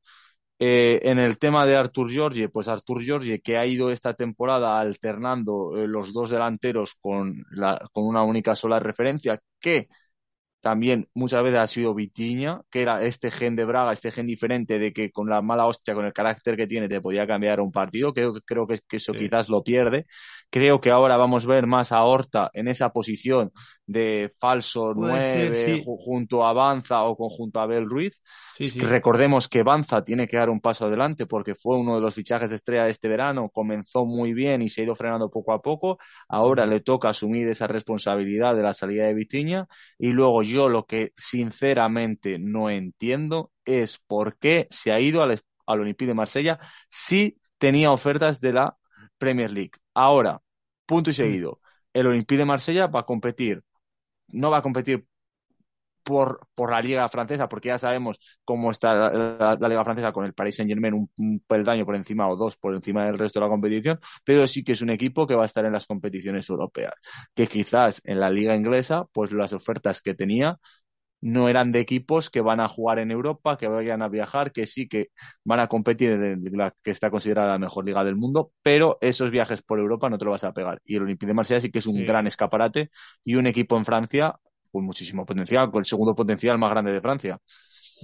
Eh, 0.62 1.00
en 1.04 1.19
el 1.19 1.38
tema 1.38 1.65
de 1.65 1.78
Artur 1.78 2.13
Jorge, 2.13 2.50
pues 2.50 2.67
Artur 2.67 3.02
Jorge 3.06 3.39
que 3.41 3.58
ha 3.58 3.65
ido 3.65 3.91
esta 3.91 4.13
temporada 4.13 4.80
alternando 4.80 5.78
eh, 5.78 5.88
los 5.88 6.12
dos 6.13 6.30
delanteros 6.32 6.95
con, 7.00 7.45
la, 7.52 7.80
con 7.93 8.06
una 8.06 8.24
única 8.24 8.56
sola 8.56 8.80
referencia, 8.80 9.39
que 9.60 9.88
también 10.62 11.08
muchas 11.13 11.41
veces 11.43 11.60
ha 11.60 11.67
sido 11.67 11.95
Vitiña, 11.95 12.62
que 12.69 12.82
era 12.82 13.02
este 13.04 13.32
gen 13.32 13.56
de 13.56 13.65
Braga, 13.65 13.93
este 13.93 14.12
gen 14.12 14.28
diferente 14.28 14.78
de 14.78 14.91
que 14.91 15.12
con 15.12 15.30
la 15.30 15.41
mala 15.41 15.65
hostia, 15.65 15.93
con 15.93 16.06
el 16.06 16.13
carácter 16.13 16.58
que 16.58 16.67
tiene, 16.67 16.88
te 16.88 17.00
podía 17.02 17.26
cambiar 17.26 17.62
un 17.62 17.72
partido. 17.72 18.13
Creo, 18.13 18.34
creo 18.45 18.67
que, 18.67 18.80
que 18.88 18.98
eso 18.98 19.13
sí. 19.13 19.19
quizás 19.19 19.50
lo 19.50 19.63
pierde. 19.63 20.06
Creo 20.50 20.82
que 20.82 20.91
ahora 20.91 21.15
vamos 21.15 21.45
a 21.45 21.50
ver 21.50 21.67
más 21.67 21.91
a 21.91 22.04
Horta 22.04 22.50
en 22.54 22.67
esa 22.67 22.89
posición 22.91 23.52
de 23.86 24.32
falso 24.39 24.93
Puede 24.93 25.13
9 25.13 25.24
ser, 25.24 25.54
sí. 25.54 25.84
junto 25.86 26.45
a 26.45 26.54
Banza 26.54 27.04
o 27.04 27.15
conjunto 27.15 27.60
a 27.60 27.63
Abel 27.63 27.89
Ruiz. 27.89 28.22
Sí. 28.56 28.78
Recordemos 28.80 29.48
que 29.48 29.63
Banza 29.63 30.04
tiene 30.04 30.28
que 30.28 30.38
dar 30.38 30.50
un 30.50 30.60
paso 30.60 30.86
adelante 30.86 31.26
porque 31.26 31.56
fue 31.56 31.78
uno 31.78 31.95
de 31.95 32.02
los 32.02 32.13
fichajes 32.13 32.50
de 32.50 32.58
estrella 32.58 32.86
de 32.86 32.91
este 32.91 33.08
verano, 33.08 33.50
comenzó 33.50 34.06
muy 34.06 34.34
bien 34.34 34.62
y 34.62 34.69
se 34.69 34.82
ha 34.82 34.84
ido 34.84 34.95
frenando 34.95 35.30
poco 35.30 35.54
a 35.54 35.62
poco. 35.62 35.98
Ahora 36.28 36.65
le 36.65 36.82
toca 36.82 37.10
asumir 37.10 37.48
esa 37.48 37.67
responsabilidad 37.67 38.56
de 38.56 38.63
la 38.63 38.74
salida 38.74 39.06
de 39.06 39.13
Vitiña 39.13 39.67
y 39.98 40.10
luego 40.10 40.43
yo 40.49 40.69
lo 40.69 40.85
que 40.85 41.13
sinceramente 41.17 42.38
no 42.39 42.69
entiendo 42.69 43.51
es 43.65 43.99
por 43.99 44.38
qué 44.38 44.67
se 44.69 44.91
ha 44.91 44.99
ido 44.99 45.21
al, 45.23 45.39
al 45.65 45.79
Olympique 45.81 46.07
de 46.07 46.13
Marsella 46.15 46.59
si 46.89 47.39
tenía 47.57 47.91
ofertas 47.91 48.39
de 48.41 48.53
la 48.53 48.77
Premier 49.17 49.51
League. 49.51 49.71
Ahora, 49.93 50.41
punto 50.85 51.09
y 51.09 51.13
seguido, 51.13 51.62
el 51.93 52.07
Olympique 52.07 52.38
de 52.39 52.45
Marsella 52.45 52.88
va 52.88 53.01
a 53.01 53.05
competir, 53.05 53.63
no 54.29 54.51
va 54.51 54.59
a 54.59 54.62
competir 54.62 55.05
por, 56.10 56.48
por 56.56 56.72
la 56.72 56.82
Liga 56.82 57.08
Francesa, 57.08 57.48
porque 57.48 57.67
ya 57.67 57.78
sabemos 57.78 58.17
cómo 58.43 58.72
está 58.72 58.95
la, 58.95 59.13
la, 59.13 59.58
la, 59.60 59.69
Liga 59.69 59.84
Francesa 59.84 60.12
con 60.12 60.26
el 60.26 60.34
Paris 60.34 60.56
Saint 60.56 60.67
Germain, 60.67 60.95
un, 60.95 61.08
un, 61.17 61.39
peldaño 61.45 61.86
por 61.86 61.95
encima 61.95 62.28
o 62.28 62.36
dos 62.36 62.58
por 62.58 62.74
encima 62.74 63.06
del 63.06 63.19
resto 63.19 63.39
de 63.39 63.45
la 63.45 63.50
competición, 63.52 64.00
pero 64.26 64.48
sí 64.48 64.63
que 64.63 64.72
es 64.72 64.82
un 64.82 64.89
equipo 64.89 65.28
que 65.28 65.36
va 65.36 65.43
a 65.43 65.45
estar 65.45 65.63
en 65.65 65.74
las 65.74 65.86
competiciones 65.86 66.50
europeas, 66.50 66.95
que 67.36 67.45
quizás 67.45 68.02
en 68.06 68.19
la 68.19 68.32
Liga 68.32 68.56
Inglesa, 68.56 69.06
pues 69.13 69.32
las 69.32 69.54
ofertas 69.54 70.02
que 70.02 70.15
tenía 70.15 70.58
no 71.22 71.48
eran 71.48 71.72
de 71.72 71.80
equipos 71.80 72.32
que 72.32 72.41
van 72.41 72.60
a 72.60 72.67
jugar 72.67 72.98
en 72.98 73.12
Europa, 73.12 73.58
que 73.58 73.67
vayan 73.67 74.02
a 74.02 74.08
viajar, 74.08 74.52
que 74.52 74.65
sí 74.65 74.88
que 74.88 75.10
van 75.43 75.60
a 75.60 75.67
competir 75.67 76.13
en 76.13 76.43
la 76.54 76.74
que 76.84 76.91
está 76.91 77.12
considerada 77.12 77.52
la 77.52 77.60
mejor 77.60 77.86
liga 77.86 78.04
del 78.04 78.15
mundo, 78.15 78.52
pero 78.63 78.98
esos 79.02 79.30
viajes 79.30 79.62
por 79.62 79.80
Europa 79.80 80.10
no 80.10 80.17
te 80.17 80.26
lo 80.26 80.32
vas 80.32 80.43
a 80.43 80.54
pegar. 80.54 80.82
Y 80.86 80.95
el 80.95 81.04
Olympique 81.04 81.28
de 81.28 81.36
Marsella 81.36 81.60
sí 81.60 81.72
que 81.72 81.80
es 81.80 81.88
un 81.88 81.98
sí. 81.98 82.06
gran 82.06 82.26
escaparate 82.26 82.89
y 83.24 83.36
un 83.36 83.45
equipo 83.45 83.78
en 83.78 83.86
Francia 83.86 84.39
con 84.71 84.84
muchísimo 84.84 85.25
potencial, 85.25 85.71
con 85.71 85.79
el 85.79 85.86
segundo 85.86 86.15
potencial 86.15 86.58
más 86.58 86.71
grande 86.71 86.91
de 86.91 87.01
Francia. 87.01 87.39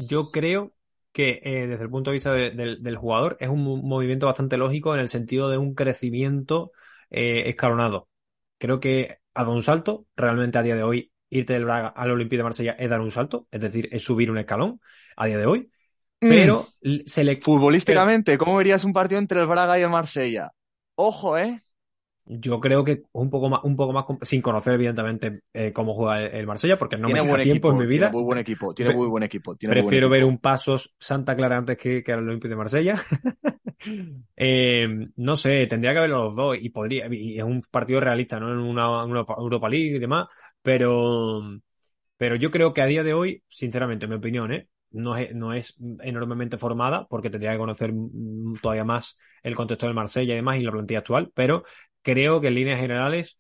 Yo 0.10 0.26
creo 0.32 0.74
que 1.12 1.40
eh, 1.44 1.68
desde 1.68 1.84
el 1.84 1.90
punto 1.90 2.10
de 2.10 2.16
vista 2.16 2.34
de, 2.34 2.52
de, 2.52 2.78
del 2.80 2.98
jugador 2.98 3.38
es 3.40 3.50
un 3.50 3.64
movimiento 3.88 4.26
bastante 4.26 4.58
lógico 4.58 4.94
en 4.94 5.00
el 5.00 5.10
sentido 5.10 5.50
de 5.50 5.58
un 5.58 5.74
crecimiento 5.74 6.72
eh, 7.10 7.50
escalonado. 7.50 8.10
Creo 8.58 8.80
que 8.80 9.20
ha 9.34 9.44
dado 9.44 9.54
un 9.54 9.62
salto, 9.62 10.06
realmente 10.16 10.58
a 10.58 10.64
día 10.64 10.76
de 10.76 10.84
hoy 10.84 11.12
irte 11.30 11.54
del 11.54 11.66
Braga 11.66 11.88
al 11.88 12.12
Olympique 12.12 12.38
de 12.38 12.44
Marsella 12.44 12.76
es 12.78 12.90
dar 12.90 13.02
un 13.02 13.12
salto, 13.12 13.48
es 13.52 13.62
decir, 13.62 13.90
es 13.92 14.04
subir 14.04 14.32
un 14.32 14.38
escalón 14.38 14.80
a 15.16 15.26
día 15.26 15.38
de 15.38 15.46
hoy. 15.46 15.72
Mm. 16.22 16.30
Pero 16.30 16.68
mm. 16.82 16.96
se 17.06 17.24
le... 17.24 17.36
Futbolísticamente, 17.36 18.38
¿cómo 18.38 18.58
verías 18.58 18.84
un 18.84 18.94
partido 18.94 19.20
entre 19.20 19.42
el 19.42 19.48
Braga 19.48 19.80
y 19.80 19.84
el 19.84 19.90
Marsella? 19.90 20.52
Ojo, 20.96 21.38
¿eh? 21.38 21.62
Yo 22.28 22.60
creo 22.60 22.84
que 22.84 23.04
un 23.12 23.30
poco 23.30 23.50
más, 23.50 23.64
un 23.64 23.76
poco 23.76 23.94
más 23.94 24.06
sin 24.24 24.42
conocer 24.42 24.74
evidentemente 24.74 25.42
eh, 25.54 25.72
cómo 25.72 25.94
juega 25.94 26.22
el, 26.22 26.36
el, 26.36 26.48
Marsella, 26.48 26.78
porque 26.78 26.98
no 26.98 27.06
tiene 27.06 27.22
me 27.22 27.28
da 27.28 27.36
tiempo 27.36 27.70
equipo, 27.70 27.72
en 27.72 27.78
mi 27.78 27.86
vida. 27.86 28.08
Tiene 28.08 28.14
muy 28.14 28.24
buen 28.24 28.40
equipo, 28.40 28.74
tiene 28.74 28.94
muy 28.96 29.08
buen 29.08 29.24
equipo. 29.24 29.56
Tiene 29.56 29.74
Prefiero 29.74 30.08
buen 30.08 30.20
equipo. 30.20 30.28
ver 30.28 30.34
un 30.34 30.40
Pasos 30.40 30.96
Santa 30.98 31.36
Clara 31.36 31.58
antes 31.58 31.78
que, 31.78 32.04
que 32.04 32.12
al 32.12 32.28
Olympique 32.28 32.50
de 32.50 32.56
Marsella. 32.56 32.96
eh, 34.36 34.88
no 35.16 35.36
sé, 35.36 35.68
tendría 35.68 35.94
que 35.94 36.00
verlo 36.00 36.26
los 36.26 36.36
dos 36.36 36.58
y 36.60 36.70
podría, 36.70 37.08
y 37.12 37.38
es 37.38 37.44
un 37.44 37.62
partido 37.70 38.00
realista, 38.00 38.40
¿no? 38.40 38.52
En 38.52 38.58
una, 38.58 39.04
una 39.04 39.24
Europa 39.38 39.70
League 39.70 39.98
y 39.98 40.00
demás, 40.00 40.26
pero, 40.62 41.42
pero 42.18 42.36
yo 42.36 42.50
creo 42.50 42.74
que 42.74 42.82
a 42.82 42.88
día 42.88 43.04
de 43.04 43.14
hoy, 43.14 43.44
sinceramente, 43.48 44.06
en 44.06 44.12
mi 44.12 44.18
opinión, 44.18 44.52
¿eh? 44.52 44.68
no 44.96 45.16
es, 45.16 45.34
no 45.36 45.54
es 45.54 45.76
enormemente 46.02 46.58
formada 46.58 47.06
porque 47.08 47.30
tendría 47.30 47.52
que 47.52 47.58
conocer 47.58 47.94
todavía 48.62 48.86
más 48.86 49.18
el 49.44 49.56
contexto 49.56 49.86
del 49.86 49.96
Marsella 49.96 50.34
y 50.34 50.38
demás 50.38 50.58
y 50.58 50.64
la 50.64 50.72
plantilla 50.72 51.00
actual, 51.00 51.32
pero 51.34 51.64
creo 52.06 52.40
que 52.40 52.48
en 52.48 52.56
líneas 52.56 52.80
generales 52.80 53.38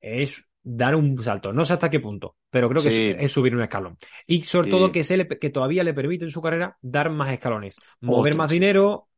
es 0.00 0.44
dar 0.62 0.94
un 0.94 1.20
salto. 1.22 1.52
No 1.52 1.64
sé 1.64 1.72
hasta 1.72 1.90
qué 1.90 1.98
punto, 1.98 2.36
pero 2.48 2.68
creo 2.68 2.82
que 2.82 2.92
sí. 2.92 3.08
es, 3.08 3.16
es, 3.18 3.32
subir 3.32 3.54
un 3.54 3.62
escalón. 3.62 3.98
Y 4.26 4.44
sobre 4.44 4.66
sí. 4.66 4.70
todo 4.70 4.92
que, 4.92 5.02
se 5.02 5.16
le, 5.16 5.26
que 5.26 5.50
todavía 5.50 5.82
le 5.82 5.94
permite 5.94 6.24
en 6.24 6.30
su 6.30 6.40
carrera 6.40 6.78
dar 6.80 7.10
más 7.10 7.32
escalones, 7.32 7.76
mover 8.00 8.36
más 8.36 8.50
dinero, 8.50 9.08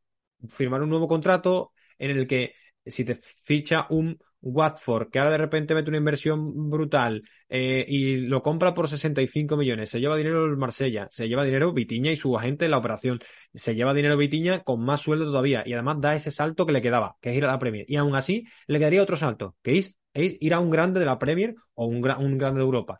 firmar 0.49 0.81
un 0.81 0.89
nuevo 0.89 1.07
contrato 1.07 1.73
en 1.99 2.11
el 2.11 2.25
que 2.25 2.55
si 2.83 3.05
te 3.05 3.15
ficha 3.15 3.85
un 3.91 4.17
Watford, 4.41 5.09
que 5.09 5.19
ahora 5.19 5.31
de 5.31 5.37
repente 5.37 5.75
mete 5.75 5.89
una 5.89 5.97
inversión 5.97 6.69
brutal 6.69 7.23
eh, 7.49 7.85
y 7.87 8.17
lo 8.17 8.41
compra 8.41 8.73
por 8.73 8.87
65 8.87 9.55
millones, 9.55 9.89
se 9.89 9.99
lleva 9.99 10.17
dinero 10.17 10.45
el 10.45 10.57
Marsella, 10.57 11.07
se 11.09 11.27
lleva 11.27 11.43
dinero 11.43 11.73
Vitiña 11.73 12.11
y 12.11 12.15
su 12.15 12.35
agente 12.37 12.65
en 12.65 12.71
la 12.71 12.77
operación, 12.77 13.19
se 13.53 13.75
lleva 13.75 13.93
dinero 13.93 14.17
Vitiña 14.17 14.63
con 14.63 14.83
más 14.83 15.01
sueldo 15.01 15.25
todavía 15.25 15.63
y 15.65 15.73
además 15.73 15.97
da 16.01 16.15
ese 16.15 16.31
salto 16.31 16.65
que 16.65 16.73
le 16.73 16.81
quedaba, 16.81 17.17
que 17.21 17.31
es 17.31 17.37
ir 17.37 17.45
a 17.45 17.47
la 17.49 17.59
Premier. 17.59 17.85
Y 17.87 17.95
aún 17.97 18.15
así 18.15 18.45
le 18.67 18.79
quedaría 18.79 19.03
otro 19.03 19.15
salto, 19.15 19.55
que 19.61 19.77
es, 19.77 19.95
ir 20.13 20.53
a 20.53 20.59
un 20.59 20.69
grande 20.69 20.99
de 20.99 21.05
la 21.05 21.19
Premier 21.19 21.55
o 21.75 21.85
un, 21.85 21.97
un 21.97 22.37
grande 22.37 22.59
de 22.59 22.65
Europa. 22.65 22.99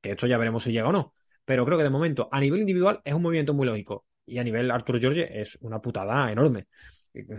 Que 0.00 0.12
esto 0.12 0.26
ya 0.26 0.38
veremos 0.38 0.62
si 0.62 0.72
llega 0.72 0.88
o 0.88 0.92
no. 0.92 1.14
Pero 1.44 1.64
creo 1.64 1.78
que 1.78 1.84
de 1.84 1.90
momento, 1.90 2.28
a 2.30 2.40
nivel 2.40 2.60
individual, 2.60 3.00
es 3.04 3.14
un 3.14 3.22
movimiento 3.22 3.54
muy 3.54 3.66
lógico. 3.66 4.06
Y 4.26 4.38
a 4.38 4.44
nivel 4.44 4.70
Arturo 4.70 4.98
George 4.98 5.40
es 5.40 5.56
una 5.60 5.80
putada 5.80 6.30
enorme 6.30 6.66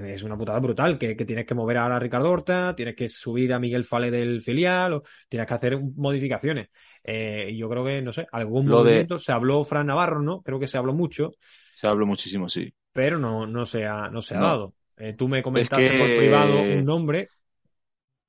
es 0.05 0.23
una 0.23 0.37
putada 0.37 0.59
brutal, 0.59 0.97
que, 0.97 1.15
que, 1.15 1.25
tienes 1.25 1.45
que 1.45 1.53
mover 1.53 1.77
ahora 1.77 1.97
a 1.97 1.99
Ricardo 1.99 2.31
Horta, 2.31 2.75
tienes 2.75 2.95
que 2.95 3.07
subir 3.07 3.53
a 3.53 3.59
Miguel 3.59 3.85
Fale 3.85 4.09
del 4.09 4.41
filial, 4.41 4.93
o 4.93 5.03
tienes 5.29 5.47
que 5.47 5.53
hacer 5.53 5.79
modificaciones. 5.79 6.69
Eh, 7.03 7.55
yo 7.55 7.69
creo 7.69 7.85
que, 7.85 8.01
no 8.01 8.11
sé, 8.11 8.27
algún 8.31 8.67
Lo 8.67 8.83
de... 8.83 9.07
se 9.17 9.31
habló 9.31 9.63
Fran 9.63 9.87
Navarro, 9.87 10.21
¿no? 10.21 10.41
Creo 10.41 10.59
que 10.59 10.67
se 10.67 10.77
habló 10.77 10.93
mucho. 10.93 11.33
Se 11.75 11.87
habló 11.87 12.05
muchísimo, 12.05 12.49
sí. 12.49 12.73
Pero 12.91 13.19
no, 13.19 13.45
no 13.45 13.65
se 13.65 13.85
ha, 13.85 14.09
no 14.09 14.21
se 14.21 14.35
ha 14.35 14.39
no. 14.39 14.45
dado. 14.45 14.73
Eh, 14.97 15.13
tú 15.13 15.27
me 15.27 15.43
comentaste 15.43 15.97
por 15.97 16.07
privado 16.07 16.59
un 16.59 16.83
nombre, 16.83 17.29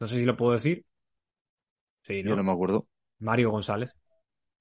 no 0.01 0.07
sé 0.07 0.17
si 0.17 0.25
lo 0.25 0.37
puedo 0.37 0.53
decir. 0.53 0.85
Sí, 2.03 2.23
¿no? 2.23 2.31
Yo 2.31 2.37
no 2.37 2.43
me 2.43 2.53
acuerdo. 2.53 2.87
Mario 3.21 3.51
González. 3.51 3.97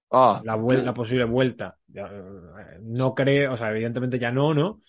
Ah, 0.09 0.41
la, 0.43 0.55
la 0.55 0.93
posible 0.93 1.25
vuelta. 1.25 1.77
No 2.81 3.13
creo, 3.13 3.53
o 3.53 3.57
sea, 3.57 3.71
evidentemente 3.71 4.17
ya 4.17 4.31
no, 4.31 4.53
¿no? 4.53 4.81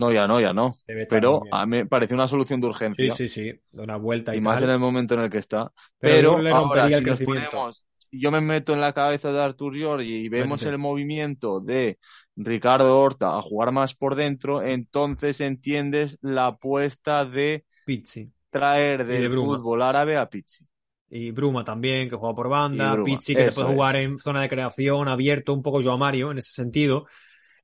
No, 0.00 0.12
ya 0.12 0.26
no, 0.26 0.40
ya 0.40 0.52
no. 0.52 0.76
Pero 1.08 1.42
a 1.52 1.66
mí 1.66 1.78
me 1.78 1.86
parece 1.86 2.14
una 2.14 2.26
solución 2.26 2.60
de 2.60 2.66
urgencia. 2.66 3.14
Sí, 3.14 3.28
sí, 3.28 3.52
sí. 3.52 3.60
Una 3.72 3.96
vuelta 3.96 4.34
y, 4.34 4.38
y 4.38 4.40
más 4.40 4.62
en 4.62 4.70
el 4.70 4.78
momento 4.78 5.14
en 5.14 5.20
el 5.20 5.30
que 5.30 5.38
está. 5.38 5.72
Pero, 5.98 6.38
ahora, 6.38 6.90
si 6.90 7.04
nos 7.04 7.20
ponemos, 7.20 7.84
yo 8.10 8.30
me 8.30 8.40
meto 8.40 8.72
en 8.72 8.80
la 8.80 8.92
cabeza 8.92 9.32
de 9.32 9.40
Artur 9.40 9.74
Giorgi 9.74 10.24
y 10.24 10.28
vemos 10.28 10.62
el 10.62 10.78
movimiento 10.78 11.60
de 11.60 11.98
Ricardo 12.36 12.98
Horta 12.98 13.36
a 13.36 13.42
jugar 13.42 13.72
más 13.72 13.94
por 13.94 14.14
dentro, 14.14 14.62
entonces 14.62 15.40
entiendes 15.40 16.18
la 16.20 16.46
apuesta 16.46 17.24
de 17.24 17.64
Pizzi. 17.84 18.30
traer 18.50 19.06
del 19.06 19.32
fútbol 19.32 19.82
árabe 19.82 20.16
a 20.16 20.28
Pizzi. 20.28 20.64
Y 21.12 21.32
Bruma 21.32 21.64
también, 21.64 22.08
que 22.08 22.16
juega 22.16 22.34
por 22.34 22.48
banda. 22.48 22.96
Pizzi, 23.04 23.34
que 23.34 23.46
te 23.46 23.52
puede 23.52 23.74
jugar 23.74 23.96
en 23.96 24.18
zona 24.18 24.42
de 24.42 24.48
creación, 24.48 25.08
abierto, 25.08 25.52
un 25.52 25.62
poco 25.62 25.80
yo 25.80 25.92
a 25.92 25.96
Mario 25.96 26.30
en 26.30 26.38
ese 26.38 26.52
sentido. 26.52 27.06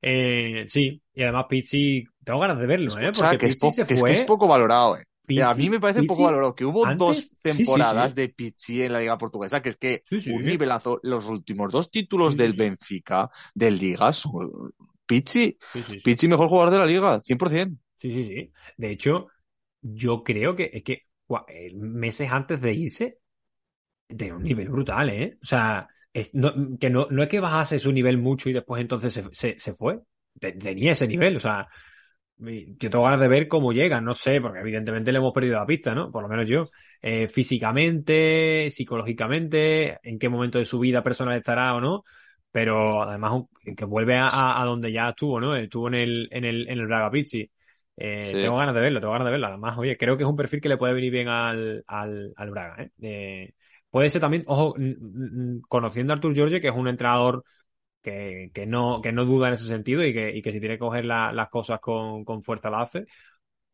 Eh, 0.01 0.65
sí, 0.69 1.01
y 1.13 1.23
además 1.23 1.45
Pizzi, 1.49 2.05
tengo 2.23 2.39
ganas 2.39 2.59
de 2.59 2.67
verlo, 2.67 2.97
¿eh? 2.99 3.11
Porque 3.15 3.37
que, 3.37 3.47
es 3.47 4.03
que 4.03 4.11
es 4.11 4.23
poco 4.23 4.47
valorado, 4.47 4.97
¿eh? 4.97 5.03
a 5.41 5.53
mí 5.53 5.69
me 5.69 5.79
parece 5.79 6.03
poco 6.03 6.23
valorado 6.23 6.55
que 6.55 6.63
hubo 6.63 6.85
dos 6.95 7.35
temporadas 7.41 8.15
de 8.15 8.29
Pizzi 8.29 8.83
en 8.83 8.93
la 8.93 8.99
Liga 8.99 9.17
Portuguesa, 9.17 9.61
que 9.61 9.69
es 9.69 9.77
que 9.77 10.03
un 10.31 10.43
nivelazo, 10.43 10.99
los 11.03 11.25
últimos 11.25 11.71
dos 11.71 11.91
títulos 11.91 12.37
del 12.37 12.53
Benfica, 12.53 13.29
del 13.53 13.77
Liga, 13.77 14.11
son 14.13 14.71
Pizzi, 15.05 15.57
Pizzi 16.03 16.27
mejor 16.27 16.49
jugador 16.49 16.71
de 16.71 16.79
la 16.79 16.85
Liga, 16.85 17.21
100%. 17.21 17.77
Sí, 17.97 18.11
sí, 18.11 18.25
sí. 18.25 18.51
De 18.77 18.91
hecho, 18.91 19.27
yo 19.81 20.23
creo 20.23 20.55
que 20.55 20.69
es 20.71 20.83
que 20.83 21.07
eh, 21.47 21.73
meses 21.75 22.29
antes 22.31 22.61
de 22.61 22.73
irse, 22.73 23.19
de 24.07 24.31
un 24.31 24.43
nivel 24.43 24.69
brutal, 24.69 25.09
¿eh? 25.09 25.37
O 25.41 25.45
sea, 25.45 25.87
que 26.79 26.89
no, 26.89 27.07
no 27.09 27.23
es 27.23 27.29
que 27.29 27.39
bajase 27.39 27.79
su 27.79 27.91
nivel 27.91 28.17
mucho 28.17 28.49
y 28.49 28.53
después 28.53 28.81
entonces 28.81 29.23
se, 29.31 29.59
se, 29.59 29.73
fue. 29.73 29.99
Tenía 30.39 30.91
ese 30.93 31.07
nivel, 31.07 31.37
o 31.37 31.39
sea, 31.39 31.67
yo 32.37 32.89
tengo 32.89 33.03
ganas 33.03 33.19
de 33.19 33.27
ver 33.27 33.47
cómo 33.47 33.73
llega, 33.73 33.99
no 33.99 34.13
sé, 34.13 34.39
porque 34.41 34.59
evidentemente 34.59 35.11
le 35.11 35.17
hemos 35.17 35.33
perdido 35.33 35.55
la 35.59 35.65
pista, 35.65 35.95
¿no? 35.95 36.11
Por 36.11 36.21
lo 36.23 36.29
menos 36.29 36.47
yo. 36.47 36.69
Eh, 37.01 37.27
físicamente, 37.27 38.69
psicológicamente, 38.71 39.99
en 40.03 40.19
qué 40.19 40.29
momento 40.29 40.59
de 40.59 40.65
su 40.65 40.79
vida 40.79 41.03
personal 41.03 41.37
estará 41.37 41.73
o 41.75 41.81
no, 41.81 42.03
pero 42.51 43.01
además 43.03 43.43
que 43.75 43.85
vuelve 43.85 44.17
a, 44.17 44.61
a, 44.61 44.65
donde 44.65 44.91
ya 44.91 45.09
estuvo, 45.09 45.39
¿no? 45.39 45.55
Estuvo 45.55 45.87
en 45.87 45.95
el, 45.95 46.27
en 46.31 46.45
el, 46.45 46.67
en 46.69 46.79
el 46.79 46.87
Braga 46.87 47.09
Pizzi. 47.09 47.49
Eh, 47.95 48.37
Tengo 48.39 48.57
ganas 48.57 48.75
de 48.75 48.81
verlo, 48.81 48.99
tengo 48.99 49.13
ganas 49.13 49.25
de 49.25 49.31
verlo. 49.31 49.47
Además, 49.47 49.77
oye, 49.77 49.97
creo 49.97 50.15
que 50.15 50.23
es 50.23 50.29
un 50.29 50.35
perfil 50.35 50.61
que 50.61 50.69
le 50.69 50.77
puede 50.77 50.93
venir 50.93 51.11
bien 51.11 51.27
al, 51.29 51.83
al, 51.87 52.33
al 52.35 52.49
Braga, 52.51 52.83
¿eh? 52.83 52.91
eh 53.01 53.53
Puede 53.97 54.11
ser 54.11 54.21
también, 54.21 54.43
ojo, 54.45 54.75
conociendo 55.67 56.13
a 56.13 56.17
Artur 56.17 56.35
George, 56.35 56.61
que 56.61 56.67
es 56.67 56.75
un 56.75 56.87
entrenador 56.87 57.43
que, 58.03 58.51
que, 58.53 58.67
no, 58.67 59.01
que 59.01 59.11
no 59.11 59.25
duda 59.25 59.47
en 59.47 59.55
ese 59.55 59.65
sentido 59.65 60.05
y 60.05 60.13
que, 60.13 60.39
que 60.43 60.51
si 60.51 60.59
tiene 60.59 60.75
que 60.75 60.79
coger 60.81 61.03
las 61.03 61.49
cosas 61.49 61.79
con, 61.79 62.23
con, 62.23 62.43
fuerza 62.43 62.69
la 62.69 62.81
hace. 62.81 63.07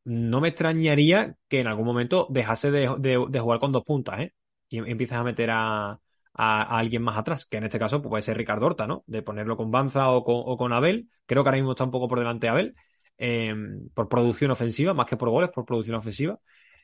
No 0.06 0.40
me 0.40 0.48
extrañaría 0.48 1.36
que 1.50 1.60
en 1.60 1.68
algún 1.68 1.86
momento 1.86 2.28
dejase 2.30 2.72
de, 2.72 2.90
de, 3.00 3.40
jugar 3.42 3.60
con 3.60 3.74
dos 3.74 3.84
puntas, 3.84 4.22
¿eh? 4.22 4.34
Y 4.70 4.78
empieces 4.78 5.18
a 5.18 5.24
meter 5.24 5.50
a, 5.52 6.00
a, 6.34 6.78
alguien 6.78 7.04
más 7.04 7.18
atrás, 7.18 7.46
que 7.46 7.58
en 7.58 7.66
este 7.66 7.78
caso 7.78 8.02
puede 8.02 8.22
ser 8.22 8.38
Ricardo 8.38 8.66
Horta, 8.68 8.88
¿no? 8.88 9.04
De 9.08 9.24
ponerlo 9.24 9.58
con 9.58 9.72
Banza 9.72 10.10
o 10.10 10.24
con, 10.58 10.72
Abel. 10.72 11.10
Creo 11.26 11.44
que 11.44 11.50
ahora 11.50 11.58
mismo 11.58 11.72
está 11.72 11.84
un 11.84 11.92
poco 11.92 12.08
por 12.08 12.20
delante 12.20 12.48
de 12.48 12.52
Abel, 12.52 12.76
eh, 13.18 13.54
por 13.94 14.08
producción 14.08 14.52
ofensiva, 14.52 14.94
más 14.94 15.06
que 15.06 15.18
por 15.18 15.30
goles, 15.30 15.50
por 15.50 15.66
producción 15.66 15.98
ofensiva. 15.98 16.40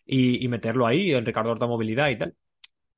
Y, 0.05 0.43
y 0.43 0.49
meterlo 0.49 0.85
ahí, 0.85 1.13
en 1.13 1.25
Ricardo 1.25 1.51
Horta 1.51 1.67
movilidad 1.67 2.09
y 2.09 2.17
tal. 2.17 2.35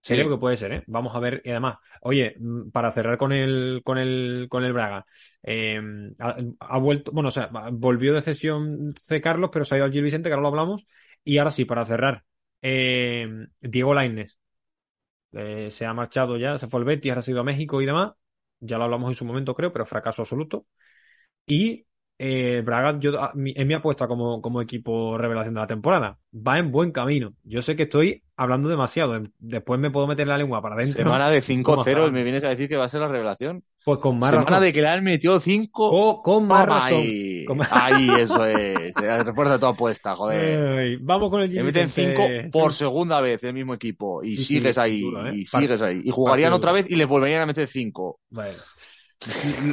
Creo 0.03 0.29
que 0.29 0.37
puede 0.37 0.57
ser, 0.57 0.71
¿eh? 0.73 0.83
Vamos 0.87 1.15
a 1.15 1.19
ver. 1.19 1.41
Y 1.45 1.51
además, 1.51 1.77
oye, 2.01 2.35
mm, 2.39 2.71
para 2.71 2.91
cerrar 2.91 3.17
con 3.17 3.31
el, 3.31 3.81
con 3.83 3.97
el, 3.97 4.47
con 4.49 4.63
el 4.63 4.73
Braga, 4.73 5.05
em, 5.43 6.15
ha, 6.59 6.77
vuelto, 6.79 7.11
bueno, 7.11 7.29
o 7.29 7.31
sea, 7.31 7.49
volvió 7.71 8.13
de 8.13 8.21
cesión 8.21 8.93
C. 8.99 9.21
Carlos, 9.21 9.51
pero 9.53 9.63
se 9.65 9.75
ha 9.75 9.77
ido 9.77 9.85
al 9.85 9.91
Gil 9.91 10.03
Vicente, 10.03 10.29
que 10.29 10.33
ahora 10.33 10.41
lo 10.43 10.47
hablamos. 10.49 10.85
Y 11.23 11.37
ahora 11.37 11.51
sí, 11.51 11.65
para 11.65 11.85
cerrar, 11.85 12.23
em, 12.61 13.47
Diego 13.61 13.93
Lainez 13.93 14.37
eh, 15.33 15.69
se 15.71 15.85
ha 15.85 15.93
marchado 15.93 16.37
ya, 16.37 16.57
se 16.57 16.67
fue 16.67 16.79
al 16.79 16.85
Betis, 16.85 17.11
ahora 17.11 17.23
ha 17.25 17.31
ido 17.31 17.41
a 17.41 17.43
México 17.43 17.81
y 17.81 17.85
demás. 17.85 18.13
Ya 18.59 18.77
lo 18.77 18.83
hablamos 18.85 19.09
en 19.09 19.15
su 19.15 19.25
momento, 19.25 19.55
creo, 19.55 19.71
pero 19.71 19.85
fracaso 19.85 20.21
absoluto. 20.23 20.67
Y 21.45 21.87
eh, 22.23 22.61
Braga, 22.63 22.99
yo, 22.99 23.13
en 23.33 23.67
mi 23.67 23.73
apuesta 23.73 24.07
como, 24.07 24.43
como 24.43 24.61
equipo 24.61 25.17
revelación 25.17 25.55
de 25.55 25.59
la 25.59 25.65
temporada. 25.65 26.19
Va 26.35 26.59
en 26.59 26.71
buen 26.71 26.91
camino. 26.91 27.33
Yo 27.43 27.63
sé 27.63 27.75
que 27.75 27.83
estoy 27.83 28.21
hablando 28.37 28.69
demasiado. 28.69 29.23
Después 29.39 29.79
me 29.79 29.89
puedo 29.89 30.05
meter 30.05 30.27
la 30.27 30.37
lengua 30.37 30.61
para 30.61 30.75
adentro. 30.75 31.01
Semana 31.01 31.31
de 31.31 31.41
5-0 31.41 32.09
y 32.09 32.11
me 32.11 32.21
vienes 32.23 32.43
a 32.43 32.49
decir 32.49 32.69
que 32.69 32.77
va 32.77 32.85
a 32.85 32.89
ser 32.89 33.01
la 33.01 33.07
revelación. 33.07 33.57
Pues 33.83 33.97
con 33.97 34.19
más 34.19 34.29
Semana 34.29 34.59
de 34.59 34.71
que 34.71 34.83
le 34.83 34.89
han 34.89 35.03
metido 35.03 35.39
5. 35.39 36.21
con 36.21 36.45
más 36.45 36.63
razón. 36.63 37.01
Ahí, 37.71 38.07
eso 38.19 38.45
es. 38.45 38.93
Refuerza 39.25 39.57
tu 39.57 39.65
apuesta, 39.65 40.13
joder. 40.13 40.99
vamos 41.01 41.31
con 41.31 41.41
el 41.41 41.51
Le 41.51 41.63
meten 41.63 41.89
5 41.89 42.23
por 42.53 42.71
segunda 42.71 43.19
vez 43.19 43.43
el 43.43 43.55
mismo 43.55 43.73
equipo. 43.73 44.23
Y 44.23 44.37
sigues 44.37 44.77
ahí. 44.77 45.03
¿eh? 45.25 45.31
Y 45.33 45.45
sigues 45.45 45.81
ahí. 45.81 46.01
Y 46.03 46.11
jugarían 46.11 46.53
otra 46.53 46.71
vez 46.71 46.87
y 46.87 46.97
le 46.97 47.05
volverían 47.05 47.41
a 47.41 47.45
meter 47.47 47.67
5. 47.67 48.19
Bueno. 48.29 48.59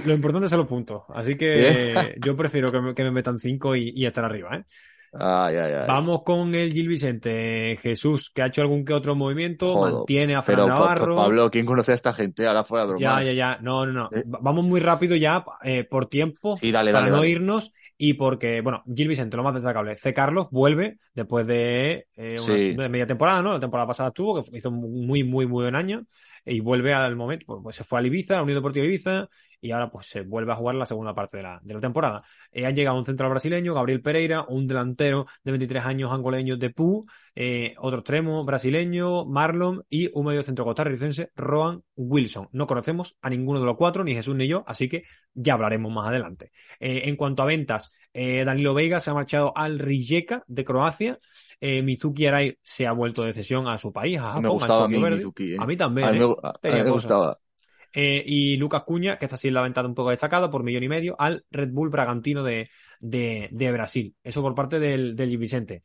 Lo 0.04 0.14
importante 0.14 0.48
son 0.48 0.58
los 0.58 0.68
puntos. 0.68 1.02
Así 1.08 1.36
que 1.36 1.94
yo 2.24 2.36
prefiero 2.36 2.70
que 2.70 2.80
me, 2.80 2.94
que 2.94 3.04
me 3.04 3.10
metan 3.10 3.38
cinco 3.38 3.74
y, 3.74 3.92
y, 3.94 4.06
estar 4.06 4.24
arriba, 4.24 4.56
¿eh? 4.56 4.64
Vamos 5.12 6.22
con 6.22 6.54
el 6.54 6.72
Gil 6.72 6.88
Vicente. 6.88 7.76
Jesús, 7.80 8.30
que 8.30 8.42
ha 8.42 8.46
hecho 8.46 8.60
algún 8.60 8.84
que 8.84 8.92
otro 8.92 9.14
movimiento, 9.14 9.80
mantiene 9.80 10.36
a 10.36 10.42
Fran 10.42 10.66
Navarro. 10.66 11.16
Pablo, 11.16 11.50
¿quién 11.50 11.64
conoce 11.64 11.92
a 11.92 11.94
esta 11.94 12.12
gente? 12.12 12.46
Ahora 12.46 12.64
fuera 12.64 12.86
de 12.86 12.94
Ya, 12.98 13.22
ya, 13.22 13.32
ya. 13.32 13.58
No, 13.60 13.86
no, 13.86 13.92
no. 13.92 14.08
Eh. 14.12 14.22
Vamos 14.26 14.64
muy 14.64 14.80
rápido 14.80 15.16
ya 15.16 15.44
eh, 15.62 15.84
por 15.84 16.06
tiempo 16.06 16.58
para 16.72 17.08
no 17.08 17.24
irnos 17.24 17.72
y 17.96 18.14
porque, 18.14 18.60
bueno, 18.60 18.82
Gil 18.94 19.08
Vicente, 19.08 19.36
lo 19.36 19.42
más 19.42 19.54
destacable. 19.54 19.96
C. 19.96 20.12
Carlos 20.12 20.48
vuelve 20.50 20.98
después 21.14 21.46
de, 21.46 22.06
eh, 22.16 22.36
una, 22.76 22.88
media 22.88 23.06
temporada, 23.06 23.42
¿no? 23.42 23.54
La 23.54 23.60
temporada 23.60 23.86
pasada 23.86 24.08
estuvo, 24.10 24.42
que 24.42 24.56
hizo 24.56 24.70
muy, 24.70 25.24
muy, 25.24 25.46
muy 25.46 25.46
buen 25.46 25.74
año 25.74 26.04
y 26.44 26.60
vuelve 26.60 26.92
al 26.92 27.16
momento, 27.16 27.46
pues, 27.46 27.60
pues, 27.62 27.76
se 27.76 27.84
fue 27.84 28.00
a 28.00 28.02
Ibiza, 28.02 28.38
a 28.38 28.42
Unión 28.42 28.58
Deportiva 28.58 28.84
Ibiza, 28.86 29.28
y 29.60 29.72
ahora 29.72 29.90
pues 29.90 30.06
se 30.06 30.22
vuelve 30.22 30.52
a 30.52 30.56
jugar 30.56 30.76
la 30.76 30.86
segunda 30.86 31.14
parte 31.14 31.38
de 31.38 31.42
la, 31.42 31.60
de 31.62 31.74
la 31.74 31.80
temporada. 31.80 32.22
Eh, 32.52 32.66
ha 32.66 32.70
llegado 32.70 32.98
un 32.98 33.04
central 33.04 33.30
brasileño, 33.30 33.74
Gabriel 33.74 34.00
Pereira, 34.02 34.44
un 34.48 34.66
delantero 34.66 35.26
de 35.42 35.52
23 35.52 35.84
años 35.84 36.12
angoleño 36.12 36.56
de 36.56 36.70
Pú, 36.70 37.04
eh, 37.34 37.74
otro 37.78 38.00
extremo 38.00 38.44
brasileño, 38.44 39.24
Marlon, 39.24 39.84
y 39.88 40.10
un 40.12 40.26
medio 40.26 40.42
centro 40.42 40.64
costarricense, 40.64 41.30
Roan 41.34 41.82
Wilson. 41.96 42.48
No 42.52 42.66
conocemos 42.66 43.16
a 43.20 43.30
ninguno 43.30 43.60
de 43.60 43.66
los 43.66 43.76
cuatro, 43.76 44.04
ni 44.04 44.14
Jesús 44.14 44.34
ni 44.34 44.48
yo, 44.48 44.64
así 44.66 44.88
que 44.88 45.02
ya 45.34 45.54
hablaremos 45.54 45.92
más 45.92 46.08
adelante. 46.08 46.52
Eh, 46.80 47.02
en 47.04 47.16
cuanto 47.16 47.42
a 47.42 47.46
ventas, 47.46 47.92
Danilo 48.12 48.74
Veiga 48.74 48.98
se 48.98 49.10
ha 49.10 49.14
marchado 49.14 49.52
al 49.56 49.78
Rijeka 49.78 50.42
de 50.48 50.64
Croacia. 50.64 51.18
Eh, 51.60 51.82
Mizuki 51.82 52.26
Arai 52.26 52.56
se 52.62 52.86
ha 52.86 52.92
vuelto 52.92 53.22
de 53.22 53.32
cesión 53.32 53.66
a 53.66 53.78
su 53.78 53.92
país, 53.92 54.18
a 54.18 54.22
Japón. 54.22 54.42
Me 54.42 54.48
gustaba 54.48 54.84
a 54.84 54.88
mí 54.88 54.98
Mizuki. 54.98 55.54
¿eh? 55.54 55.56
A 55.58 55.66
mí 55.66 55.76
también. 55.76 56.08
A 56.08 56.12
mí, 56.12 56.18
me, 56.18 56.80
¿eh? 56.80 56.90
gustaba. 56.90 57.38
Y 57.94 58.56
Lucas 58.56 58.82
Cuña, 58.84 59.18
que 59.18 59.26
está 59.26 59.36
sí 59.36 59.50
la 59.50 59.62
venta 59.62 59.84
un 59.84 59.94
poco 59.94 60.10
destacado 60.10 60.50
por 60.50 60.62
millón 60.62 60.84
y 60.84 60.88
medio, 60.88 61.16
al 61.18 61.44
Red 61.50 61.70
Bull 61.70 61.90
Bragantino 61.90 62.42
de, 62.42 62.68
de, 63.00 63.48
de 63.50 63.72
Brasil. 63.72 64.14
Eso 64.22 64.42
por 64.42 64.54
parte 64.54 64.78
del, 64.78 65.16
del 65.16 65.36
Vicente. 65.36 65.82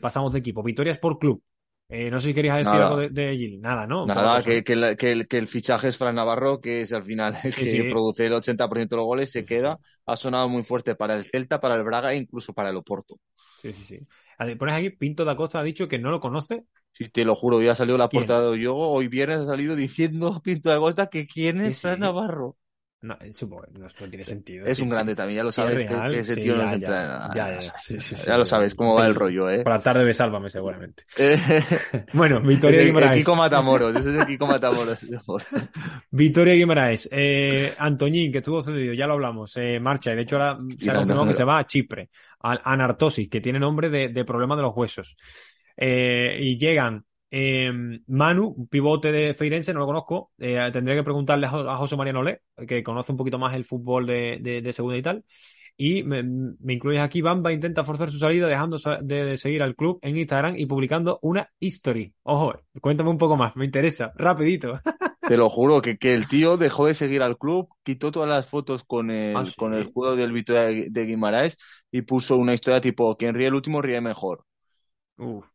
pasamos 0.00 0.32
de 0.32 0.38
equipo. 0.38 0.62
Victorias 0.62 0.98
por 0.98 1.18
club. 1.18 1.42
no 1.88 2.20
sé 2.20 2.28
si 2.28 2.34
querías 2.34 2.56
decir 2.56 2.72
algo 2.72 2.96
de, 2.96 3.10
de 3.10 3.36
Gil. 3.36 3.60
Nada, 3.60 3.86
¿no? 3.86 4.06
Nada, 4.06 4.42
que, 4.42 4.64
que, 4.64 4.96
que, 4.96 5.12
el, 5.12 5.28
que, 5.28 5.38
el, 5.38 5.48
fichaje 5.48 5.88
es 5.88 5.98
Fran 5.98 6.14
Navarro, 6.14 6.60
que 6.60 6.80
es 6.80 6.92
al 6.92 7.02
final 7.02 7.34
el 7.44 7.54
que 7.54 7.88
produce 7.90 8.26
el 8.26 8.32
80% 8.32 8.88
de 8.88 8.96
los 8.96 9.06
goles, 9.06 9.30
se 9.30 9.44
queda. 9.44 9.78
Ha 10.06 10.16
sonado 10.16 10.48
muy 10.48 10.62
fuerte 10.62 10.94
para 10.94 11.16
el 11.16 11.24
Celta, 11.24 11.60
para 11.60 11.76
el 11.76 11.84
Braga 11.84 12.12
e 12.12 12.16
incluso 12.16 12.52
para 12.52 12.70
el 12.70 12.76
Oporto. 12.76 13.16
Sí, 13.60 13.72
sí, 13.72 13.84
sí. 13.84 14.56
Pones 14.56 14.74
aquí, 14.74 14.90
Pinto 14.90 15.24
da 15.24 15.36
Costa 15.36 15.60
ha 15.60 15.62
dicho 15.62 15.88
que 15.88 15.98
no 15.98 16.10
lo 16.10 16.20
conoce. 16.20 16.64
Sí, 16.94 17.08
te 17.08 17.24
lo 17.24 17.34
juro, 17.34 17.60
ya 17.60 17.74
salió 17.74 17.98
la 17.98 18.08
portada 18.08 18.50
de 18.50 18.60
Yogo. 18.60 18.88
Hoy 18.88 19.08
viernes 19.08 19.40
ha 19.40 19.46
salido 19.46 19.74
diciendo 19.74 20.40
Pinto 20.44 20.68
da 20.68 20.78
Costa 20.78 21.08
que 21.08 21.26
quién 21.26 21.60
es 21.60 21.80
Fran 21.80 22.00
Navarro. 22.00 22.56
No, 23.02 23.18
supongo, 23.34 23.66
no, 23.78 23.86
tiene 24.08 24.24
sentido. 24.24 24.64
Es 24.64 24.80
un 24.80 24.88
grande 24.88 25.14
también, 25.14 25.36
ya 25.36 25.44
lo 25.44 25.52
sabes, 25.52 25.76
que, 25.76 26.16
ese 26.16 26.36
tío 26.36 26.56
no 26.56 26.66
se 26.66 26.76
entra 26.76 27.02
en 27.02 27.08
nada. 27.08 27.34
Ya, 27.34 27.58
ya, 27.58 28.38
lo 28.38 28.46
sabes 28.46 28.74
cómo 28.74 28.94
va 28.94 29.04
el 29.04 29.14
rollo, 29.14 29.50
¿eh? 29.50 29.62
Por 29.62 29.74
la 29.74 29.80
tarde 29.80 30.06
me 30.06 30.14
sálvame, 30.14 30.48
seguramente. 30.48 31.04
bueno, 32.14 32.40
Victoria 32.40 32.82
Guimaraes. 32.82 33.12
El 33.12 33.18
Kiko 33.18 33.36
Matamoros, 33.36 33.94
ese 33.94 34.08
es 34.08 34.16
el 34.16 34.24
Kiko 34.24 34.46
Matamoros. 34.46 35.06
Victoria 36.10 36.54
Guimaraes. 36.54 37.06
Eh, 37.12 37.74
Antoñín, 37.76 38.32
que 38.32 38.38
estuvo 38.38 38.62
cedido, 38.62 38.94
ya 38.94 39.06
lo 39.06 39.12
hablamos, 39.12 39.54
eh, 39.58 39.78
marcha, 39.80 40.12
y 40.12 40.16
de 40.16 40.22
hecho 40.22 40.36
ahora 40.36 40.58
se 40.78 40.90
ha 40.90 40.94
confirmado 40.94 41.28
que 41.28 41.34
se 41.34 41.44
va 41.44 41.58
a 41.58 41.66
Chipre, 41.66 42.08
a 42.40 42.72
Anartosis, 42.72 43.28
que 43.28 43.42
tiene 43.42 43.58
nombre 43.58 43.90
de, 43.90 44.08
de 44.08 44.24
problema 44.24 44.56
de 44.56 44.62
los 44.62 44.74
huesos. 44.74 45.14
Eh, 45.76 46.38
y 46.40 46.58
llegan 46.58 47.04
eh, 47.36 47.72
Manu, 48.06 48.68
pivote 48.70 49.10
de 49.10 49.34
Feirense, 49.34 49.74
no 49.74 49.80
lo 49.80 49.86
conozco. 49.86 50.30
Eh, 50.38 50.70
tendría 50.72 50.94
que 50.94 51.02
preguntarle 51.02 51.48
a, 51.48 51.76
José 51.76 51.96
María 51.96 52.12
Nolé, 52.12 52.42
que 52.68 52.84
conoce 52.84 53.10
un 53.10 53.18
poquito 53.18 53.40
más 53.40 53.56
el 53.56 53.64
fútbol 53.64 54.06
de, 54.06 54.38
de, 54.40 54.72
segunda 54.72 54.96
y 54.96 55.02
tal. 55.02 55.24
Y 55.76 56.04
me, 56.04 56.22
me 56.22 56.74
incluyes 56.74 57.02
aquí, 57.02 57.22
Bamba 57.22 57.52
intenta 57.52 57.84
forzar 57.84 58.08
su 58.08 58.18
salida 58.20 58.46
dejando 58.46 58.78
de, 59.02 59.24
de, 59.24 59.36
seguir 59.36 59.64
al 59.64 59.74
club 59.74 59.98
en 60.02 60.16
Instagram 60.16 60.54
y 60.56 60.66
publicando 60.66 61.18
una 61.22 61.50
history. 61.58 62.14
Ojo, 62.22 62.54
cuéntame 62.80 63.10
un 63.10 63.18
poco 63.18 63.36
más, 63.36 63.56
me 63.56 63.64
interesa, 63.64 64.12
rapidito. 64.14 64.80
Te 65.26 65.36
lo 65.36 65.48
juro, 65.48 65.82
que, 65.82 65.96
que 65.96 66.14
el 66.14 66.28
tío 66.28 66.56
dejó 66.56 66.86
de 66.86 66.94
seguir 66.94 67.22
al 67.24 67.36
club, 67.36 67.68
quitó 67.82 68.12
todas 68.12 68.28
las 68.28 68.46
fotos 68.46 68.84
con 68.84 69.10
el, 69.10 69.36
Ah, 69.36 69.44
¿sí? 69.44 69.54
con 69.56 69.74
el 69.74 69.82
escudo 69.82 70.14
del 70.14 70.30
Vitoria 70.30 70.86
de 70.88 71.04
Guimaraes 71.04 71.56
y 71.90 72.02
puso 72.02 72.36
una 72.36 72.54
historia 72.54 72.80
tipo, 72.80 73.16
quien 73.16 73.34
ríe 73.34 73.48
el 73.48 73.54
último 73.54 73.82
ríe 73.82 74.00
mejor. 74.00 74.44
Uf. 75.16 75.53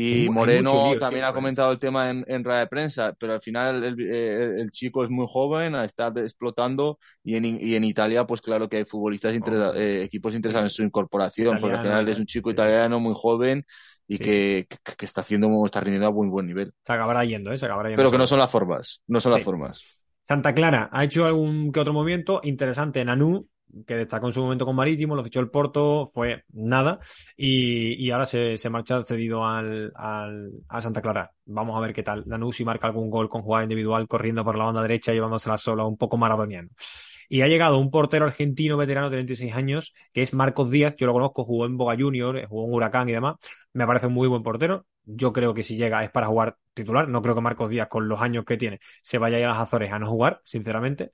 Y 0.00 0.28
Moreno 0.30 0.90
lío 0.90 0.98
también 0.98 1.24
ha 1.24 1.32
comentado 1.32 1.72
el 1.72 1.78
tema 1.78 2.10
en, 2.10 2.24
en 2.28 2.44
rueda 2.44 2.60
de 2.60 2.66
prensa, 2.68 3.14
pero 3.18 3.32
al 3.34 3.40
final 3.40 3.82
el, 3.82 3.96
eh, 4.00 4.60
el 4.60 4.70
chico 4.70 5.02
es 5.02 5.10
muy 5.10 5.26
joven, 5.28 5.74
está 5.76 6.08
explotando 6.16 6.98
y 7.24 7.36
en, 7.36 7.44
y 7.46 7.74
en 7.74 7.84
Italia 7.84 8.26
pues 8.26 8.40
claro 8.40 8.68
que 8.68 8.78
hay 8.78 8.84
futbolistas, 8.84 9.34
interesa- 9.34 9.74
eh, 9.76 10.04
equipos 10.04 10.34
interesados 10.34 10.70
en 10.70 10.74
su 10.74 10.82
incorporación, 10.84 11.58
porque 11.60 11.76
al 11.76 11.82
final 11.82 12.08
es 12.08 12.18
un 12.18 12.26
chico 12.26 12.50
italiano 12.50 13.00
muy 13.00 13.14
joven 13.16 13.64
y 14.06 14.16
Sí. 14.16 14.24
que, 14.24 14.66
que, 14.68 14.94
que 14.96 15.04
está 15.04 15.20
haciendo, 15.20 15.48
está 15.66 15.80
rindiendo 15.80 16.08
a 16.08 16.12
muy 16.12 16.28
buen 16.28 16.46
nivel. 16.46 16.72
Se 16.86 16.92
acabará 16.92 17.24
yendo, 17.24 17.52
¿eh? 17.52 17.58
Se 17.58 17.66
acabará 17.66 17.88
yendo. 17.90 18.00
Pero 18.00 18.10
que 18.10 18.18
no 18.18 18.26
son 18.26 18.38
las 18.38 18.50
formas, 18.50 19.02
no 19.06 19.20
son 19.20 19.32
las 19.32 19.42
formas. 19.42 19.82
Santa 20.22 20.54
Clara 20.54 20.88
ha 20.92 21.04
hecho 21.04 21.24
algún 21.24 21.72
que 21.72 21.80
otro 21.80 21.92
movimiento 21.92 22.40
interesante. 22.44 23.04
Nanu, 23.04 23.48
que 23.86 23.96
destacó 23.96 24.26
en 24.26 24.32
su 24.32 24.42
momento 24.42 24.66
con 24.66 24.76
Marítimo, 24.76 25.14
lo 25.14 25.24
fichó 25.24 25.40
el 25.40 25.50
Porto, 25.50 26.06
fue 26.06 26.44
nada. 26.52 26.98
Y, 27.36 27.94
y 28.04 28.10
ahora 28.10 28.26
se, 28.26 28.56
se 28.56 28.70
marcha 28.70 29.04
cedido 29.04 29.44
al, 29.46 29.92
al, 29.96 30.52
Santa 30.80 31.02
Clara. 31.02 31.30
Vamos 31.46 31.76
a 31.76 31.80
ver 31.80 31.92
qué 31.92 32.02
tal. 32.02 32.24
Nanu 32.26 32.52
si 32.52 32.64
marca 32.64 32.86
algún 32.86 33.10
gol 33.10 33.28
con 33.28 33.42
jugada 33.42 33.64
individual, 33.64 34.08
corriendo 34.08 34.44
por 34.44 34.56
la 34.56 34.64
banda 34.64 34.82
derecha, 34.82 35.12
llevándosela 35.12 35.58
sola, 35.58 35.84
un 35.84 35.96
poco 35.96 36.16
maradoniano. 36.16 36.68
Y 37.28 37.42
ha 37.42 37.48
llegado 37.48 37.78
un 37.78 37.90
portero 37.90 38.24
argentino 38.24 38.76
veterano 38.78 39.10
de 39.10 39.16
36 39.16 39.54
años, 39.54 39.92
que 40.12 40.22
es 40.22 40.32
Marcos 40.32 40.70
Díaz. 40.70 40.96
Yo 40.96 41.06
lo 41.06 41.12
conozco, 41.12 41.44
jugó 41.44 41.66
en 41.66 41.76
Boca 41.76 41.94
Junior, 41.98 42.46
jugó 42.48 42.66
en 42.66 42.74
Huracán 42.74 43.08
y 43.08 43.12
demás. 43.12 43.36
Me 43.74 43.86
parece 43.86 44.06
un 44.06 44.14
muy 44.14 44.28
buen 44.28 44.42
portero. 44.42 44.86
Yo 45.04 45.32
creo 45.32 45.52
que 45.52 45.62
si 45.62 45.76
llega 45.76 46.02
es 46.02 46.10
para 46.10 46.26
jugar 46.26 46.56
titular. 46.72 47.08
No 47.08 47.20
creo 47.20 47.34
que 47.34 47.40
Marcos 47.42 47.68
Díaz, 47.68 47.88
con 47.88 48.08
los 48.08 48.20
años 48.22 48.44
que 48.46 48.56
tiene, 48.56 48.80
se 49.02 49.18
vaya 49.18 49.36
a 49.36 49.40
ir 49.40 49.46
a 49.46 49.48
las 49.48 49.58
Azores 49.58 49.92
a 49.92 49.98
no 49.98 50.08
jugar, 50.08 50.40
sinceramente. 50.44 51.12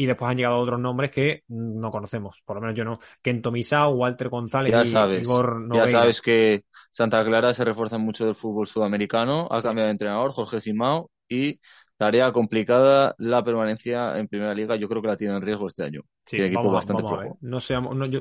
Y 0.00 0.06
después 0.06 0.30
han 0.30 0.36
llegado 0.36 0.58
otros 0.58 0.78
nombres 0.78 1.10
que 1.10 1.42
no 1.48 1.90
conocemos, 1.90 2.40
por 2.44 2.54
lo 2.56 2.60
menos 2.60 2.76
yo 2.76 2.84
no. 2.84 3.00
Kento 3.20 3.50
Misao, 3.50 3.90
Walter 3.96 4.28
González 4.28 4.72
Ya 4.72 4.84
y 4.84 4.86
sabes, 4.86 5.22
Igor 5.22 5.66
ya 5.74 5.86
sabes 5.88 6.22
que 6.22 6.62
Santa 6.90 7.24
Clara 7.24 7.52
se 7.52 7.64
refuerza 7.64 7.98
mucho 7.98 8.24
del 8.24 8.36
fútbol 8.36 8.68
sudamericano, 8.68 9.48
ha 9.50 9.60
cambiado 9.60 9.86
de 9.88 9.92
entrenador, 9.92 10.30
Jorge 10.30 10.60
Simao, 10.60 11.10
y 11.28 11.58
tarea 11.96 12.30
complicada, 12.30 13.12
la 13.18 13.42
permanencia 13.42 14.16
en 14.18 14.28
Primera 14.28 14.54
Liga, 14.54 14.76
yo 14.76 14.88
creo 14.88 15.02
que 15.02 15.08
la 15.08 15.16
tiene 15.16 15.34
en 15.34 15.42
riesgo 15.42 15.66
este 15.66 15.82
año. 15.82 16.02
Sí, 16.24 16.36
Tiene 16.36 16.46
equipo 16.46 16.62
vamos, 16.62 16.72
a- 16.72 16.76
bastante 16.76 17.02
vamos 17.02 17.18
a 17.18 17.22
flojo. 17.22 17.38
No 17.40 17.58
se 17.58 17.74
ha- 17.74 17.80
no, 17.80 18.06
yo- 18.06 18.20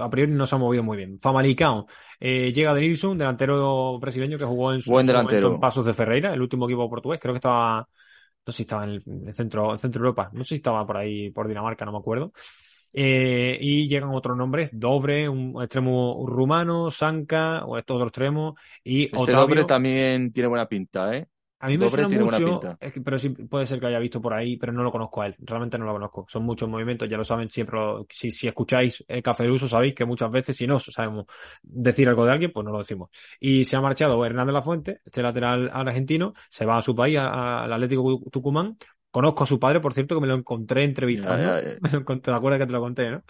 a 0.00 0.08
priori 0.08 0.30
no 0.30 0.46
se 0.46 0.54
ha 0.54 0.58
movido 0.58 0.84
muy 0.84 0.96
bien. 0.96 1.18
Famalicão 1.18 1.86
eh, 2.20 2.52
llega 2.52 2.72
de 2.72 2.82
Nilsson, 2.82 3.18
delantero 3.18 3.98
brasileño 3.98 4.38
que 4.38 4.44
jugó 4.44 4.72
en 4.72 4.80
su, 4.80 4.92
Buen 4.92 5.06
delantero. 5.06 5.54
en 5.54 5.58
Pasos 5.60 5.84
de 5.84 5.92
Ferreira, 5.92 6.32
el 6.32 6.40
último 6.40 6.66
equipo 6.66 6.88
portugués. 6.88 7.18
Creo 7.20 7.34
que 7.34 7.38
estaba, 7.38 7.88
no 8.46 8.52
sé 8.52 8.56
si 8.58 8.62
estaba 8.62 8.84
en 8.84 8.90
el, 8.90 9.02
en 9.06 9.26
el 9.26 9.34
centro, 9.34 9.72
en 9.72 9.78
centro 9.78 10.00
Europa, 10.00 10.30
no 10.32 10.44
sé 10.44 10.50
si 10.50 10.54
estaba 10.56 10.86
por 10.86 10.96
ahí, 10.96 11.30
por 11.30 11.48
Dinamarca, 11.48 11.84
no 11.84 11.92
me 11.92 11.98
acuerdo. 11.98 12.32
Eh, 12.92 13.58
y 13.60 13.88
llegan 13.88 14.10
otros 14.10 14.36
nombres, 14.36 14.70
Dobre, 14.72 15.28
un 15.28 15.60
extremo 15.60 16.24
rumano, 16.26 16.90
Sanka, 16.90 17.64
o 17.66 17.76
estos 17.76 17.96
otros 17.96 18.08
extremos, 18.08 18.54
y 18.84 19.04
Este 19.04 19.16
Otavio. 19.18 19.40
Dobre 19.40 19.64
también 19.64 20.32
tiene 20.32 20.48
buena 20.48 20.66
pinta, 20.66 21.14
¿eh? 21.14 21.26
A 21.66 21.68
mí 21.68 21.78
me 21.78 21.86
Dobre 21.86 22.02
suena 22.06 22.24
mucho, 22.24 22.60
pinta. 22.60 22.78
es 22.80 22.92
que- 22.92 23.00
pero 23.00 23.18
sí 23.18 23.28
puede 23.30 23.66
ser 23.66 23.80
que 23.80 23.86
haya 23.86 23.98
visto 23.98 24.22
por 24.22 24.32
ahí, 24.32 24.56
pero 24.56 24.72
no 24.72 24.84
lo 24.84 24.92
conozco 24.92 25.20
a 25.20 25.26
él. 25.26 25.34
Realmente 25.40 25.76
no 25.78 25.84
lo 25.84 25.92
conozco. 25.94 26.24
Son 26.28 26.44
muchos 26.44 26.68
movimientos, 26.68 27.08
ya 27.08 27.16
lo 27.16 27.24
saben 27.24 27.50
siempre. 27.50 27.76
lo- 27.76 28.06
si, 28.08 28.30
si 28.30 28.46
escucháis 28.46 29.04
el 29.08 29.20
Café 29.20 29.50
Uso, 29.50 29.66
sabéis 29.66 29.92
que 29.94 30.04
muchas 30.04 30.30
veces, 30.30 30.56
si 30.56 30.64
no 30.66 30.78
sabemos 30.78 31.26
decir 31.62 32.08
algo 32.08 32.24
de 32.24 32.30
alguien, 32.32 32.52
pues 32.52 32.64
no 32.64 32.70
lo 32.70 32.78
decimos. 32.78 33.10
Y 33.40 33.64
se 33.64 33.74
ha 33.74 33.80
marchado 33.80 34.24
Hernández 34.24 34.52
Lafuente, 34.54 35.00
este 35.04 35.22
lateral 35.22 35.68
argentino, 35.72 36.34
se 36.50 36.64
va 36.64 36.78
a 36.78 36.82
su 36.82 36.94
país, 36.94 37.18
al 37.18 37.72
Atlético 37.72 38.20
Tucumán. 38.30 38.76
Conozco 39.10 39.42
a 39.44 39.46
su 39.46 39.58
padre, 39.58 39.80
por 39.80 39.92
cierto, 39.92 40.14
que 40.14 40.20
me 40.20 40.26
lo 40.28 40.34
encontré 40.34 40.84
entrevistando. 40.84 41.50
Me 41.82 41.90
lo 41.90 41.98
encontré, 41.98 42.32
¿Te 42.32 42.36
acuerdas 42.36 42.60
que 42.60 42.66
te 42.66 42.72
lo 42.72 42.80
conté, 42.80 43.10
no? 43.10 43.22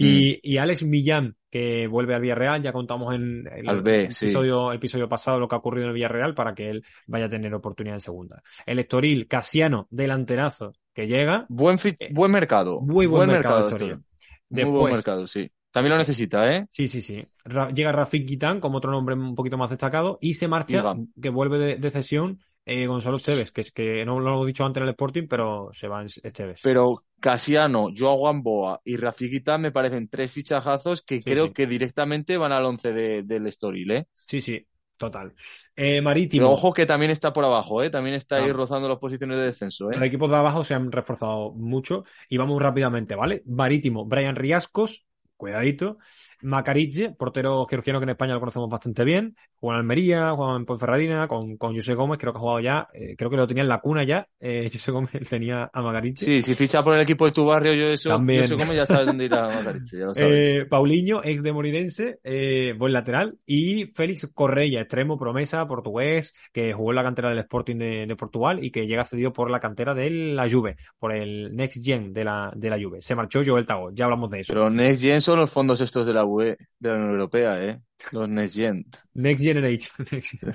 Mm. 0.00 0.06
Y, 0.06 0.40
y 0.42 0.56
Alex 0.58 0.82
Millán, 0.84 1.36
que 1.50 1.86
vuelve 1.86 2.14
al 2.14 2.20
Villarreal, 2.22 2.62
ya 2.62 2.72
contamos 2.72 3.14
en 3.14 3.44
el, 3.46 4.10
sí. 4.12 4.24
episodio, 4.26 4.70
el 4.72 4.76
episodio 4.78 5.08
pasado 5.08 5.38
lo 5.38 5.46
que 5.48 5.54
ha 5.54 5.58
ocurrido 5.58 5.84
en 5.84 5.88
el 5.90 5.94
Villarreal 5.94 6.34
para 6.34 6.54
que 6.54 6.70
él 6.70 6.84
vaya 7.06 7.26
a 7.26 7.28
tener 7.28 7.52
oportunidad 7.54 7.96
en 7.96 8.00
segunda. 8.00 8.42
El 8.66 8.78
Estoril, 8.78 9.26
Casiano, 9.28 9.86
delanterazo, 9.90 10.72
que 10.94 11.06
llega. 11.06 11.46
Buen, 11.48 11.78
Eh, 11.84 12.08
buen 12.12 12.30
mercado. 12.32 12.80
muy 12.80 13.06
buen 13.06 13.28
mercado. 13.28 13.68
Estoril. 13.68 13.96
Muy 13.96 14.04
Después- 14.48 14.78
buen 14.80 14.92
mercado, 14.94 15.26
sí. 15.26 15.50
También 15.72 15.92
lo 15.92 15.98
necesita, 15.98 16.52
¿eh? 16.52 16.66
Sí, 16.68 16.88
sí, 16.88 17.00
sí. 17.00 17.24
Ra- 17.44 17.70
llega 17.70 17.92
Rafik 17.92 18.26
Guitán 18.26 18.58
como 18.58 18.78
otro 18.78 18.90
nombre 18.90 19.14
un 19.14 19.36
poquito 19.36 19.56
más 19.56 19.70
destacado 19.70 20.18
y 20.20 20.34
se 20.34 20.48
marcha, 20.48 20.82
que 21.22 21.28
vuelve 21.28 21.58
de, 21.58 21.76
de 21.76 21.90
cesión, 21.92 22.40
eh, 22.64 22.86
Gonzalo 22.86 23.16
Esteves, 23.16 23.52
que 23.52 23.60
es 23.62 23.72
que 23.72 24.04
no 24.04 24.20
lo 24.20 24.30
hemos 24.32 24.46
dicho 24.46 24.64
antes 24.64 24.80
en 24.80 24.84
el 24.84 24.90
Sporting, 24.90 25.26
pero 25.28 25.70
se 25.72 25.88
va 25.88 26.04
Esteves. 26.04 26.60
Pero 26.62 27.04
Casiano, 27.18 27.88
Joao 27.96 28.22
Gamboa 28.24 28.80
y 28.84 28.96
Rafiquita 28.96 29.58
me 29.58 29.72
parecen 29.72 30.08
tres 30.08 30.30
fichajazos 30.32 31.02
que 31.02 31.22
creo 31.22 31.46
sí. 31.46 31.52
que 31.52 31.66
directamente 31.66 32.36
van 32.36 32.52
al 32.52 32.64
once 32.64 32.92
de, 32.92 33.22
del 33.22 33.46
Estoril, 33.46 33.90
¿eh? 33.90 34.06
Sí, 34.26 34.40
sí, 34.40 34.66
total. 34.96 35.34
Eh, 35.74 36.00
Marítimo. 36.00 36.50
ojo 36.50 36.72
que 36.72 36.86
también 36.86 37.10
está 37.10 37.32
por 37.32 37.44
abajo, 37.44 37.82
¿eh? 37.82 37.90
También 37.90 38.14
está 38.14 38.36
ahí 38.36 38.50
Ah. 38.50 38.52
rozando 38.52 38.88
las 38.88 38.98
posiciones 38.98 39.38
de 39.38 39.44
descenso, 39.44 39.90
Los 39.90 40.02
¿eh? 40.02 40.06
equipos 40.06 40.30
de 40.30 40.36
abajo 40.36 40.62
se 40.64 40.74
han 40.74 40.92
reforzado 40.92 41.52
mucho 41.52 42.04
y 42.28 42.36
vamos 42.36 42.60
rápidamente, 42.62 43.14
¿vale? 43.14 43.42
Marítimo, 43.46 44.04
Brian 44.06 44.36
Riascos, 44.36 45.06
cuidadito. 45.36 45.98
Macariche, 46.42 47.12
portero 47.12 47.64
georgiano 47.66 48.00
que 48.00 48.04
en 48.04 48.10
España 48.10 48.34
lo 48.34 48.40
conocemos 48.40 48.68
bastante 48.68 49.04
bien. 49.04 49.36
Juega 49.58 49.76
en 49.76 49.80
Almería, 49.80 50.32
juega 50.32 50.56
en 50.56 50.64
Ponferradina, 50.64 51.28
con, 51.28 51.56
con 51.56 51.74
José 51.74 51.94
Gómez, 51.94 52.18
creo 52.18 52.32
que 52.32 52.38
ha 52.38 52.40
jugado 52.40 52.60
ya, 52.60 52.88
eh, 52.94 53.14
creo 53.16 53.30
que 53.30 53.36
lo 53.36 53.46
tenía 53.46 53.62
en 53.62 53.68
la 53.68 53.80
cuna 53.80 54.04
ya. 54.04 54.26
Eh, 54.40 54.68
José 54.72 54.90
Gómez 54.90 55.28
tenía 55.28 55.70
a 55.72 55.82
Macariche. 55.82 56.24
Sí, 56.24 56.42
si 56.42 56.54
ficha 56.54 56.82
por 56.82 56.94
el 56.94 57.02
equipo 57.02 57.26
de 57.26 57.32
tu 57.32 57.44
barrio, 57.44 57.74
yo 57.74 57.88
eso, 57.88 58.08
También. 58.10 58.42
yo 58.42 58.48
sé 58.48 58.56
cómo 58.56 58.72
ya 58.72 58.86
sabes 58.86 59.06
dónde 59.06 59.24
ir 59.26 59.34
a 59.34 59.48
Macariche, 59.48 59.98
ya 59.98 60.04
lo 60.06 60.14
sabes. 60.14 60.30
Eh, 60.60 60.64
Paulinho, 60.66 61.20
ex 61.22 61.42
de 61.42 61.52
Morinense, 61.52 62.18
eh, 62.24 62.74
buen 62.78 62.92
lateral. 62.92 63.36
Y 63.46 63.86
Félix 63.86 64.28
Correia, 64.32 64.80
extremo 64.80 65.18
promesa, 65.18 65.66
portugués, 65.66 66.32
que 66.52 66.72
jugó 66.72 66.90
en 66.90 66.96
la 66.96 67.02
cantera 67.02 67.30
del 67.30 67.38
Sporting 67.40 67.76
de, 67.76 68.06
de 68.06 68.16
Portugal 68.16 68.64
y 68.64 68.70
que 68.70 68.86
llega 68.86 69.04
cedido 69.04 69.32
por 69.32 69.50
la 69.50 69.60
cantera 69.60 69.94
de 69.94 70.10
la 70.10 70.48
Juve, 70.50 70.76
por 70.98 71.12
el 71.14 71.54
Next 71.54 71.84
Gen 71.84 72.12
de 72.12 72.24
la, 72.24 72.52
de 72.56 72.70
la 72.70 72.78
Juve. 72.80 73.02
Se 73.02 73.14
marchó 73.14 73.42
Joel 73.44 73.66
Tago, 73.66 73.90
ya 73.92 74.04
hablamos 74.04 74.30
de 74.30 74.40
eso. 74.40 74.52
Pero 74.52 74.70
Next 74.70 75.02
Gen 75.02 75.20
son 75.20 75.38
los 75.38 75.50
fondos 75.50 75.80
estos 75.80 76.06
de 76.06 76.14
la 76.14 76.22
UE, 76.30 76.56
de 76.78 76.88
la 76.88 76.96
Unión 76.96 77.10
Europea, 77.12 77.62
¿eh? 77.64 77.80
Los 78.12 78.28
Next 78.28 78.56
Gen. 78.56 78.86
Next 79.14 79.44
Generation. 79.44 79.94
Next 80.10 80.38
Gen. 80.40 80.54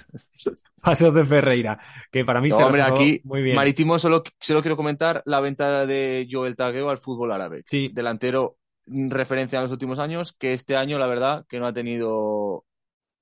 Pasos 0.82 1.14
de 1.14 1.26
Ferreira, 1.26 1.80
que 2.12 2.24
para 2.26 2.42
mí 2.42 2.50
No, 2.50 2.58
se 2.58 2.64
hombre, 2.64 2.82
aquí 2.84 3.22
muy 3.24 3.42
bien. 3.42 3.56
Marítimo 3.56 3.98
solo, 3.98 4.24
solo 4.40 4.62
quiero 4.62 4.78
comentar 4.78 5.24
la 5.26 5.40
venta 5.40 5.86
de 5.86 6.28
Joel 6.30 6.56
Tagueo 6.56 6.90
al 6.90 7.00
fútbol 7.00 7.32
árabe. 7.32 7.64
Sí. 7.66 7.90
Delantero 7.92 8.58
referencia 8.88 9.58
en 9.58 9.64
los 9.64 9.72
últimos 9.72 9.98
años, 9.98 10.34
que 10.34 10.54
este 10.54 10.76
año, 10.76 11.00
la 11.00 11.08
verdad, 11.08 11.46
que 11.50 11.60
no 11.60 11.66
ha 11.66 11.74
tenido 11.74 12.66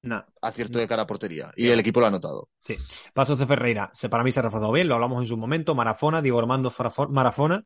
Nah. 0.04 0.24
Acierto 0.44 0.78
de 0.80 0.88
cara 0.88 1.04
a 1.04 1.08
portería. 1.08 1.52
Y 1.56 1.70
el 1.70 1.80
equipo 1.80 2.00
lo 2.00 2.06
ha 2.08 2.12
notado. 2.12 2.50
Sí, 2.64 2.76
Pasos 3.14 3.38
de 3.40 3.46
Ferreira, 3.48 3.90
se, 3.94 4.10
para 4.10 4.24
mí 4.24 4.32
se 4.32 4.40
ha 4.40 4.44
reforzado 4.44 4.72
bien, 4.72 4.88
lo 4.88 4.96
hablamos 4.96 5.22
en 5.22 5.28
su 5.28 5.38
momento, 5.38 5.76
Marafona, 5.76 6.22
Diego 6.22 6.40
Armando 6.40 6.70
Farafo- 6.70 7.10
Marafona, 7.10 7.64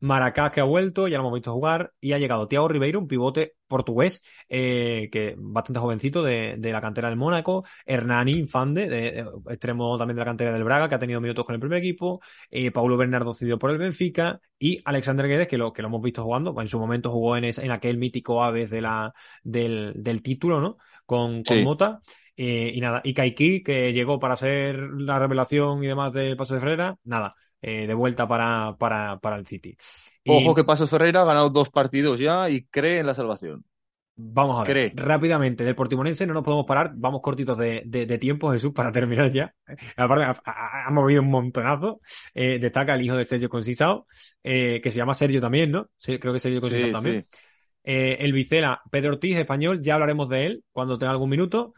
Maracá 0.00 0.50
que 0.50 0.60
ha 0.60 0.64
vuelto, 0.64 1.08
ya 1.08 1.18
lo 1.18 1.24
hemos 1.24 1.34
visto 1.34 1.52
jugar, 1.52 1.92
y 2.00 2.12
ha 2.12 2.18
llegado 2.18 2.48
Thiago 2.48 2.66
Ribeiro, 2.68 2.98
un 2.98 3.06
pivote 3.06 3.54
portugués, 3.68 4.22
eh, 4.48 5.08
que 5.12 5.34
bastante 5.38 5.78
jovencito 5.78 6.22
de, 6.22 6.54
de 6.58 6.72
la 6.72 6.80
cantera 6.80 7.08
del 7.08 7.18
Mónaco, 7.18 7.64
Hernani 7.84 8.32
Infande, 8.32 8.88
de, 8.88 9.00
de- 9.12 9.26
extremo 9.50 9.96
también 9.98 10.16
de 10.16 10.20
la 10.20 10.24
cantera 10.24 10.52
del 10.52 10.64
Braga, 10.64 10.88
que 10.88 10.94
ha 10.94 10.98
tenido 10.98 11.20
minutos 11.20 11.44
con 11.44 11.54
el 11.54 11.60
primer 11.60 11.78
equipo, 11.78 12.20
eh, 12.50 12.70
Paulo 12.72 12.96
Bernardo 12.96 13.34
cedido 13.34 13.58
por 13.58 13.70
el 13.70 13.78
Benfica, 13.78 14.40
y 14.58 14.80
Alexander 14.84 15.28
Guedes, 15.28 15.46
que 15.48 15.58
lo, 15.58 15.72
que 15.72 15.82
lo 15.82 15.88
hemos 15.88 16.02
visto 16.02 16.24
jugando, 16.24 16.58
en 16.60 16.68
su 16.68 16.80
momento 16.80 17.10
jugó 17.12 17.36
en, 17.36 17.44
en 17.44 17.70
aquel 17.70 17.98
mítico 17.98 18.42
Aves 18.42 18.70
de 18.70 18.80
la, 18.80 19.12
del, 19.44 19.92
del 19.96 20.22
título, 20.22 20.60
¿no? 20.60 20.78
Con, 21.06 21.42
con 21.44 21.56
Sí. 21.58 21.62
Mota. 21.62 22.00
Eh, 22.36 22.72
y 22.74 22.80
nada, 22.80 23.00
y 23.04 23.14
Kaiki, 23.14 23.62
que 23.62 23.92
llegó 23.92 24.18
para 24.18 24.36
ser 24.36 24.76
la 24.78 25.18
revelación 25.18 25.82
y 25.84 25.86
demás 25.88 26.12
de 26.12 26.36
Paso 26.36 26.54
de 26.54 26.60
Ferreira, 26.60 26.96
nada, 27.04 27.34
eh, 27.62 27.86
de 27.86 27.94
vuelta 27.94 28.26
para, 28.28 28.76
para, 28.78 29.18
para 29.20 29.36
el 29.36 29.46
City. 29.46 29.76
Y 30.24 30.32
Ojo 30.32 30.54
que 30.54 30.64
Pasos 30.64 30.90
Ferreira 30.90 31.22
ha 31.22 31.24
ganado 31.24 31.50
dos 31.50 31.70
partidos 31.70 32.18
ya 32.20 32.48
y 32.50 32.64
cree 32.66 33.00
en 33.00 33.06
la 33.06 33.14
salvación. 33.14 33.64
vamos 34.16 34.60
a 34.60 34.64
ver, 34.64 34.80
cree. 34.92 34.92
rápidamente, 34.92 35.64
del 35.64 35.74
Portimonense 35.74 36.26
no 36.26 36.34
nos 36.34 36.44
podemos 36.44 36.66
parar, 36.66 36.92
vamos 36.94 37.20
cortitos 37.22 37.56
de, 37.58 37.82
de, 37.86 38.06
de 38.06 38.18
tiempo, 38.18 38.52
Jesús, 38.52 38.72
para 38.72 38.92
terminar 38.92 39.30
ya. 39.30 39.54
Aparte, 39.96 40.40
ha, 40.44 40.90
movido 40.90 41.22
un 41.22 41.30
montonazo. 41.30 42.00
Eh, 42.34 42.58
destaca 42.60 42.94
el 42.94 43.02
hijo 43.02 43.16
de 43.16 43.24
Sergio 43.24 43.48
Concisao, 43.48 44.06
que 44.42 44.80
se 44.84 44.90
llama 44.96 45.14
Sergio 45.14 45.40
también, 45.40 45.70
¿no? 45.70 45.88
Creo 46.04 46.32
que 46.32 46.38
Sergio 46.38 46.60
Concisao 46.60 46.88
Sí, 46.88 46.92
también. 46.92 47.22
sí. 47.22 47.26
Eh, 47.82 48.16
el 48.20 48.32
Vicela, 48.32 48.82
Pedro 48.90 49.12
Ortiz, 49.14 49.36
español, 49.38 49.80
ya 49.82 49.94
hablaremos 49.94 50.28
de 50.28 50.46
él 50.46 50.64
cuando 50.72 50.98
tenga 50.98 51.12
algún 51.12 51.30
minuto. 51.30 51.72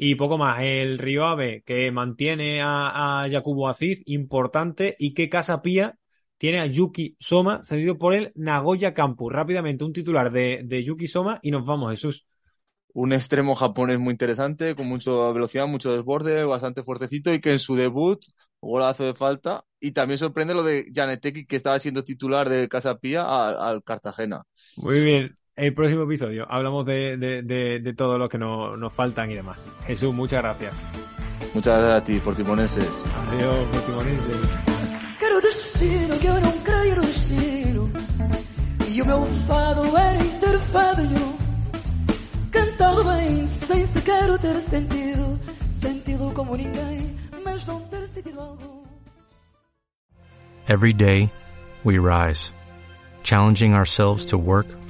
Y 0.00 0.14
poco 0.14 0.38
más, 0.38 0.60
el 0.62 0.96
Río 0.96 1.26
Ave, 1.26 1.64
que 1.66 1.90
mantiene 1.90 2.62
a, 2.62 3.24
a 3.24 3.28
Jacobo 3.28 3.68
Aziz, 3.68 4.00
importante, 4.06 4.94
y 4.96 5.12
que 5.12 5.28
Casa 5.28 5.60
Pía, 5.60 5.98
tiene 6.36 6.60
a 6.60 6.66
Yuki 6.66 7.16
Soma, 7.18 7.62
cedido 7.64 7.98
por 7.98 8.14
el 8.14 8.30
Nagoya 8.36 8.94
Campus. 8.94 9.32
Rápidamente, 9.32 9.84
un 9.84 9.92
titular 9.92 10.30
de, 10.30 10.60
de 10.64 10.84
Yuki 10.84 11.08
Soma 11.08 11.40
y 11.42 11.50
nos 11.50 11.64
vamos, 11.64 11.90
Jesús. 11.90 12.24
Un 12.94 13.12
extremo 13.12 13.56
japonés 13.56 13.98
muy 13.98 14.12
interesante, 14.12 14.76
con 14.76 14.86
mucha 14.86 15.10
velocidad, 15.32 15.66
mucho 15.66 15.92
desborde, 15.92 16.44
bastante 16.44 16.84
fuertecito 16.84 17.34
y 17.34 17.40
que 17.40 17.50
en 17.50 17.58
su 17.58 17.74
debut, 17.74 18.20
golazo 18.60 19.04
de 19.04 19.14
falta. 19.14 19.64
Y 19.80 19.92
también 19.92 20.18
sorprende 20.18 20.54
lo 20.54 20.62
de 20.62 20.90
Janeteki, 20.94 21.44
que 21.44 21.56
estaba 21.56 21.78
siendo 21.80 22.04
titular 22.04 22.48
de 22.48 22.68
Casa 22.68 22.98
Pía 22.98 23.24
al 23.24 23.82
Cartagena. 23.82 24.42
Muy 24.76 25.00
bien. 25.00 25.37
El 25.58 25.74
próximo 25.74 26.04
episodio 26.04 26.46
hablamos 26.48 26.86
de, 26.86 27.16
de, 27.16 27.42
de, 27.42 27.80
de 27.80 27.92
todo 27.92 28.16
lo 28.16 28.28
que 28.28 28.38
no, 28.38 28.76
nos 28.76 28.92
faltan 28.92 29.28
y 29.28 29.34
demás. 29.34 29.68
Jesús, 29.88 30.14
muchas 30.14 30.40
gracias. 30.40 30.72
Muchas 31.52 31.80
gracias 31.80 32.00
a 32.00 32.04
ti, 32.04 32.20
portimoneses. 32.20 33.04
Adiós, 33.26 33.66
portimoneses. 33.72 34.36
Quero 35.18 35.40
destino 35.40 36.16
que 36.20 36.26
eu 36.28 36.40
não 36.40 36.52
creio 36.60 36.94
no 36.94 37.02
destino. 37.02 37.92
E 38.88 39.02
o 39.02 39.06
meu 39.06 39.26
fado 39.48 39.96
era 39.96 40.24
inteiro 40.24 40.60
fadinho. 40.60 41.36
Cantado 42.52 43.02
bem, 43.02 43.46
sem 43.48 43.84
sequer 43.86 44.38
ter 44.38 44.60
sentido. 44.60 45.40
Sentido 45.72 46.32
como 46.34 46.56
ninguém, 46.56 47.16
mas 47.44 47.66
não 47.66 47.80
ter 47.80 48.06
sentido 48.06 48.40
algum. 48.40 48.84
Every 50.68 50.92
day, 50.92 51.28
we 51.84 51.98
rise, 51.98 52.54
challenging 53.24 53.74
ourselves 53.74 54.24
to 54.26 54.38
work 54.38 54.77